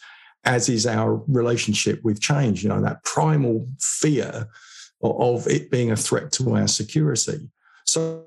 as 0.43 0.69
is 0.69 0.87
our 0.87 1.21
relationship 1.27 2.03
with 2.03 2.19
change. 2.19 2.63
You 2.63 2.69
know 2.69 2.81
that 2.81 3.03
primal 3.03 3.67
fear 3.79 4.47
of 5.03 5.47
it 5.47 5.71
being 5.71 5.91
a 5.91 5.95
threat 5.95 6.31
to 6.33 6.55
our 6.55 6.67
security. 6.67 7.49
So, 7.85 8.25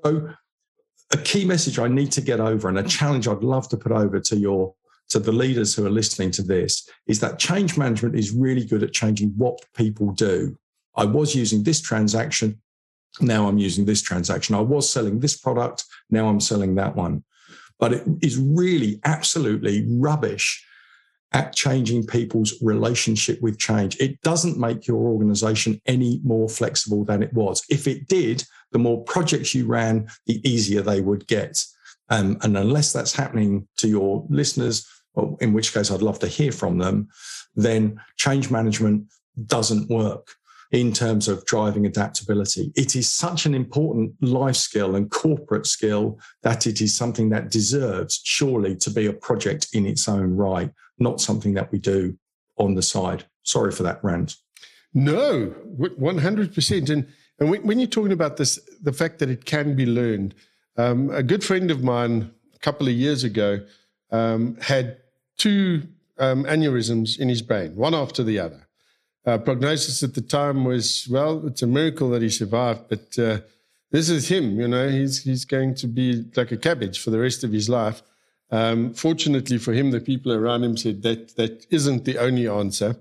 a 1.11 1.17
key 1.17 1.45
message 1.45 1.79
I 1.79 1.87
need 1.87 2.11
to 2.13 2.21
get 2.21 2.39
over, 2.39 2.67
and 2.67 2.79
a 2.79 2.83
challenge 2.83 3.27
I'd 3.27 3.43
love 3.43 3.69
to 3.69 3.77
put 3.77 3.91
over 3.91 4.19
to 4.19 4.35
your 4.35 4.73
to 5.09 5.19
the 5.19 5.31
leaders 5.31 5.75
who 5.75 5.85
are 5.85 5.91
listening 5.91 6.31
to 6.31 6.41
this, 6.41 6.89
is 7.07 7.19
that 7.19 7.37
change 7.37 7.77
management 7.77 8.15
is 8.15 8.31
really 8.31 8.65
good 8.65 8.81
at 8.81 8.91
changing 8.91 9.29
what 9.37 9.59
people 9.75 10.11
do. 10.13 10.57
I 10.95 11.05
was 11.05 11.35
using 11.35 11.61
this 11.61 11.79
transaction, 11.79 12.59
now 13.21 13.47
I'm 13.47 13.57
using 13.57 13.85
this 13.85 14.01
transaction. 14.01 14.55
I 14.55 14.61
was 14.61 14.89
selling 14.89 15.19
this 15.19 15.37
product, 15.37 15.85
now 16.09 16.27
I'm 16.27 16.39
selling 16.39 16.75
that 16.75 16.95
one. 16.95 17.23
But 17.79 17.93
it 17.93 18.03
is 18.21 18.37
really 18.37 18.99
absolutely 19.03 19.85
rubbish 19.89 20.65
at 21.33 21.53
changing 21.53 22.07
people's 22.07 22.53
relationship 22.61 23.41
with 23.41 23.59
change. 23.59 23.97
It 23.99 24.21
doesn't 24.21 24.57
make 24.57 24.87
your 24.87 25.03
organization 25.07 25.81
any 25.85 26.21
more 26.23 26.47
flexible 26.47 27.03
than 27.03 27.21
it 27.21 27.33
was. 27.33 27.63
If 27.69 27.87
it 27.87 28.07
did, 28.07 28.43
the 28.71 28.79
more 28.79 29.03
projects 29.03 29.53
you 29.53 29.65
ran, 29.65 30.07
the 30.27 30.47
easier 30.49 30.81
they 30.81 31.01
would 31.01 31.27
get. 31.27 31.61
Um, 32.09 32.37
and 32.41 32.55
unless 32.55 32.93
that's 32.93 33.13
happening 33.13 33.67
to 33.77 33.87
your 33.87 34.25
listeners, 34.29 34.87
in 35.41 35.53
which 35.53 35.73
case 35.73 35.91
I'd 35.91 36.01
love 36.01 36.19
to 36.19 36.27
hear 36.27 36.51
from 36.51 36.77
them, 36.77 37.09
then 37.55 37.99
change 38.17 38.51
management 38.51 39.07
doesn't 39.45 39.89
work 39.89 40.35
in 40.71 40.91
terms 40.91 41.27
of 41.27 41.45
driving 41.45 41.85
adaptability. 41.85 42.71
It 42.75 42.95
is 42.95 43.09
such 43.09 43.45
an 43.45 43.53
important 43.53 44.13
life 44.21 44.55
skill 44.55 44.95
and 44.95 45.09
corporate 45.09 45.67
skill 45.67 46.19
that 46.43 46.67
it 46.67 46.81
is 46.81 46.95
something 46.95 47.29
that 47.29 47.51
deserves, 47.51 48.21
surely, 48.23 48.75
to 48.77 48.89
be 48.89 49.05
a 49.05 49.13
project 49.13 49.67
in 49.73 49.85
its 49.85 50.07
own 50.07 50.35
right, 50.35 50.71
not 50.99 51.21
something 51.21 51.53
that 51.53 51.71
we 51.71 51.79
do 51.79 52.17
on 52.57 52.75
the 52.75 52.81
side. 52.81 53.25
Sorry 53.43 53.71
for 53.71 53.83
that 53.83 54.03
rant. 54.03 54.35
No, 54.93 55.53
100%. 55.77 56.89
And, 56.89 57.07
and 57.39 57.49
when 57.63 57.79
you're 57.79 57.87
talking 57.87 58.13
about 58.13 58.37
this, 58.37 58.59
the 58.81 58.93
fact 58.93 59.19
that 59.19 59.29
it 59.29 59.45
can 59.45 59.75
be 59.75 59.85
learned, 59.85 60.33
um, 60.77 61.09
a 61.11 61.21
good 61.21 61.43
friend 61.43 61.69
of 61.69 61.83
mine 61.83 62.31
a 62.53 62.59
couple 62.59 62.87
of 62.87 62.93
years 62.93 63.23
ago 63.23 63.59
um, 64.11 64.57
had 64.61 64.97
two 65.37 65.83
um, 66.17 66.45
aneurysms 66.45 67.19
in 67.19 67.29
his 67.29 67.41
brain, 67.41 67.75
one 67.75 67.93
after 67.93 68.23
the 68.23 68.39
other. 68.39 68.64
Uh, 69.25 69.39
prognosis 69.39 70.03
at 70.03 70.13
the 70.13 70.21
time 70.21 70.65
was, 70.65 71.07
well, 71.09 71.45
it's 71.47 71.63
a 71.63 71.67
miracle 71.67 72.09
that 72.11 72.21
he 72.21 72.29
survived, 72.29 72.81
but 72.89 73.17
uh, 73.17 73.39
this 73.91 74.09
is 74.09 74.27
him. 74.27 74.59
You 74.59 74.67
know, 74.67 74.89
he's 74.89 75.23
he's 75.23 75.45
going 75.45 75.73
to 75.75 75.87
be 75.87 76.25
like 76.35 76.51
a 76.51 76.57
cabbage 76.57 76.99
for 76.99 77.09
the 77.11 77.19
rest 77.19 77.43
of 77.43 77.51
his 77.51 77.69
life. 77.69 78.01
Um, 78.51 78.93
fortunately 78.93 79.57
for 79.57 79.73
him, 79.73 79.91
the 79.91 79.99
people 79.99 80.31
around 80.31 80.63
him 80.63 80.77
said 80.77 81.01
that 81.03 81.35
that 81.37 81.65
isn't 81.71 82.05
the 82.05 82.17
only 82.17 82.47
answer, 82.47 82.97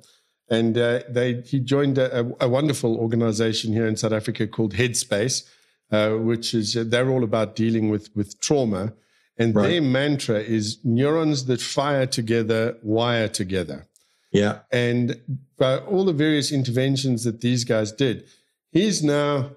and 0.48 0.78
uh, 0.78 1.00
they 1.08 1.42
he 1.42 1.58
joined 1.60 1.98
a, 1.98 2.20
a, 2.40 2.48
wonderful 2.48 2.96
organization 2.96 3.72
here 3.72 3.86
in 3.86 3.96
South 3.96 4.12
Africa 4.12 4.46
called 4.46 4.74
Headspace, 4.74 5.46
uh, 5.90 6.10
which 6.12 6.54
is 6.54 6.76
uh, 6.76 6.84
they're 6.86 7.10
all 7.10 7.24
about 7.24 7.56
dealing 7.56 7.90
with 7.90 8.08
with 8.16 8.40
trauma, 8.40 8.94
and 9.36 9.54
right. 9.54 9.68
their 9.68 9.82
mantra 9.82 10.38
is 10.38 10.78
neurons 10.84 11.44
that 11.46 11.60
fire 11.60 12.06
together 12.06 12.78
wire 12.82 13.28
together. 13.28 13.86
Yeah. 14.34 14.58
And 14.72 15.20
by 15.56 15.78
all 15.78 16.04
the 16.04 16.12
various 16.12 16.50
interventions 16.50 17.22
that 17.22 17.40
these 17.40 17.62
guys 17.64 17.92
did, 17.92 18.24
he's 18.72 19.02
now 19.02 19.52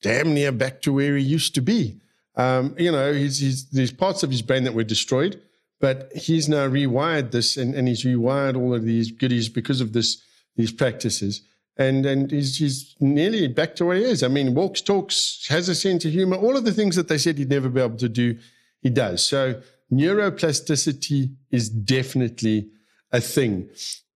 damn 0.00 0.32
near 0.32 0.50
back 0.50 0.80
to 0.82 0.92
where 0.94 1.16
he 1.16 1.22
used 1.22 1.54
to 1.56 1.60
be. 1.60 2.00
Um, 2.34 2.74
you 2.78 2.90
know, 2.90 3.12
he's, 3.12 3.38
he's, 3.38 3.68
there's 3.68 3.92
parts 3.92 4.22
of 4.22 4.30
his 4.30 4.40
brain 4.40 4.64
that 4.64 4.72
were 4.72 4.82
destroyed, 4.82 5.40
but 5.78 6.10
he's 6.14 6.48
now 6.48 6.66
rewired 6.66 7.32
this 7.32 7.58
and, 7.58 7.74
and 7.74 7.86
he's 7.86 8.04
rewired 8.04 8.56
all 8.56 8.74
of 8.74 8.84
these 8.84 9.12
goodies 9.12 9.48
because 9.48 9.80
of 9.80 9.92
this 9.92 10.22
these 10.56 10.72
practices. 10.72 11.42
And 11.76 12.06
and 12.06 12.30
he's, 12.30 12.56
he's 12.56 12.96
nearly 13.00 13.46
back 13.46 13.76
to 13.76 13.84
where 13.84 13.96
he 13.96 14.04
is. 14.04 14.22
I 14.22 14.28
mean, 14.28 14.54
walks, 14.54 14.80
talks, 14.80 15.46
has 15.48 15.68
a 15.68 15.74
sense 15.74 16.04
of 16.04 16.12
humor, 16.12 16.36
all 16.36 16.56
of 16.56 16.64
the 16.64 16.72
things 16.72 16.96
that 16.96 17.08
they 17.08 17.18
said 17.18 17.38
he'd 17.38 17.50
never 17.50 17.68
be 17.68 17.80
able 17.80 17.98
to 17.98 18.08
do, 18.08 18.38
he 18.80 18.90
does. 18.90 19.24
So 19.24 19.60
neuroplasticity 19.92 21.34
is 21.50 21.68
definitely 21.68 22.70
a 23.12 23.20
thing. 23.20 23.68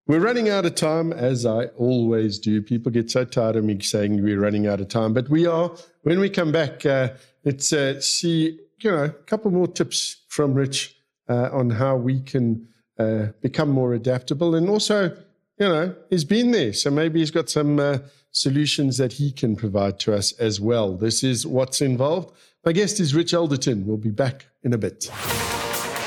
We're 0.07 0.21
running 0.21 0.49
out 0.49 0.67
of 0.67 0.75
time, 0.75 1.13
as 1.13 1.47
I 1.47 1.67
always 1.67 2.39
do. 2.39 2.61
People 2.61 2.91
get 2.91 3.11
so 3.11 3.25
tired 3.25 3.57
of 3.57 3.65
me 3.65 3.79
saying 3.81 4.23
we're 4.23 4.41
running 4.41 4.67
out 4.67 4.81
of 4.81 4.89
time, 4.89 5.13
but 5.13 5.29
we 5.29 5.47
are. 5.47 5.71
When 6.03 6.19
we 6.19 6.29
come 6.29 6.51
back, 6.51 6.85
uh, 6.85 7.11
let's 7.45 7.73
uh, 7.73 8.01
see, 8.01 8.59
you 8.81 8.91
know, 8.91 9.05
a 9.05 9.11
couple 9.11 9.51
more 9.53 9.69
tips 9.69 10.23
from 10.29 10.55
Rich 10.55 10.97
uh, 11.29 11.51
on 11.53 11.71
how 11.71 11.97
we 11.97 12.21
can 12.21 12.67
uh, 12.99 13.27
become 13.41 13.71
more 13.71 13.95
adaptable. 13.95 14.57
And 14.57 14.69
also, 14.69 15.17
you 15.59 15.69
know, 15.69 15.95
he's 16.11 16.25
been 16.25 16.51
there. 16.51 16.73
So 16.73 16.91
maybe 16.91 17.21
he's 17.21 17.31
got 17.31 17.49
some 17.49 17.79
uh, 17.79 17.99
solutions 18.33 18.97
that 18.97 19.13
he 19.13 19.31
can 19.31 19.55
provide 19.55 20.01
to 20.01 20.15
us 20.15 20.33
as 20.33 20.61
well. 20.61 20.97
This 20.97 21.23
is 21.23 21.47
Watts 21.47 21.81
Involved. 21.81 22.35
My 22.65 22.73
guest 22.73 22.99
is 22.99 23.15
Rich 23.15 23.35
Alderton. 23.35 23.87
We'll 23.87 23.97
be 23.99 24.11
back 24.11 24.47
in 24.65 24.73
a 24.73 24.79
bit. 24.79 25.11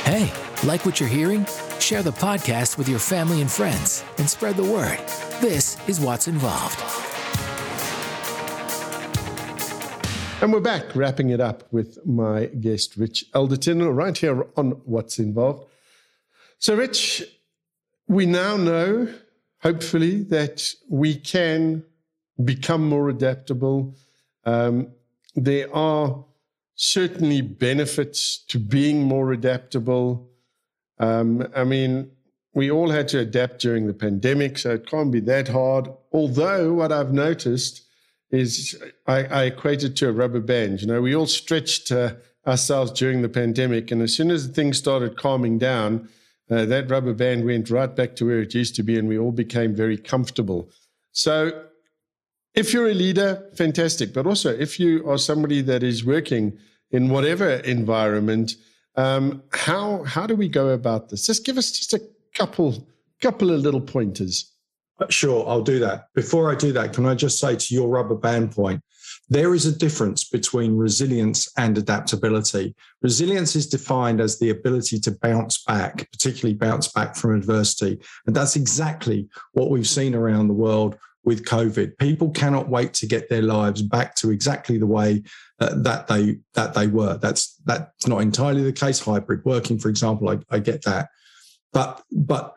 Hey, 0.05 0.31
like 0.67 0.85
what 0.85 0.99
you're 0.99 1.09
hearing? 1.09 1.47
Share 1.79 2.03
the 2.03 2.11
podcast 2.11 2.77
with 2.77 2.87
your 2.87 2.99
family 2.99 3.41
and 3.41 3.51
friends 3.51 4.03
and 4.19 4.29
spread 4.29 4.55
the 4.55 4.63
word. 4.63 4.99
This 5.41 5.79
is 5.89 5.99
Watts 5.99 6.27
Involved. 6.27 6.79
And 10.43 10.53
we're 10.53 10.59
back, 10.59 10.95
wrapping 10.95 11.31
it 11.31 11.41
up 11.41 11.63
with 11.73 12.05
my 12.05 12.45
guest, 12.45 12.97
Rich 12.97 13.25
Alderton, 13.33 13.83
right 13.83 14.15
here 14.15 14.45
on 14.55 14.79
Watts 14.85 15.17
Involved. 15.17 15.67
So, 16.59 16.75
Rich, 16.75 17.23
we 18.07 18.27
now 18.27 18.57
know, 18.57 19.11
hopefully, 19.63 20.21
that 20.25 20.71
we 20.87 21.15
can 21.15 21.83
become 22.43 22.87
more 22.87 23.09
adaptable. 23.09 23.95
Um, 24.45 24.89
there 25.33 25.75
are 25.75 26.23
certainly 26.75 27.41
benefits 27.41 28.37
to 28.37 28.59
being 28.59 29.03
more 29.03 29.31
adaptable. 29.31 30.29
Um, 30.99 31.47
I 31.55 31.63
mean, 31.63 32.11
we 32.53 32.71
all 32.71 32.89
had 32.89 33.07
to 33.09 33.19
adapt 33.19 33.59
during 33.59 33.87
the 33.87 33.93
pandemic, 33.93 34.57
so 34.57 34.71
it 34.71 34.87
can't 34.87 35.11
be 35.11 35.19
that 35.21 35.49
hard. 35.49 35.89
Although, 36.11 36.73
what 36.73 36.91
I've 36.91 37.13
noticed 37.13 37.83
is 38.31 38.81
I, 39.07 39.25
I 39.25 39.43
equate 39.45 39.83
it 39.83 39.95
to 39.97 40.09
a 40.09 40.11
rubber 40.11 40.39
band. 40.39 40.81
You 40.81 40.87
know, 40.87 41.01
we 41.01 41.15
all 41.15 41.27
stretched 41.27 41.91
uh, 41.91 42.15
ourselves 42.47 42.91
during 42.91 43.21
the 43.21 43.29
pandemic, 43.29 43.91
and 43.91 44.01
as 44.01 44.13
soon 44.13 44.31
as 44.31 44.47
things 44.47 44.77
started 44.77 45.17
calming 45.17 45.57
down, 45.57 46.07
uh, 46.49 46.65
that 46.65 46.89
rubber 46.89 47.13
band 47.13 47.45
went 47.45 47.69
right 47.69 47.93
back 47.93 48.15
to 48.17 48.25
where 48.25 48.39
it 48.39 48.53
used 48.53 48.75
to 48.75 48.83
be, 48.83 48.97
and 48.97 49.07
we 49.07 49.17
all 49.17 49.31
became 49.31 49.75
very 49.75 49.97
comfortable. 49.97 50.69
So, 51.11 51.64
if 52.55 52.73
you're 52.73 52.89
a 52.89 52.93
leader, 52.93 53.49
fantastic. 53.55 54.13
But 54.13 54.25
also, 54.25 54.49
if 54.49 54.79
you 54.79 55.09
are 55.09 55.17
somebody 55.17 55.61
that 55.63 55.83
is 55.83 56.05
working 56.05 56.57
in 56.91 57.09
whatever 57.09 57.49
environment, 57.77 58.55
Um, 58.97 59.43
how 59.51 60.03
how 60.05 60.25
do 60.25 60.35
we 60.37 60.47
go 60.47 60.69
about 60.69 61.09
this? 61.09 61.27
Just 61.27 61.45
give 61.45 61.57
us 61.57 61.71
just 61.79 61.93
a 61.93 62.01
couple 62.33 62.87
couple 63.21 63.51
of 63.51 63.59
little 63.61 63.81
pointers. 63.81 64.55
Sure, 65.09 65.43
I'll 65.49 65.67
do 65.73 65.79
that. 65.79 66.07
Before 66.13 66.49
I 66.51 66.55
do 66.55 66.71
that, 66.71 66.93
can 66.95 67.05
I 67.05 67.15
just 67.15 67.37
say 67.37 67.57
to 67.57 67.75
your 67.75 67.89
rubber 67.89 68.15
band 68.15 68.51
point, 68.51 68.81
there 69.27 69.53
is 69.53 69.65
a 69.65 69.77
difference 69.77 70.23
between 70.23 70.77
resilience 70.77 71.51
and 71.57 71.77
adaptability. 71.77 72.73
Resilience 73.01 73.57
is 73.59 73.67
defined 73.67 74.21
as 74.21 74.39
the 74.39 74.51
ability 74.51 74.99
to 75.01 75.11
bounce 75.11 75.61
back, 75.71 76.09
particularly 76.13 76.55
bounce 76.55 76.87
back 76.87 77.17
from 77.17 77.35
adversity. 77.35 77.99
And 78.25 78.33
that's 78.33 78.55
exactly 78.55 79.27
what 79.51 79.69
we've 79.69 79.93
seen 79.97 80.15
around 80.15 80.47
the 80.47 80.61
world 80.65 80.95
with 81.25 81.45
COVID. 81.45 81.97
People 81.97 82.29
cannot 82.31 82.69
wait 82.69 82.93
to 82.95 83.07
get 83.07 83.29
their 83.29 83.41
lives 83.41 83.81
back 83.81 84.15
to 84.15 84.31
exactly 84.31 84.77
the 84.77 84.85
way 84.85 85.23
uh, 85.59 85.75
that 85.75 86.07
they 86.07 86.37
that 86.53 86.73
they 86.73 86.87
were. 86.87 87.17
That's 87.17 87.55
that's 87.65 88.07
not 88.07 88.21
entirely 88.21 88.63
the 88.63 88.73
case. 88.73 88.99
Hybrid 88.99 89.43
working, 89.45 89.79
for 89.79 89.89
example, 89.89 90.29
I, 90.29 90.39
I 90.49 90.59
get 90.59 90.83
that, 90.83 91.09
but 91.73 92.01
but 92.11 92.55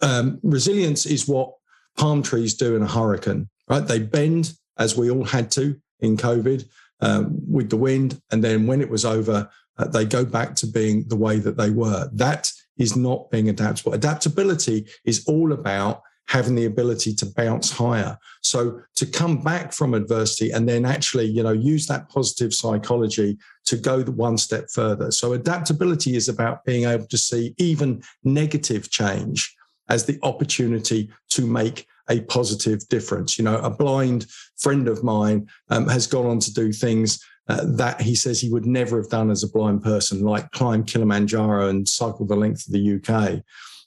um, 0.00 0.40
resilience 0.42 1.06
is 1.06 1.28
what 1.28 1.54
palm 1.96 2.22
trees 2.22 2.54
do 2.54 2.74
in 2.74 2.82
a 2.82 2.88
hurricane, 2.88 3.48
right? 3.68 3.86
They 3.86 4.00
bend 4.00 4.54
as 4.78 4.96
we 4.96 5.10
all 5.10 5.24
had 5.24 5.50
to 5.52 5.76
in 6.00 6.16
COVID 6.16 6.68
um, 7.00 7.38
with 7.46 7.70
the 7.70 7.76
wind. 7.76 8.20
And 8.30 8.42
then 8.42 8.66
when 8.66 8.80
it 8.80 8.90
was 8.90 9.04
over, 9.04 9.48
uh, 9.78 9.86
they 9.86 10.04
go 10.04 10.24
back 10.24 10.54
to 10.56 10.66
being 10.66 11.04
the 11.08 11.16
way 11.16 11.38
that 11.38 11.56
they 11.56 11.70
were. 11.70 12.08
That 12.12 12.50
is 12.78 12.96
not 12.96 13.30
being 13.30 13.48
adaptable. 13.48 13.92
Adaptability 13.92 14.86
is 15.04 15.24
all 15.26 15.52
about 15.52 16.02
having 16.32 16.54
the 16.54 16.64
ability 16.64 17.12
to 17.12 17.26
bounce 17.26 17.70
higher. 17.70 18.16
So 18.40 18.80
to 18.94 19.04
come 19.04 19.42
back 19.42 19.70
from 19.70 19.92
adversity 19.92 20.50
and 20.50 20.66
then 20.66 20.86
actually, 20.86 21.26
you 21.26 21.42
know, 21.42 21.52
use 21.52 21.86
that 21.88 22.08
positive 22.08 22.54
psychology 22.54 23.36
to 23.66 23.76
go 23.76 24.02
one 24.04 24.38
step 24.38 24.70
further. 24.70 25.10
So 25.10 25.34
adaptability 25.34 26.16
is 26.16 26.30
about 26.30 26.64
being 26.64 26.84
able 26.88 27.06
to 27.08 27.18
see 27.18 27.54
even 27.58 28.02
negative 28.24 28.90
change 28.90 29.54
as 29.90 30.06
the 30.06 30.18
opportunity 30.22 31.10
to 31.28 31.46
make 31.46 31.86
a 32.08 32.22
positive 32.22 32.88
difference. 32.88 33.36
You 33.36 33.44
know, 33.44 33.58
a 33.58 33.68
blind 33.68 34.26
friend 34.56 34.88
of 34.88 35.04
mine 35.04 35.48
um, 35.68 35.86
has 35.88 36.06
gone 36.06 36.24
on 36.24 36.38
to 36.38 36.54
do 36.54 36.72
things 36.72 37.22
uh, 37.50 37.66
that 37.76 38.00
he 38.00 38.14
says 38.14 38.40
he 38.40 38.48
would 38.48 38.64
never 38.64 38.96
have 38.96 39.10
done 39.10 39.30
as 39.30 39.42
a 39.42 39.50
blind 39.50 39.82
person, 39.82 40.22
like 40.22 40.50
climb 40.52 40.82
Kilimanjaro 40.82 41.68
and 41.68 41.86
cycle 41.86 42.24
the 42.24 42.36
length 42.36 42.66
of 42.66 42.72
the 42.72 42.94
UK. 42.96 43.42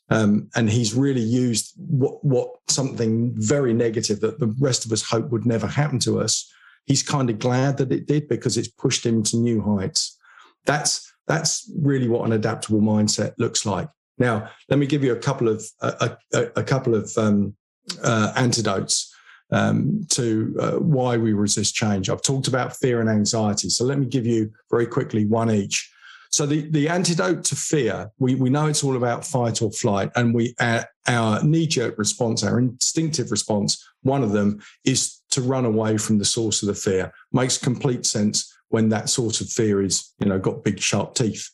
Um, 0.09 0.49
and 0.55 0.69
he's 0.69 0.93
really 0.93 1.21
used 1.21 1.73
what, 1.77 2.23
what 2.23 2.49
something 2.67 3.33
very 3.35 3.73
negative 3.73 4.19
that 4.19 4.39
the 4.39 4.53
rest 4.59 4.85
of 4.85 4.91
us 4.91 5.01
hope 5.01 5.29
would 5.31 5.45
never 5.45 5.67
happen 5.67 5.99
to 5.99 6.19
us. 6.21 6.51
He's 6.85 7.01
kind 7.01 7.29
of 7.29 7.39
glad 7.39 7.77
that 7.77 7.91
it 7.91 8.05
did 8.05 8.27
because 8.27 8.57
it's 8.57 8.67
pushed 8.67 9.05
him 9.05 9.23
to 9.23 9.37
new 9.37 9.61
heights. 9.61 10.17
That's 10.65 11.11
that's 11.27 11.71
really 11.75 12.07
what 12.07 12.25
an 12.25 12.33
adaptable 12.33 12.81
mindset 12.81 13.33
looks 13.39 13.65
like. 13.65 13.89
Now, 14.19 14.49
let 14.69 14.77
me 14.77 14.85
give 14.85 15.03
you 15.03 15.11
a 15.11 15.19
couple 15.19 15.49
of 15.49 15.65
a, 15.81 16.15
a, 16.33 16.39
a 16.57 16.63
couple 16.63 16.93
of 16.93 17.11
um, 17.17 17.55
uh, 18.03 18.31
antidotes 18.35 19.11
um, 19.51 20.05
to 20.09 20.55
uh, 20.59 20.71
why 20.73 21.17
we 21.17 21.33
resist 21.33 21.75
change. 21.75 22.09
I've 22.09 22.21
talked 22.21 22.47
about 22.47 22.75
fear 22.75 22.99
and 22.99 23.09
anxiety. 23.09 23.69
So 23.69 23.83
let 23.85 23.99
me 23.99 24.05
give 24.05 24.25
you 24.25 24.51
very 24.69 24.85
quickly 24.85 25.25
one 25.25 25.51
each. 25.51 25.91
So 26.35 26.45
the, 26.45 26.69
the 26.69 26.89
antidote 26.89 27.45
to 27.45 27.55
fear, 27.55 28.11
we, 28.19 28.35
we 28.35 28.49
know 28.49 28.65
it's 28.67 28.83
all 28.83 28.97
about 28.97 29.25
fight 29.25 29.61
or 29.61 29.71
flight, 29.71 30.11
and 30.17 30.35
we 30.35 30.53
our, 30.59 30.85
our 31.07 31.41
knee-jerk 31.41 31.97
response, 31.97 32.43
our 32.43 32.59
instinctive 32.59 33.31
response, 33.31 33.81
one 34.01 34.21
of 34.21 34.33
them 34.33 34.61
is 34.83 35.21
to 35.29 35.41
run 35.41 35.63
away 35.63 35.95
from 35.95 36.17
the 36.17 36.25
source 36.25 36.61
of 36.61 36.67
the 36.67 36.75
fear. 36.75 37.13
Makes 37.31 37.57
complete 37.57 38.05
sense 38.05 38.53
when 38.67 38.89
that 38.89 39.07
sort 39.09 39.39
of 39.39 39.47
fear 39.47 39.81
is, 39.81 40.13
you 40.19 40.27
know, 40.27 40.37
got 40.37 40.65
big 40.65 40.81
sharp 40.81 41.15
teeth. 41.15 41.49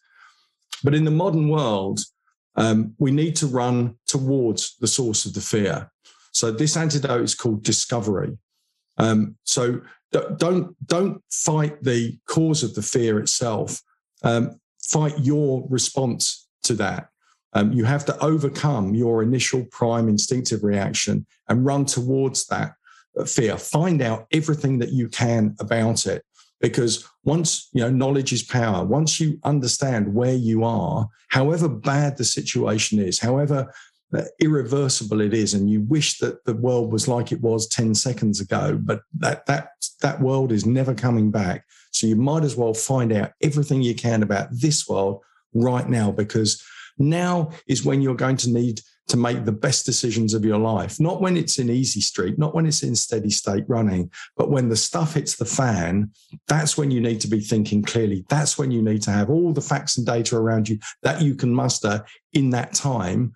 But 0.83 0.95
in 0.95 1.05
the 1.05 1.11
modern 1.11 1.49
world, 1.49 1.99
um, 2.55 2.95
we 2.97 3.11
need 3.11 3.35
to 3.35 3.45
run 3.45 3.97
towards 4.07 4.77
the 4.77 4.87
source 4.87 5.27
of 5.27 5.35
the 5.35 5.41
fear. 5.41 5.91
So 6.31 6.49
this 6.49 6.75
antidote 6.75 7.21
is 7.21 7.35
called 7.35 7.61
discovery. 7.61 8.35
Um, 8.97 9.35
so 9.43 9.81
don't 10.37 10.75
don't 10.87 11.23
fight 11.29 11.83
the 11.83 12.17
cause 12.27 12.63
of 12.63 12.73
the 12.73 12.81
fear 12.81 13.19
itself. 13.19 13.79
Um, 14.23 14.59
fight 14.91 15.17
your 15.19 15.65
response 15.69 16.47
to 16.63 16.73
that. 16.75 17.09
Um, 17.53 17.73
you 17.73 17.83
have 17.83 18.05
to 18.05 18.17
overcome 18.23 18.95
your 18.95 19.23
initial 19.23 19.65
prime 19.71 20.07
instinctive 20.07 20.63
reaction 20.63 21.25
and 21.49 21.65
run 21.65 21.85
towards 21.85 22.47
that 22.47 22.73
fear. 23.25 23.57
Find 23.57 24.01
out 24.01 24.27
everything 24.31 24.79
that 24.79 24.91
you 24.91 25.09
can 25.09 25.55
about 25.59 26.05
it, 26.05 26.23
because 26.61 27.05
once 27.23 27.69
you 27.73 27.81
know 27.81 27.89
knowledge 27.89 28.31
is 28.31 28.43
power. 28.43 28.85
Once 28.85 29.19
you 29.19 29.39
understand 29.43 30.13
where 30.13 30.33
you 30.33 30.63
are, 30.63 31.09
however 31.29 31.67
bad 31.67 32.17
the 32.17 32.23
situation 32.23 32.99
is, 32.99 33.19
however 33.19 33.73
irreversible 34.41 35.21
it 35.21 35.33
is 35.33 35.53
and 35.53 35.69
you 35.69 35.81
wish 35.81 36.17
that 36.17 36.43
the 36.45 36.53
world 36.53 36.91
was 36.91 37.07
like 37.07 37.31
it 37.31 37.39
was 37.39 37.67
10 37.67 37.95
seconds 37.95 38.41
ago 38.41 38.77
but 38.81 39.03
that 39.17 39.45
that 39.45 39.69
that 40.01 40.19
world 40.19 40.51
is 40.51 40.65
never 40.65 40.93
coming 40.93 41.31
back 41.31 41.65
so 41.91 42.07
you 42.07 42.15
might 42.15 42.43
as 42.43 42.55
well 42.55 42.73
find 42.73 43.11
out 43.11 43.31
everything 43.41 43.81
you 43.81 43.95
can 43.95 44.23
about 44.23 44.47
this 44.51 44.87
world 44.87 45.21
right 45.53 45.89
now 45.89 46.11
because 46.11 46.63
now 46.97 47.51
is 47.67 47.85
when 47.85 48.01
you're 48.01 48.15
going 48.15 48.37
to 48.37 48.49
need 48.49 48.81
to 49.07 49.17
make 49.17 49.43
the 49.43 49.51
best 49.51 49.85
decisions 49.85 50.33
of 50.33 50.45
your 50.45 50.57
life 50.57 50.99
not 50.99 51.21
when 51.21 51.35
it's 51.35 51.59
in 51.59 51.69
easy 51.69 51.99
street 51.99 52.37
not 52.37 52.55
when 52.55 52.65
it's 52.65 52.83
in 52.83 52.95
steady 52.95 53.29
state 53.29 53.65
running 53.67 54.09
but 54.37 54.49
when 54.49 54.69
the 54.69 54.75
stuff 54.75 55.15
hits 55.15 55.35
the 55.35 55.45
fan 55.45 56.09
that's 56.47 56.77
when 56.77 56.91
you 56.91 57.01
need 57.01 57.19
to 57.19 57.27
be 57.27 57.39
thinking 57.39 57.81
clearly 57.81 58.23
that's 58.29 58.57
when 58.57 58.71
you 58.71 58.81
need 58.81 59.01
to 59.01 59.11
have 59.11 59.29
all 59.29 59.51
the 59.51 59.61
facts 59.61 59.97
and 59.97 60.05
data 60.05 60.37
around 60.37 60.69
you 60.69 60.77
that 61.03 61.21
you 61.21 61.35
can 61.35 61.53
muster 61.53 62.05
in 62.33 62.51
that 62.51 62.73
time 62.73 63.33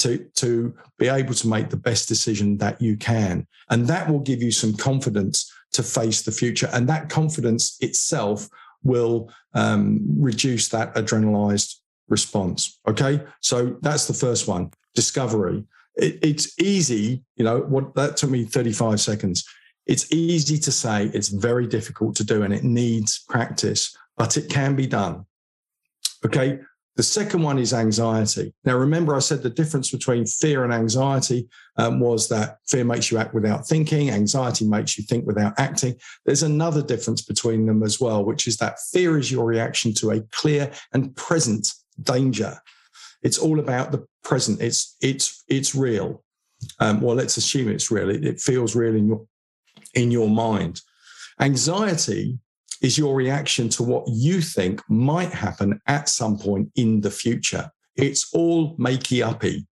to, 0.00 0.18
to 0.34 0.74
be 0.98 1.08
able 1.08 1.34
to 1.34 1.48
make 1.48 1.68
the 1.68 1.76
best 1.76 2.08
decision 2.08 2.56
that 2.58 2.80
you 2.80 2.96
can. 2.96 3.46
And 3.68 3.86
that 3.86 4.10
will 4.10 4.20
give 4.20 4.42
you 4.42 4.50
some 4.50 4.74
confidence 4.74 5.49
to 5.72 5.82
face 5.82 6.22
the 6.22 6.32
future. 6.32 6.68
And 6.72 6.88
that 6.88 7.08
confidence 7.08 7.76
itself 7.80 8.48
will 8.82 9.30
um, 9.54 10.00
reduce 10.16 10.68
that 10.68 10.94
adrenalized 10.94 11.76
response. 12.08 12.78
Okay. 12.86 13.22
So 13.40 13.76
that's 13.80 14.06
the 14.06 14.14
first 14.14 14.48
one 14.48 14.72
discovery. 14.94 15.64
It, 15.96 16.18
it's 16.22 16.58
easy, 16.60 17.22
you 17.36 17.44
know, 17.44 17.60
what 17.60 17.94
that 17.94 18.16
took 18.16 18.30
me 18.30 18.44
35 18.44 19.00
seconds. 19.00 19.48
It's 19.86 20.12
easy 20.12 20.58
to 20.58 20.72
say, 20.72 21.06
it's 21.14 21.28
very 21.28 21.66
difficult 21.66 22.14
to 22.16 22.24
do, 22.24 22.42
and 22.42 22.52
it 22.52 22.64
needs 22.64 23.24
practice, 23.28 23.96
but 24.16 24.36
it 24.36 24.48
can 24.48 24.76
be 24.76 24.86
done. 24.86 25.24
Okay. 26.24 26.60
The 26.96 27.02
second 27.04 27.42
one 27.42 27.58
is 27.58 27.72
anxiety. 27.72 28.52
Now, 28.64 28.76
remember, 28.76 29.14
I 29.14 29.20
said 29.20 29.42
the 29.42 29.50
difference 29.50 29.90
between 29.90 30.26
fear 30.26 30.64
and 30.64 30.72
anxiety 30.72 31.48
um, 31.76 32.00
was 32.00 32.28
that 32.28 32.58
fear 32.66 32.84
makes 32.84 33.10
you 33.10 33.18
act 33.18 33.32
without 33.32 33.66
thinking, 33.66 34.10
anxiety 34.10 34.66
makes 34.66 34.98
you 34.98 35.04
think 35.04 35.24
without 35.26 35.54
acting. 35.58 35.94
There's 36.26 36.42
another 36.42 36.82
difference 36.82 37.22
between 37.22 37.66
them 37.66 37.82
as 37.82 38.00
well, 38.00 38.24
which 38.24 38.46
is 38.46 38.56
that 38.58 38.80
fear 38.92 39.18
is 39.18 39.30
your 39.30 39.44
reaction 39.44 39.94
to 39.94 40.10
a 40.10 40.20
clear 40.32 40.70
and 40.92 41.14
present 41.16 41.72
danger. 42.02 42.58
It's 43.22 43.38
all 43.38 43.60
about 43.60 43.92
the 43.92 44.06
present. 44.24 44.60
It's 44.60 44.96
it's 45.00 45.44
it's 45.48 45.74
real. 45.74 46.22
Um, 46.80 47.00
well, 47.00 47.16
let's 47.16 47.36
assume 47.36 47.68
it's 47.68 47.90
real. 47.90 48.10
It, 48.10 48.24
it 48.24 48.40
feels 48.40 48.74
real 48.74 48.94
in 48.94 49.06
your 49.06 49.26
in 49.94 50.10
your 50.10 50.28
mind. 50.28 50.80
Anxiety 51.40 52.38
is 52.80 52.96
your 52.96 53.14
reaction 53.14 53.68
to 53.68 53.82
what 53.82 54.04
you 54.08 54.40
think 54.40 54.82
might 54.88 55.32
happen 55.32 55.80
at 55.86 56.08
some 56.08 56.38
point 56.38 56.70
in 56.76 57.00
the 57.00 57.10
future. 57.10 57.70
It's 57.96 58.32
all 58.32 58.76
makey 58.76 59.22
uppy. 59.22 59.66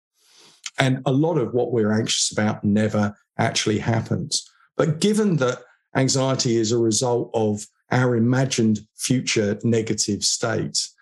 And 0.79 1.01
a 1.05 1.11
lot 1.11 1.37
of 1.37 1.53
what 1.53 1.71
we're 1.71 1.91
anxious 1.91 2.31
about 2.31 2.63
never 2.63 3.15
actually 3.37 3.79
happens. 3.79 4.47
But 4.75 4.99
given 4.99 5.37
that 5.37 5.59
anxiety 5.95 6.57
is 6.57 6.71
a 6.71 6.77
result 6.77 7.31
of 7.33 7.65
our 7.91 8.15
imagined 8.15 8.79
future 8.95 9.57
negative 9.63 10.23
states, 10.23 10.93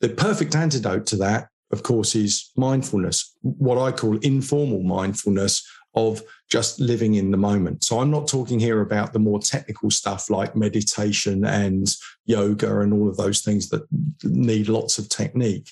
the 0.00 0.08
perfect 0.08 0.54
antidote 0.54 1.06
to 1.06 1.16
that, 1.16 1.48
of 1.70 1.82
course, 1.82 2.14
is 2.14 2.50
mindfulness, 2.56 3.34
what 3.40 3.78
I 3.78 3.92
call 3.92 4.18
informal 4.18 4.82
mindfulness, 4.82 5.66
of 5.94 6.22
just 6.48 6.80
living 6.80 7.14
in 7.14 7.30
the 7.30 7.36
moment. 7.36 7.84
So 7.84 8.00
I'm 8.00 8.10
not 8.10 8.28
talking 8.28 8.58
here 8.58 8.80
about 8.80 9.12
the 9.12 9.18
more 9.18 9.38
technical 9.38 9.90
stuff 9.90 10.30
like 10.30 10.56
meditation 10.56 11.44
and 11.44 11.86
yoga 12.24 12.80
and 12.80 12.92
all 12.92 13.08
of 13.08 13.16
those 13.16 13.40
things 13.40 13.68
that 13.70 13.82
need 14.22 14.68
lots 14.68 14.98
of 14.98 15.08
technique. 15.08 15.70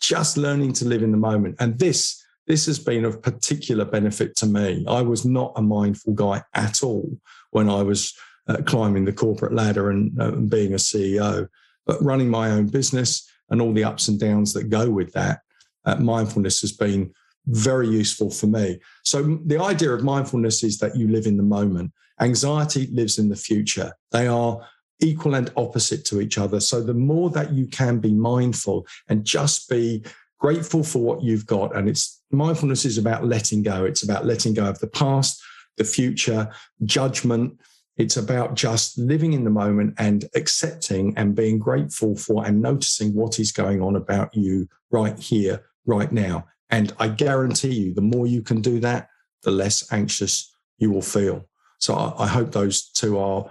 Just 0.00 0.36
learning 0.36 0.72
to 0.74 0.84
live 0.84 1.02
in 1.02 1.10
the 1.10 1.18
moment. 1.18 1.56
And 1.60 1.78
this 1.78 2.24
this 2.46 2.64
has 2.64 2.78
been 2.78 3.04
of 3.04 3.22
particular 3.22 3.84
benefit 3.84 4.34
to 4.36 4.46
me. 4.46 4.84
I 4.88 5.02
was 5.02 5.26
not 5.26 5.52
a 5.56 5.62
mindful 5.62 6.14
guy 6.14 6.42
at 6.54 6.82
all 6.82 7.20
when 7.50 7.68
I 7.68 7.82
was 7.82 8.14
uh, 8.48 8.62
climbing 8.64 9.04
the 9.04 9.12
corporate 9.12 9.52
ladder 9.52 9.90
and, 9.90 10.18
uh, 10.20 10.30
being 10.30 10.72
a 10.72 10.76
CEO, 10.76 11.46
but 11.86 12.02
running 12.02 12.30
my 12.30 12.50
own 12.50 12.66
business 12.66 13.30
and 13.50 13.60
all 13.60 13.74
the 13.74 13.84
ups 13.84 14.08
and 14.08 14.18
downs 14.18 14.54
that 14.54 14.70
go 14.70 14.88
with 14.88 15.12
that, 15.12 15.40
uh, 15.84 15.96
mindfulness 15.96 16.62
has 16.62 16.72
been 16.72 17.12
very 17.48 17.88
useful 17.88 18.30
for 18.30 18.46
me. 18.46 18.78
So, 19.04 19.38
the 19.44 19.60
idea 19.60 19.92
of 19.92 20.04
mindfulness 20.04 20.62
is 20.62 20.78
that 20.78 20.96
you 20.96 21.08
live 21.08 21.26
in 21.26 21.36
the 21.36 21.42
moment. 21.42 21.92
Anxiety 22.20 22.88
lives 22.92 23.18
in 23.18 23.28
the 23.28 23.36
future. 23.36 23.92
They 24.10 24.26
are 24.26 24.60
equal 25.00 25.34
and 25.34 25.52
opposite 25.56 26.04
to 26.06 26.20
each 26.20 26.38
other. 26.38 26.60
So 26.60 26.82
the 26.82 26.94
more 26.94 27.30
that 27.30 27.52
you 27.52 27.66
can 27.66 27.98
be 27.98 28.12
mindful 28.12 28.86
and 29.08 29.24
just 29.24 29.68
be 29.68 30.04
grateful 30.38 30.82
for 30.82 31.00
what 31.00 31.22
you've 31.22 31.46
got, 31.46 31.74
and 31.76 31.88
it's 31.88 32.20
mindfulness 32.30 32.84
is 32.84 32.98
about 32.98 33.24
letting 33.24 33.62
go. 33.62 33.84
It's 33.84 34.02
about 34.02 34.26
letting 34.26 34.54
go 34.54 34.68
of 34.68 34.78
the 34.80 34.88
past, 34.88 35.40
the 35.76 35.84
future, 35.84 36.50
judgment. 36.84 37.58
It's 37.96 38.16
about 38.16 38.54
just 38.54 38.98
living 38.98 39.32
in 39.32 39.44
the 39.44 39.50
moment 39.50 39.94
and 39.98 40.24
accepting 40.34 41.16
and 41.16 41.34
being 41.34 41.58
grateful 41.58 42.16
for 42.16 42.46
and 42.46 42.60
noticing 42.60 43.14
what 43.14 43.38
is 43.38 43.50
going 43.50 43.82
on 43.82 43.96
about 43.96 44.34
you 44.34 44.68
right 44.90 45.18
here, 45.18 45.64
right 45.86 46.10
now. 46.12 46.46
And 46.70 46.92
I 46.98 47.08
guarantee 47.08 47.74
you, 47.74 47.94
the 47.94 48.00
more 48.02 48.26
you 48.26 48.42
can 48.42 48.60
do 48.60 48.80
that, 48.80 49.08
the 49.42 49.50
less 49.50 49.90
anxious 49.92 50.52
you 50.78 50.90
will 50.90 51.02
feel. 51.02 51.48
So 51.78 51.94
I, 51.94 52.24
I 52.24 52.26
hope 52.26 52.52
those 52.52 52.90
two 52.90 53.18
are 53.18 53.50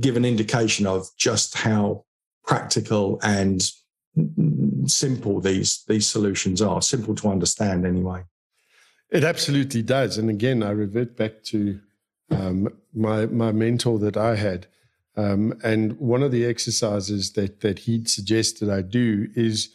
give 0.00 0.16
an 0.16 0.24
indication 0.24 0.86
of 0.86 1.08
just 1.16 1.56
how 1.56 2.04
practical 2.44 3.18
and 3.22 3.70
simple 4.86 5.40
these 5.40 5.84
these 5.88 6.06
solutions 6.06 6.62
are. 6.62 6.80
Simple 6.80 7.14
to 7.16 7.28
understand, 7.28 7.84
anyway. 7.84 8.24
It 9.10 9.24
absolutely 9.24 9.82
does. 9.82 10.18
And 10.18 10.30
again, 10.30 10.62
I 10.62 10.70
revert 10.70 11.16
back 11.16 11.42
to 11.44 11.80
um, 12.30 12.68
my 12.94 13.26
my 13.26 13.52
mentor 13.52 13.98
that 14.00 14.16
I 14.16 14.36
had. 14.36 14.66
Um, 15.16 15.58
and 15.64 15.98
one 15.98 16.22
of 16.22 16.30
the 16.32 16.44
exercises 16.44 17.32
that 17.32 17.60
that 17.60 17.80
he'd 17.80 18.08
suggested 18.08 18.70
I 18.70 18.82
do 18.82 19.28
is 19.34 19.70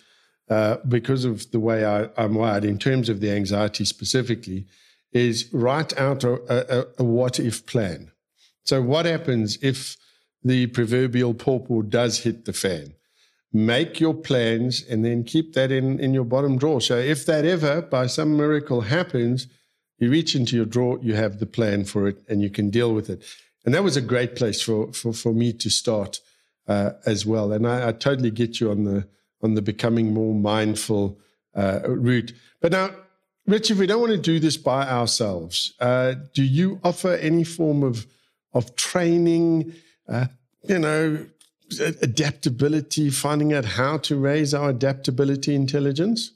uh, 0.52 0.78
because 0.86 1.24
of 1.24 1.50
the 1.52 1.62
way 1.62 1.86
I, 1.86 2.10
am 2.22 2.36
wired 2.36 2.66
in 2.66 2.78
terms 2.78 3.08
of 3.08 3.22
the 3.22 3.32
anxiety 3.32 3.86
specifically, 3.86 4.68
is 5.14 5.48
write 5.54 5.98
out 5.98 6.26
a, 6.26 6.34
a, 6.82 6.88
a 7.00 7.04
what 7.06 7.40
if 7.40 7.66
plan. 7.66 8.12
So, 8.66 8.82
what 8.82 9.06
happens 9.06 9.58
if 9.62 9.96
the 10.44 10.68
proverbial 10.68 11.36
pawpaw 11.36 11.84
does 11.84 12.20
hit 12.20 12.44
the 12.44 12.52
fan? 12.52 12.96
Make 13.54 14.02
your 14.02 14.14
plans 14.14 14.84
and 14.84 15.06
then 15.06 15.24
keep 15.24 15.54
that 15.54 15.72
in, 15.72 16.00
in 16.02 16.14
your 16.14 16.26
bottom 16.26 16.58
drawer. 16.58 16.82
So, 16.82 16.98
if 16.98 17.26
that 17.28 17.46
ever, 17.46 17.82
by 17.82 18.08
some 18.08 18.36
miracle, 18.36 18.82
happens, 18.82 19.48
you 20.00 20.12
reach 20.12 20.36
into 20.36 20.58
your 20.58 20.66
drawer, 20.66 21.00
you 21.02 21.16
have 21.16 21.40
the 21.40 21.46
plan 21.46 21.86
for 21.86 22.10
it, 22.10 22.18
and 22.28 22.42
you 22.42 22.50
can 22.50 22.70
deal 22.70 22.94
with 22.94 23.10
it. 23.10 23.24
And 23.64 23.74
that 23.74 23.86
was 23.86 23.96
a 23.96 24.02
great 24.02 24.36
place 24.36 24.62
for, 24.62 24.92
for, 24.92 25.14
for 25.14 25.34
me 25.34 25.54
to 25.54 25.70
start 25.70 26.20
uh, 26.68 26.92
as 27.06 27.26
well. 27.26 27.54
And 27.54 27.66
I, 27.66 27.88
I, 27.88 27.92
totally 27.94 28.32
get 28.32 28.60
you 28.60 28.70
on 28.70 28.84
the 28.84 29.08
on 29.44 29.56
the 29.56 29.62
becoming 29.62 30.14
more 30.14 30.34
mindful 30.34 31.20
uh, 31.56 31.82
route. 31.86 32.34
But 32.62 32.72
now, 32.72 32.92
Rich, 33.48 33.72
if 33.72 33.78
we 33.78 33.88
don't 33.88 34.02
want 34.02 34.14
to 34.14 34.18
do 34.18 34.40
this 34.40 34.58
by 34.58 34.88
ourselves, 34.88 35.74
uh, 35.80 36.16
do 36.34 36.44
you 36.44 36.80
offer 36.84 37.14
any 37.14 37.44
form 37.44 37.84
of 37.84 38.06
of 38.54 38.76
training? 38.76 39.74
Uh, 40.08 40.28
you 40.68 40.78
know, 40.78 41.26
adaptability, 41.80 43.10
finding 43.10 43.54
out 43.54 43.66
how 43.66 43.98
to 43.98 44.16
raise 44.16 44.54
our 44.54 44.70
adaptability 44.70 45.56
intelligence. 45.56 46.32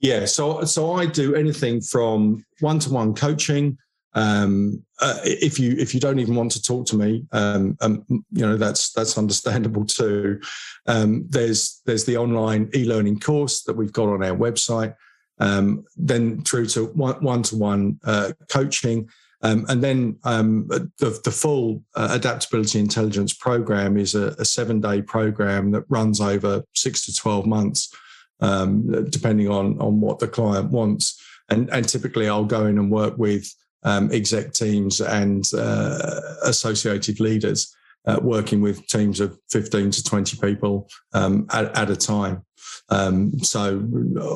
Yeah, 0.00 0.24
so 0.26 0.64
so 0.64 0.92
I 0.92 1.06
do 1.06 1.34
anything 1.34 1.80
from 1.80 2.44
one 2.60 2.78
to 2.80 2.90
one 2.90 3.14
coaching. 3.14 3.78
Um, 4.14 4.82
uh, 5.00 5.18
if 5.24 5.58
you 5.58 5.74
if 5.78 5.92
you 5.92 6.00
don't 6.00 6.20
even 6.20 6.34
want 6.34 6.52
to 6.52 6.62
talk 6.62 6.86
to 6.86 6.96
me, 6.96 7.26
um, 7.32 7.76
um, 7.80 8.04
you 8.08 8.46
know 8.46 8.56
that's 8.56 8.92
that's 8.92 9.18
understandable 9.18 9.84
too. 9.86 10.40
Um, 10.86 11.26
there's 11.28 11.82
there's 11.84 12.04
the 12.04 12.16
online 12.16 12.70
e-learning 12.74 13.20
course 13.20 13.62
that 13.64 13.76
we've 13.76 13.92
got 13.92 14.08
on 14.08 14.22
our 14.22 14.36
website 14.36 14.94
um, 15.38 15.84
then 15.96 16.42
through 16.42 16.66
to 16.66 16.86
one 16.86 17.42
to 17.42 17.56
one 17.56 18.00
coaching. 18.48 19.08
Um, 19.42 19.66
and 19.68 19.84
then 19.84 20.18
um, 20.24 20.66
the, 20.68 21.20
the, 21.22 21.30
full 21.30 21.82
uh, 21.94 22.08
adaptability 22.12 22.78
intelligence 22.78 23.34
program 23.34 23.98
is 23.98 24.14
a, 24.14 24.28
a, 24.38 24.44
seven 24.44 24.80
day 24.80 25.02
program 25.02 25.70
that 25.72 25.84
runs 25.90 26.18
over 26.18 26.64
six 26.74 27.04
to 27.04 27.14
12 27.14 27.44
months, 27.44 27.92
depending 28.40 29.50
on, 29.50 29.78
on 29.82 30.00
what 30.00 30.18
the 30.18 30.28
client 30.28 30.70
wants. 30.70 31.22
And, 31.50 31.68
and 31.68 31.86
typically, 31.86 32.26
I'll 32.26 32.46
go 32.46 32.64
in 32.64 32.78
and 32.78 32.90
work 32.90 33.18
with 33.18 33.54
um, 33.84 34.10
exec 34.12 34.52
teams 34.52 35.00
and 35.00 35.48
uh, 35.54 36.20
associated 36.42 37.20
leaders, 37.20 37.74
uh, 38.06 38.18
working 38.22 38.60
with 38.60 38.86
teams 38.86 39.20
of 39.20 39.38
15 39.50 39.90
to 39.90 40.04
20 40.04 40.36
people 40.38 40.88
um, 41.12 41.46
at, 41.52 41.76
at 41.76 41.90
a 41.90 41.96
time. 41.96 42.44
Um, 42.90 43.38
so 43.40 43.86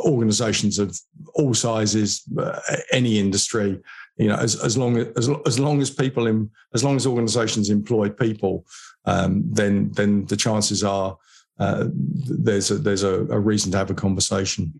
organizations 0.04 0.78
of 0.78 0.98
all 1.34 1.54
sizes, 1.54 2.22
uh, 2.38 2.60
any 2.92 3.18
industry, 3.18 3.80
you 4.16 4.28
know, 4.28 4.36
as, 4.36 4.62
as 4.62 4.76
long 4.76 4.98
as 4.98 5.30
as 5.46 5.60
long 5.60 5.80
as 5.80 5.90
people 5.90 6.26
in 6.26 6.50
as 6.74 6.82
long 6.82 6.96
as 6.96 7.06
organizations 7.06 7.70
employ 7.70 8.10
people, 8.10 8.66
um, 9.04 9.44
then 9.46 9.92
then 9.92 10.24
the 10.26 10.36
chances 10.36 10.82
are 10.82 11.16
uh, 11.58 11.86
there's 11.92 12.70
a, 12.70 12.76
there's 12.76 13.02
a, 13.02 13.26
a, 13.26 13.38
reason 13.38 13.72
to 13.72 13.78
have 13.78 13.90
a 13.90 13.94
conversation. 13.94 14.72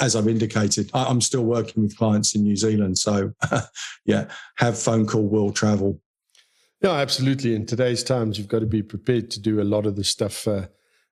as 0.00 0.16
I've 0.16 0.28
indicated, 0.28 0.90
I'm 0.92 1.20
still 1.20 1.44
working 1.44 1.82
with 1.82 1.96
clients 1.96 2.34
in 2.34 2.42
New 2.42 2.56
Zealand. 2.56 2.98
So, 2.98 3.32
yeah, 4.04 4.28
have 4.56 4.78
phone 4.78 5.06
call 5.06 5.26
will 5.26 5.52
travel. 5.52 6.00
Yeah, 6.82 6.92
absolutely. 6.92 7.54
In 7.54 7.64
today's 7.64 8.02
times, 8.02 8.38
you've 8.38 8.48
got 8.48 8.58
to 8.58 8.66
be 8.66 8.82
prepared 8.82 9.30
to 9.30 9.40
do 9.40 9.60
a 9.60 9.64
lot 9.64 9.86
of 9.86 9.96
the 9.96 10.04
stuff 10.04 10.48
uh, 10.48 10.66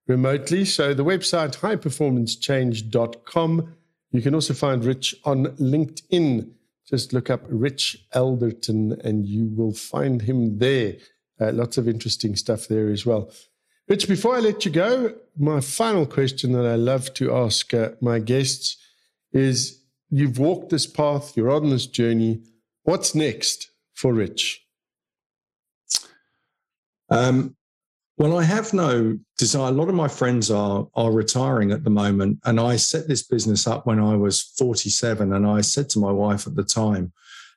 remotely. 0.08 0.64
So 0.64 0.94
the 0.94 1.04
website 1.04 1.58
highperformancechange.com. 1.58 3.74
You 4.10 4.20
can 4.20 4.34
also 4.34 4.52
find 4.52 4.84
Rich 4.84 5.14
on 5.24 5.46
LinkedIn. 5.56 6.50
Just 6.88 7.12
look 7.12 7.30
up 7.30 7.42
Rich 7.46 8.04
Alderton 8.12 9.00
and 9.04 9.24
you 9.24 9.48
will 9.54 9.72
find 9.72 10.22
him 10.22 10.58
there. 10.58 10.96
Uh, 11.40 11.52
lots 11.52 11.78
of 11.78 11.86
interesting 11.88 12.34
stuff 12.34 12.66
there 12.66 12.90
as 12.90 13.06
well. 13.06 13.30
Rich, 13.90 14.06
before 14.06 14.36
I 14.36 14.38
let 14.38 14.64
you 14.64 14.70
go, 14.70 15.16
my 15.36 15.60
final 15.60 16.06
question 16.06 16.52
that 16.52 16.64
I 16.64 16.76
love 16.76 17.12
to 17.14 17.34
ask 17.34 17.74
uh, 17.74 17.88
my 18.00 18.20
guests 18.20 18.76
is 19.32 19.82
you've 20.10 20.38
walked 20.38 20.70
this 20.70 20.86
path, 20.86 21.36
you're 21.36 21.50
on 21.50 21.70
this 21.70 21.86
journey. 21.86 22.40
What's 22.84 23.16
next 23.16 23.72
for 23.94 24.14
Rich? 24.14 24.64
Um, 27.10 27.56
well, 28.16 28.38
I 28.38 28.44
have 28.44 28.72
no 28.72 29.18
desire. 29.38 29.70
A 29.70 29.74
lot 29.74 29.88
of 29.88 29.96
my 29.96 30.06
friends 30.06 30.52
are 30.52 30.86
are 30.94 31.10
retiring 31.10 31.72
at 31.72 31.82
the 31.82 31.90
moment, 31.90 32.38
and 32.44 32.60
I 32.60 32.76
set 32.76 33.08
this 33.08 33.24
business 33.24 33.66
up 33.66 33.86
when 33.86 33.98
I 33.98 34.14
was 34.14 34.40
47, 34.40 35.32
and 35.32 35.44
I 35.44 35.62
said 35.62 35.90
to 35.90 35.98
my 35.98 36.12
wife 36.12 36.46
at 36.46 36.54
the 36.54 36.62
time, 36.62 37.12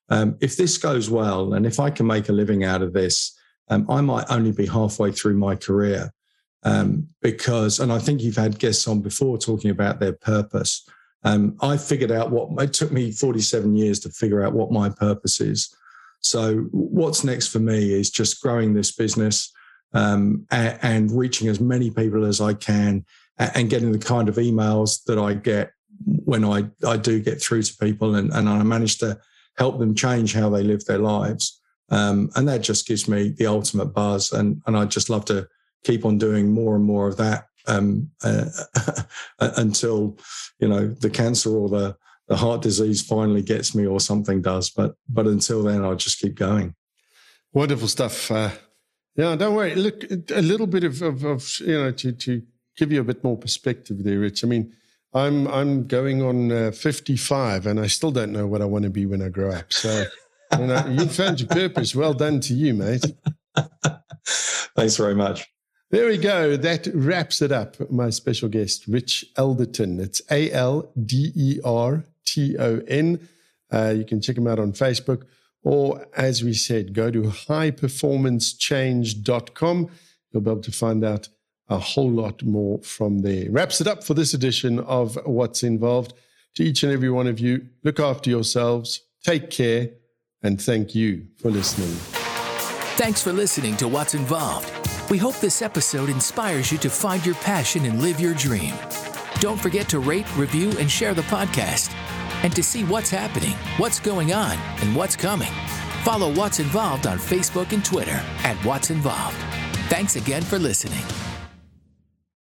um, 0.10 0.36
if 0.42 0.58
this 0.58 0.80
goes 0.80 1.12
well, 1.12 1.54
and 1.54 1.68
if 1.68 1.80
I 1.80 1.92
can 1.92 2.08
make 2.08 2.28
a 2.28 2.34
living 2.34 2.64
out 2.64 2.82
of 2.82 2.94
this, 2.94 3.38
um, 3.68 3.86
I 3.88 4.02
might 4.02 4.26
only 4.32 4.52
be 4.52 4.66
halfway 4.66 5.12
through 5.12 5.38
my 5.38 5.56
career. 5.56 6.12
Um, 6.66 7.10
because, 7.22 7.80
and 7.80 7.92
I 7.92 8.00
think 8.00 8.22
you've 8.22 8.38
had 8.38 8.60
guests 8.60 8.88
on 8.88 9.02
before 9.02 9.38
talking 9.38 9.70
about 9.70 10.00
their 10.00 10.14
purpose. 10.14 10.88
Um, 11.26 11.58
I 11.62 11.78
figured 11.78 12.12
out 12.12 12.32
what 12.32 12.50
it 12.64 12.74
took 12.74 12.92
me 12.92 13.12
47 13.12 13.76
years 13.76 14.00
to 14.02 14.10
figure 14.10 14.44
out 14.44 14.54
what 14.54 14.72
my 14.72 14.90
purpose 14.90 15.42
is. 15.42 15.76
So, 16.22 16.68
what's 16.72 17.24
next 17.24 17.48
for 17.48 17.60
me 17.60 17.94
is 17.94 18.10
just 18.10 18.42
growing 18.42 18.74
this 18.74 18.94
business 18.94 19.52
um, 19.94 20.46
and, 20.52 20.80
and, 20.82 21.12
reaching 21.12 21.50
as 21.50 21.60
many 21.60 21.92
people 21.92 22.26
as 22.26 22.40
I 22.42 22.54
can 22.54 23.06
and 23.38 23.70
getting 23.70 23.92
the 23.92 24.00
kind 24.00 24.30
of 24.30 24.36
emails 24.36 25.04
that 25.06 25.20
I 25.20 25.34
get 25.34 25.72
when 26.06 26.44
I, 26.44 26.66
I 26.86 26.98
do 26.98 27.20
get 27.20 27.42
through 27.42 27.64
to 27.64 27.78
people 27.78 28.16
and, 28.16 28.34
and 28.34 28.50
I 28.50 28.62
manage 28.64 28.98
to 29.00 29.20
help 29.58 29.80
them 29.80 29.96
change 29.96 30.34
how 30.34 30.50
they 30.50 30.64
live 30.64 30.86
their 30.86 30.98
lives. 30.98 31.60
Um, 31.90 32.32
and 32.36 32.48
that 32.48 32.62
just 32.62 32.88
gives 32.88 33.08
me 33.08 33.30
the 33.30 33.48
ultimate 33.48 33.88
buzz. 33.88 34.32
And, 34.32 34.62
and 34.66 34.76
I 34.76 34.86
just 34.86 35.10
love 35.10 35.26
to 35.26 35.48
keep 35.84 36.06
on 36.06 36.18
doing 36.18 36.50
more 36.52 36.76
and 36.76 36.84
more 36.84 37.08
of 37.08 37.18
that 37.18 37.48
um, 37.68 38.10
uh, 38.24 38.46
until, 39.40 40.18
you 40.60 40.68
know, 40.68 40.88
the 40.88 41.10
cancer 41.10 41.50
or 41.50 41.70
the, 41.70 41.96
the 42.28 42.38
heart 42.38 42.62
disease 42.62 43.02
finally 43.02 43.42
gets 43.42 43.76
me 43.76 43.86
or 43.86 44.00
something 44.00 44.42
does. 44.42 44.70
But, 44.70 44.96
but 45.10 45.28
until 45.28 45.64
then, 45.64 45.84
I'll 45.84 45.96
just 45.96 46.20
keep 46.20 46.36
going. 46.36 46.76
Wonderful 47.54 47.88
stuff. 47.88 48.32
Uh, 48.32 48.52
yeah, 49.16 49.36
don't 49.36 49.56
worry. 49.56 49.76
Look, 49.76 50.04
a 50.32 50.42
little 50.42 50.68
bit 50.68 50.84
of, 50.84 51.02
of, 51.02 51.24
of, 51.24 51.60
you 51.60 51.80
know, 51.80 51.92
to, 51.92 52.12
to 52.12 52.42
give 52.78 52.92
you 52.92 53.02
a 53.02 53.04
bit 53.04 53.24
more 53.24 53.38
perspective 53.38 54.04
there, 54.04 54.20
Rich. 54.20 54.44
I 54.44 54.48
mean, 54.48 54.74
I'm 55.14 55.48
I'm 55.48 55.86
going 55.86 56.24
on 56.24 56.52
uh, 56.52 56.72
55, 56.72 57.68
and 57.68 57.80
I 57.80 57.88
still 57.88 58.12
don't 58.12 58.32
know 58.32 58.48
what 58.48 58.62
I 58.62 58.66
want 58.66 58.84
to 58.84 58.90
be 58.90 59.06
when 59.06 59.22
I 59.22 59.30
grow 59.30 59.52
up. 59.52 59.72
So, 59.72 60.06
you 60.58 60.68
know, 60.68 60.86
you 60.88 61.06
found 61.06 61.40
your 61.40 61.50
purpose. 61.50 61.96
Well 61.96 62.14
done 62.14 62.40
to 62.42 62.54
you, 62.54 62.74
mate. 62.74 63.06
Thanks 64.26 64.98
very 64.98 65.14
much. 65.14 65.53
There 65.94 66.08
we 66.08 66.18
go. 66.18 66.58
That 66.58 66.88
wraps 66.92 67.40
it 67.44 67.52
up. 67.52 67.92
My 67.92 68.10
special 68.10 68.50
guest, 68.50 68.88
Rich 68.88 69.26
Alderton. 69.38 70.00
It's 70.00 70.24
A 70.32 70.52
L 70.52 70.92
D 71.06 71.32
E 71.36 71.60
R 71.64 72.04
T 72.26 72.58
O 72.58 72.82
N. 72.88 73.30
Uh, 73.72 73.94
you 73.96 74.04
can 74.04 74.20
check 74.20 74.36
him 74.36 74.48
out 74.48 74.58
on 74.58 74.74
Facebook, 74.74 75.28
or 75.62 76.08
as 76.18 76.44
we 76.44 76.56
said, 76.56 76.96
go 76.96 77.12
to 77.12 77.22
highperformancechange.com. 77.22 79.90
You'll 80.32 80.42
be 80.42 80.50
able 80.50 80.62
to 80.62 80.72
find 80.72 81.06
out 81.06 81.30
a 81.70 81.78
whole 81.78 82.10
lot 82.10 82.42
more 82.42 82.80
from 82.80 83.20
there. 83.20 83.52
Wraps 83.52 83.80
it 83.80 83.86
up 83.86 84.04
for 84.04 84.16
this 84.16 84.34
edition 84.34 84.80
of 84.80 85.20
Watts 85.28 85.62
Involved. 85.62 86.16
To 86.56 86.64
each 86.64 86.82
and 86.82 86.92
every 86.92 87.12
one 87.12 87.28
of 87.28 87.40
you, 87.40 87.68
look 87.84 88.00
after 88.00 88.32
yourselves, 88.32 89.02
take 89.24 89.52
care, 89.52 89.92
and 90.42 90.60
thank 90.60 90.96
you 90.96 91.28
for 91.38 91.52
listening. 91.52 91.94
Thanks 92.98 93.22
for 93.22 93.32
listening 93.32 93.78
to 93.78 93.88
Watts 93.88 94.16
Involved. 94.16 94.72
We 95.14 95.20
hope 95.20 95.40
this 95.40 95.62
episode 95.62 96.10
inspires 96.10 96.72
you 96.72 96.80
to 96.80 96.90
find 96.90 97.24
your 97.24 97.36
passion 97.36 97.86
and 97.86 98.02
live 98.02 98.20
your 98.20 98.34
dream. 98.34 98.74
Don't 99.40 99.62
forget 99.62 99.88
to 99.90 100.00
rate, 100.00 100.26
review, 100.36 100.72
and 100.80 100.90
share 100.90 101.14
the 101.14 101.22
podcast. 101.22 101.94
And 102.42 102.56
to 102.56 102.64
see 102.64 102.84
what's 102.84 103.12
happening, 103.12 103.54
what's 103.78 104.00
going 104.00 104.34
on, 104.34 104.58
and 104.82 104.96
what's 104.96 105.16
coming, 105.16 105.52
follow 106.04 106.34
Watts 106.34 106.60
Involved 106.60 107.06
on 107.06 107.20
Facebook 107.20 107.74
and 107.74 107.86
Twitter 107.86 108.20
at 108.44 108.58
Watts 108.66 108.90
Involved. 108.90 109.38
Thanks 109.88 110.16
again 110.16 110.42
for 110.42 110.58
listening. 110.58 111.04